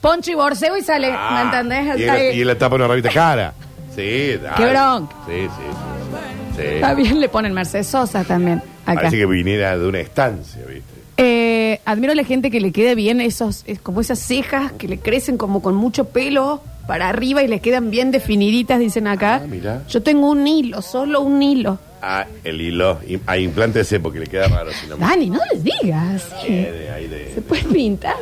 poncho 0.00 0.30
y 0.30 0.34
borseo 0.34 0.76
y 0.76 0.82
sale, 0.82 1.10
Ah, 1.12 1.34
¿me 1.34 1.42
entendés? 1.42 1.98
Y 1.98 2.02
Está, 2.02 2.18
él, 2.20 2.36
y 2.36 2.40
él 2.42 2.46
le 2.46 2.54
tapa 2.54 2.76
una 2.76 2.86
rabita 2.88 3.10
cara. 3.10 3.52
Sí, 3.94 4.36
dale. 4.42 4.56
Qué 4.56 4.66
bronca. 4.70 5.16
Sí, 5.26 5.32
sí, 5.32 5.48
sí. 5.58 6.56
sí. 6.56 6.62
Está 6.62 6.94
bien, 6.94 7.20
le 7.20 7.28
ponen 7.28 7.52
Mercedes 7.52 7.88
Sosa 7.88 8.24
también. 8.24 8.62
Acá. 8.86 8.94
Parece 9.02 9.18
que 9.18 9.26
viniera 9.26 9.76
de 9.76 9.86
una 9.86 9.98
estancia, 9.98 10.62
¿viste? 10.66 10.92
Eh, 11.18 11.80
admiro 11.84 12.12
a 12.12 12.16
la 12.16 12.24
gente 12.24 12.50
que 12.50 12.60
le 12.60 12.72
quede 12.72 12.94
bien 12.94 13.20
esos, 13.20 13.64
es 13.66 13.80
como 13.80 14.00
esas 14.00 14.18
cejas 14.18 14.72
que 14.72 14.88
le 14.88 14.98
crecen 14.98 15.36
como 15.36 15.60
con 15.62 15.74
mucho 15.74 16.06
pelo 16.06 16.62
para 16.86 17.08
arriba 17.08 17.42
y 17.42 17.48
le 17.48 17.60
quedan 17.60 17.90
bien 17.90 18.10
definiditas, 18.10 18.78
dicen 18.80 19.06
acá. 19.06 19.40
Ah, 19.42 19.46
mirá. 19.46 19.82
Yo 19.88 20.02
tengo 20.02 20.30
un 20.30 20.46
hilo, 20.46 20.82
solo 20.82 21.20
un 21.20 21.42
hilo. 21.42 21.78
Ah, 22.04 22.26
el 22.42 22.60
hilo. 22.60 22.98
Ah, 23.26 23.38
implántese 23.38 24.00
porque 24.00 24.18
le 24.18 24.26
queda 24.26 24.48
raro. 24.48 24.70
Si 24.72 24.88
no 24.88 24.96
me 24.96 25.06
Dani, 25.06 25.30
no 25.30 25.38
les 25.52 25.62
digas. 25.62 26.28
sí. 26.44 26.66
ahí 26.92 27.06
de- 27.06 27.30
Se 27.34 27.40
puede 27.42 27.62
pintar. 27.64 28.16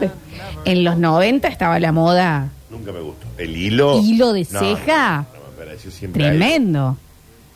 En 0.66 0.84
los 0.84 0.98
90 0.98 1.48
estaba 1.48 1.78
la 1.80 1.90
moda 1.90 2.48
Nunca 2.68 2.92
me 2.92 3.00
gustó. 3.00 3.26
El 3.38 3.56
hilo. 3.56 3.98
hilo 4.02 4.32
de 4.34 4.46
No, 4.50 4.60
ceja. 4.60 5.26
No, 5.32 5.40
no, 5.40 5.50
me 5.58 5.64
pareció 5.64 5.90
siempre 5.90 6.22
Tremendo. 6.24 6.96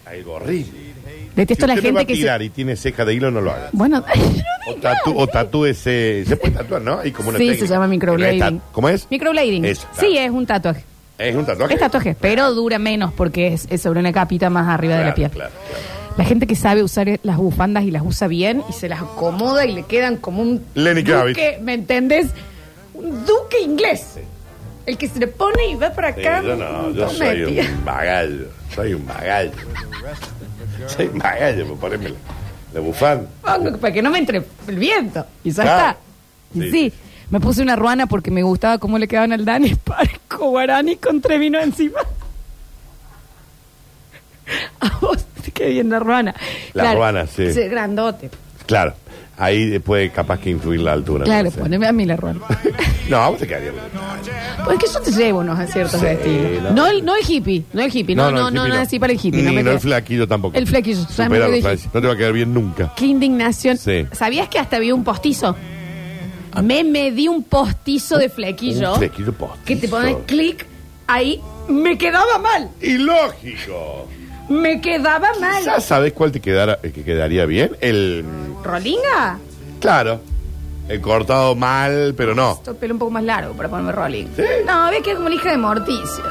Algo, 0.06 0.18
algo 0.18 0.32
horrible. 0.34 0.94
Detesto 1.36 1.66
la 1.66 1.74
va 1.74 1.80
gente 1.82 2.00
a 2.00 2.04
que 2.04 2.14
tirar 2.14 2.38
se... 2.40 2.44
y 2.46 2.50
tiene 2.50 2.76
ceja 2.76 3.04
de 3.04 3.12
hilo, 3.14 3.30
no 3.30 3.40
lo 3.42 3.50
haga. 3.52 3.68
Bueno, 3.72 4.02
O, 4.66 4.74
tatu, 4.76 5.12
o 5.18 5.26
tatúese. 5.26 6.24
Se 6.26 6.36
puede 6.38 6.54
tatuar, 6.54 6.80
¿no? 6.80 7.00
Hay 7.00 7.10
como 7.12 7.28
una 7.28 7.38
sí, 7.38 7.44
técnica. 7.48 7.66
se 7.66 7.72
llama 7.74 7.86
microblading. 7.86 8.38
No 8.40 8.46
es 8.46 8.54
¿Cómo 8.72 8.88
es? 8.88 9.06
Microblading. 9.10 9.64
Eso, 9.66 9.86
claro. 9.92 10.08
Sí, 10.08 10.16
es 10.16 10.30
un 10.30 10.46
tatuaje. 10.46 10.84
Es 11.18 11.36
un 11.36 11.44
tatuaje. 11.44 11.74
Es 11.74 11.80
tatuaje, 11.80 12.16
pero 12.18 12.52
dura 12.54 12.78
menos 12.78 13.12
porque 13.12 13.48
es, 13.54 13.66
es 13.70 13.82
sobre 13.82 14.00
una 14.00 14.12
capita 14.12 14.48
más 14.50 14.66
arriba 14.68 14.94
de 14.96 15.04
la 15.04 15.14
Claro, 15.14 15.16
piel. 15.16 15.30
claro, 15.30 15.52
claro. 15.68 15.84
La 16.16 16.24
gente 16.24 16.46
que 16.46 16.54
sabe 16.54 16.82
usar 16.82 17.18
las 17.24 17.36
bufandas 17.38 17.84
y 17.84 17.90
las 17.90 18.02
usa 18.04 18.28
bien 18.28 18.62
y 18.70 18.72
se 18.72 18.88
las 18.88 19.02
acomoda 19.02 19.66
y 19.66 19.72
le 19.72 19.82
quedan 19.82 20.16
como 20.16 20.42
un 20.42 20.64
Lenny 20.74 21.02
Kravitz. 21.02 21.36
duque, 21.36 21.58
¿me 21.60 21.74
entendés? 21.74 22.28
Un 22.94 23.24
duque 23.26 23.60
inglés. 23.62 24.14
El 24.86 24.96
que 24.96 25.08
se 25.08 25.18
le 25.18 25.26
pone 25.26 25.70
y 25.70 25.74
va 25.74 25.90
para 25.92 26.14
Sí, 26.14 26.20
acá. 26.20 26.42
yo 26.42 26.54
no, 26.56 26.90
yo 26.92 27.08
soy 27.08 27.46
tía. 27.46 27.64
un 27.76 27.84
bagallo. 27.84 28.46
Soy 28.74 28.94
un 28.94 29.06
bagallo. 29.06 29.52
soy 30.86 31.06
un 31.06 31.18
bagallo, 31.18 31.66
por 31.68 31.78
ponerme 31.78 32.10
la, 32.10 32.16
la 32.74 32.80
bufanda. 32.80 33.26
Pongo 33.42 33.78
para 33.78 33.92
que 33.92 34.02
no 34.02 34.10
me 34.10 34.18
entre 34.18 34.44
el 34.68 34.78
viento. 34.78 35.26
Y 35.42 35.50
ya 35.50 35.62
Claro. 35.62 35.78
está. 35.78 35.98
Y 36.54 36.60
Sí, 36.62 36.70
sí, 36.70 36.92
me 37.30 37.40
puse 37.40 37.60
una 37.62 37.74
ruana 37.74 38.06
porque 38.06 38.30
me 38.30 38.42
gustaba 38.44 38.78
cómo 38.78 38.98
le 38.98 39.08
quedaban 39.08 39.32
al 39.32 39.44
Dani 39.44 39.74
Parco 39.84 40.50
Guarani 40.50 40.94
con 40.96 41.20
tres 41.20 41.40
vino 41.40 41.58
encima. 41.60 41.98
A 44.80 44.98
vos 45.00 45.24
te 45.44 45.50
queda 45.50 45.68
bien 45.68 45.90
la 45.90 45.98
ruana. 46.00 46.34
La 46.72 46.94
ruana, 46.94 47.26
sí. 47.26 47.44
Ese 47.44 47.68
grandote. 47.68 48.30
Claro, 48.66 48.94
ahí 49.36 49.78
puede 49.78 50.10
capaz 50.10 50.38
que 50.40 50.50
influir 50.50 50.80
la 50.80 50.92
altura. 50.92 51.24
Claro, 51.24 51.44
no 51.44 51.50
sé. 51.50 51.60
poneme 51.60 51.86
a 51.86 51.92
mí 51.92 52.04
la 52.06 52.16
ruana. 52.16 52.40
No, 53.06 53.18
a 53.18 53.28
vos 53.28 53.38
te 53.38 53.46
quedaría 53.46 53.70
bien. 53.70 53.82
Pues 54.64 54.78
que 54.78 54.86
yo 54.86 54.98
te 55.02 55.12
llevo 55.12 55.40
unos 55.40 55.58
aciertos 55.58 56.00
Sí, 56.00 56.06
de 56.06 56.12
estilo. 56.14 56.70
no. 56.70 56.72
No, 56.72 56.86
el, 56.86 57.04
no 57.04 57.14
el 57.14 57.22
hippie, 57.30 57.62
no 57.74 57.82
el 57.82 57.94
hippie, 57.94 58.16
no, 58.16 58.30
no, 58.30 58.50
no, 58.50 58.62
hippie 58.64 58.76
no, 58.76 58.80
así 58.82 58.98
para 58.98 59.12
el 59.12 59.18
hippie. 59.22 59.42
Ni 59.42 59.46
no 59.48 59.52
me 59.52 59.62
no 59.62 59.72
el 59.72 59.78
flaquillo 59.80 60.26
tampoco. 60.26 60.56
El 60.56 60.66
flequillo, 60.66 61.00
¿sabes 61.02 61.14
Supéralo, 61.16 61.38
lo 61.44 61.46
que 61.50 61.56
dije? 61.56 61.62
Francis, 61.68 61.90
No 61.92 62.00
te 62.00 62.06
va 62.06 62.12
a 62.14 62.16
quedar 62.16 62.32
bien 62.32 62.54
nunca. 62.54 62.92
Qué 62.96 63.04
indignación. 63.04 63.76
Sí. 63.76 64.06
¿Sabías 64.12 64.48
que 64.48 64.58
hasta 64.58 64.76
había 64.76 64.94
un 64.94 65.04
postizo? 65.04 65.54
Me 66.62 66.82
medí 66.82 67.28
un 67.28 67.42
postizo 67.44 68.16
de 68.16 68.30
flequillo. 68.30 68.92
Un 68.94 68.98
flequillo 69.00 69.34
postizo. 69.34 69.64
Que 69.66 69.76
te 69.76 69.86
pones 69.88 70.16
clic 70.26 70.64
ahí. 71.06 71.42
Me 71.68 71.98
quedaba 71.98 72.38
mal. 72.38 72.70
Ilógico. 72.80 74.08
Me 74.48 74.80
quedaba 74.80 75.28
mal. 75.40 75.64
¿Ya 75.64 75.80
sabes 75.80 76.12
cuál 76.12 76.32
te 76.32 76.40
quedara, 76.40 76.78
eh, 76.82 76.90
que 76.92 77.04
quedaría 77.04 77.46
bien? 77.46 77.76
El. 77.80 78.24
¿Rolinga? 78.62 79.38
Claro. 79.80 80.20
He 80.88 81.00
cortado 81.00 81.54
mal, 81.54 82.14
pero 82.14 82.34
no. 82.34 82.52
Esto 82.52 82.74
pelo 82.76 82.94
un 82.94 82.98
poco 82.98 83.10
más 83.10 83.24
largo 83.24 83.54
para 83.54 83.70
ponerme 83.70 83.92
rolling. 83.92 84.26
¿Sí? 84.36 84.42
No, 84.66 84.90
ve 84.90 85.00
que 85.02 85.10
es 85.12 85.16
como 85.16 85.26
una 85.28 85.34
hija 85.34 85.50
de 85.50 85.56
Morticia. 85.56 86.24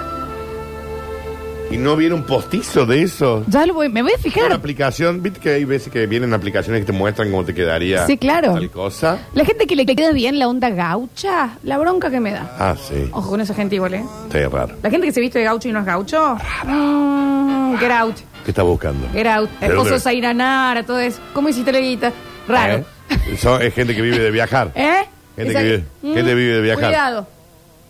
Y 1.73 1.77
no 1.77 1.95
viene 1.95 2.13
un 2.15 2.23
postizo 2.23 2.85
de 2.85 3.01
eso. 3.01 3.43
Ya 3.47 3.65
lo 3.65 3.73
voy, 3.73 3.89
me 3.89 4.01
voy 4.03 4.11
a 4.11 4.15
Una 4.15 4.23
fijar. 4.23 4.51
aplicación, 4.51 5.23
viste 5.23 5.39
que 5.39 5.49
hay 5.55 5.65
veces 5.65 5.91
que 5.91 6.05
vienen 6.05 6.33
aplicaciones 6.33 6.81
que 6.81 6.85
te 6.85 6.91
muestran 6.91 7.31
cómo 7.31 7.43
te 7.43 7.53
quedaría 7.55 8.05
Sí, 8.05 8.17
claro. 8.17 8.53
tal 8.53 8.69
cosa. 8.69 9.17
La 9.33 9.43
gente 9.43 9.65
que 9.65 9.75
le 9.75 9.85
queda 9.85 10.11
bien 10.11 10.37
la 10.37 10.47
onda 10.47 10.69
gaucha, 10.69 11.57
la 11.63 11.77
bronca 11.79 12.11
que 12.11 12.19
me 12.19 12.31
da. 12.31 12.55
Ah, 12.59 12.75
sí. 12.77 13.09
Ojo 13.11 13.29
con 13.31 13.41
esa 13.41 13.53
gente 13.55 13.75
igual, 13.75 13.95
¿eh? 13.95 14.03
Sí, 14.31 14.37
raro. 14.45 14.75
La 14.83 14.89
gente 14.91 15.07
que 15.07 15.13
se 15.13 15.19
viste 15.21 15.39
de 15.39 15.45
gaucho 15.45 15.67
y 15.67 15.71
no 15.71 15.79
es 15.79 15.85
gaucho. 15.85 16.37
mm, 16.65 17.75
get 17.79 17.91
out. 17.91 18.15
¿Qué 18.45 18.51
estás 18.51 18.65
buscando? 18.65 19.07
Get 19.13 19.25
out. 19.27 19.49
¿De 19.59 19.67
Esposo? 19.67 19.99
Zairanara, 19.99 20.83
todo 20.85 20.99
eso. 20.99 21.19
¿Cómo 21.33 21.49
hiciste 21.49 21.71
la 21.71 21.79
guita? 21.79 22.11
Raro. 22.47 22.73
¿Eh? 22.77 22.85
Eso 23.33 23.59
es 23.59 23.73
gente 23.73 23.95
que 23.95 24.01
vive 24.01 24.19
de 24.19 24.31
viajar. 24.31 24.71
¿Eh? 24.75 25.05
Gente 25.35 25.53
que 25.53 25.63
vive- 25.63 25.83
gente 26.03 26.23
que 26.29 26.35
vive 26.35 26.53
de 26.55 26.61
viajar. 26.61 26.85
Cuidado. 26.85 27.27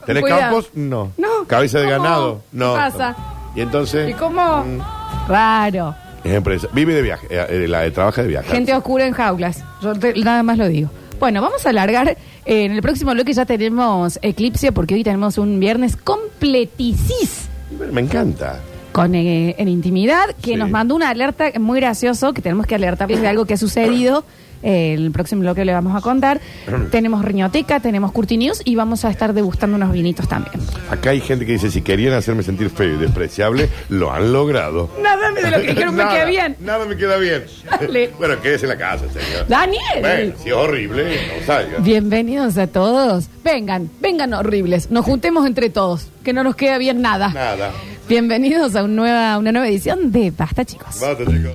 ¿Tenés 0.06 0.22
Cuidado. 0.22 0.42
campos? 0.42 0.70
No. 0.74 1.12
No. 1.18 1.46
¿Cabeza 1.48 1.80
de 1.80 1.90
ganado? 1.90 2.42
No. 2.52 2.74
¿Qué 2.74 2.80
pasa? 2.80 3.16
¿Y 3.56 3.62
entonces? 3.62 4.10
¿Y 4.10 4.14
cómo? 4.14 4.64
Mm, 4.66 4.80
Raro. 5.28 5.96
Es 6.24 6.34
empresa. 6.34 6.68
Vive 6.74 6.94
de 6.94 7.02
viaje. 7.02 7.28
eh, 7.30 7.46
eh, 7.50 7.68
la, 7.68 7.90
trabaja 7.92 8.22
de 8.22 8.30
viajar. 8.30 8.52
Gente 8.56 8.74
oscura 8.74 9.06
en 9.06 9.14
jaulas. 9.14 9.64
Yo 9.82 9.94
te- 9.94 10.14
nada 10.24 10.42
más 10.44 10.58
lo 10.58 10.68
digo. 10.68 10.90
Bueno, 11.20 11.42
vamos 11.42 11.66
a 11.66 11.70
alargar. 11.70 12.10
eh, 12.10 12.18
en 12.46 12.72
el 12.74 12.82
próximo 12.82 13.12
bloque 13.12 13.32
ya 13.34 13.46
tenemos 13.46 14.20
eclipse 14.22 14.72
porque 14.72 14.96
hoy 14.96 15.04
tenemos 15.04 15.38
un 15.38 15.60
viernes 15.60 15.96
completicis 15.98 17.48
Me 17.92 18.02
encanta. 18.02 18.60
con 18.92 19.16
eh, 19.16 19.56
en 19.58 19.68
intimidad 19.70 20.28
que 20.42 20.52
Sí. 20.52 20.56
nos 20.56 20.70
mandó 20.70 20.96
una 20.96 21.10
alerta 21.10 21.46
muy 21.60 21.80
gracioso 21.80 22.34
que 22.34 22.42
tenemos 22.42 22.66
que 22.68 22.76
alertarles 22.76 23.22
de 23.22 23.28
algo 23.28 23.46
que 23.46 23.54
ha 23.54 23.58
sucedido. 23.58 24.26
El 24.64 25.12
próximo 25.12 25.42
bloque 25.42 25.66
le 25.66 25.74
vamos 25.74 25.96
a 25.96 26.02
contar. 26.02 26.40
tenemos 26.92 27.24
riñoteca, 27.24 27.80
tenemos 27.80 28.12
Curti 28.12 28.38
News 28.38 28.62
y 28.66 28.76
vamos 28.76 29.06
a 29.06 29.10
estar 29.10 29.34
degustando 29.34 29.76
unos 29.76 29.92
vinitos 29.92 30.28
también. 30.28 30.60
Acá 30.90 31.12
hay 31.12 31.22
gente 31.22 31.46
que 31.46 31.54
dice, 31.54 31.70
si 31.70 31.82
querían 31.82 32.14
hacerme 32.14 32.44
sentir 32.44 32.70
feo 32.70 32.96
y 32.96 32.98
despreciable, 32.98 33.70
lo 33.90 34.12
han 34.12 34.32
logrado. 34.32 34.90
Nada 35.02 35.32
de 35.32 35.52
lo 35.52 35.62
que 35.62 35.68
dijeron 35.68 35.96
me 35.96 36.04
queda 36.10 36.26
bien. 36.26 36.56
Nada 36.60 36.86
me 36.86 36.96
queda 36.96 37.18
bien. 37.18 37.44
Dale. 37.70 38.12
bueno, 38.18 38.42
quédese 38.42 38.66
en 38.66 38.70
la 38.70 38.78
casa, 38.78 39.06
señor. 39.10 39.48
Daniel. 39.48 39.82
Bueno, 40.00 40.34
si 40.42 40.50
es 40.50 40.56
horrible, 40.56 41.20
no 41.40 41.46
salga. 41.46 41.80
Bienvenidos 41.80 42.58
a 42.58 42.68
todos. 42.68 43.28
Vengan, 43.44 43.90
vengan 44.00 44.34
horribles. 44.34 44.90
Nos 44.92 45.06
juntemos 45.06 45.46
entre 45.46 45.70
todos, 45.70 46.08
que 46.24 46.34
no 46.34 46.44
nos 46.44 46.56
queda 46.56 46.78
bien 46.78 47.02
nada. 47.02 47.30
Nada. 47.30 47.72
Bienvenidos 48.08 48.76
a 48.76 48.84
un 48.84 48.96
nueva, 48.96 49.38
una 49.38 49.52
nueva 49.52 49.68
edición 49.68 50.12
de 50.12 50.32
Basta, 50.32 50.66
chicos. 50.66 51.00
Basta, 51.00 51.26
chicos. 51.26 51.52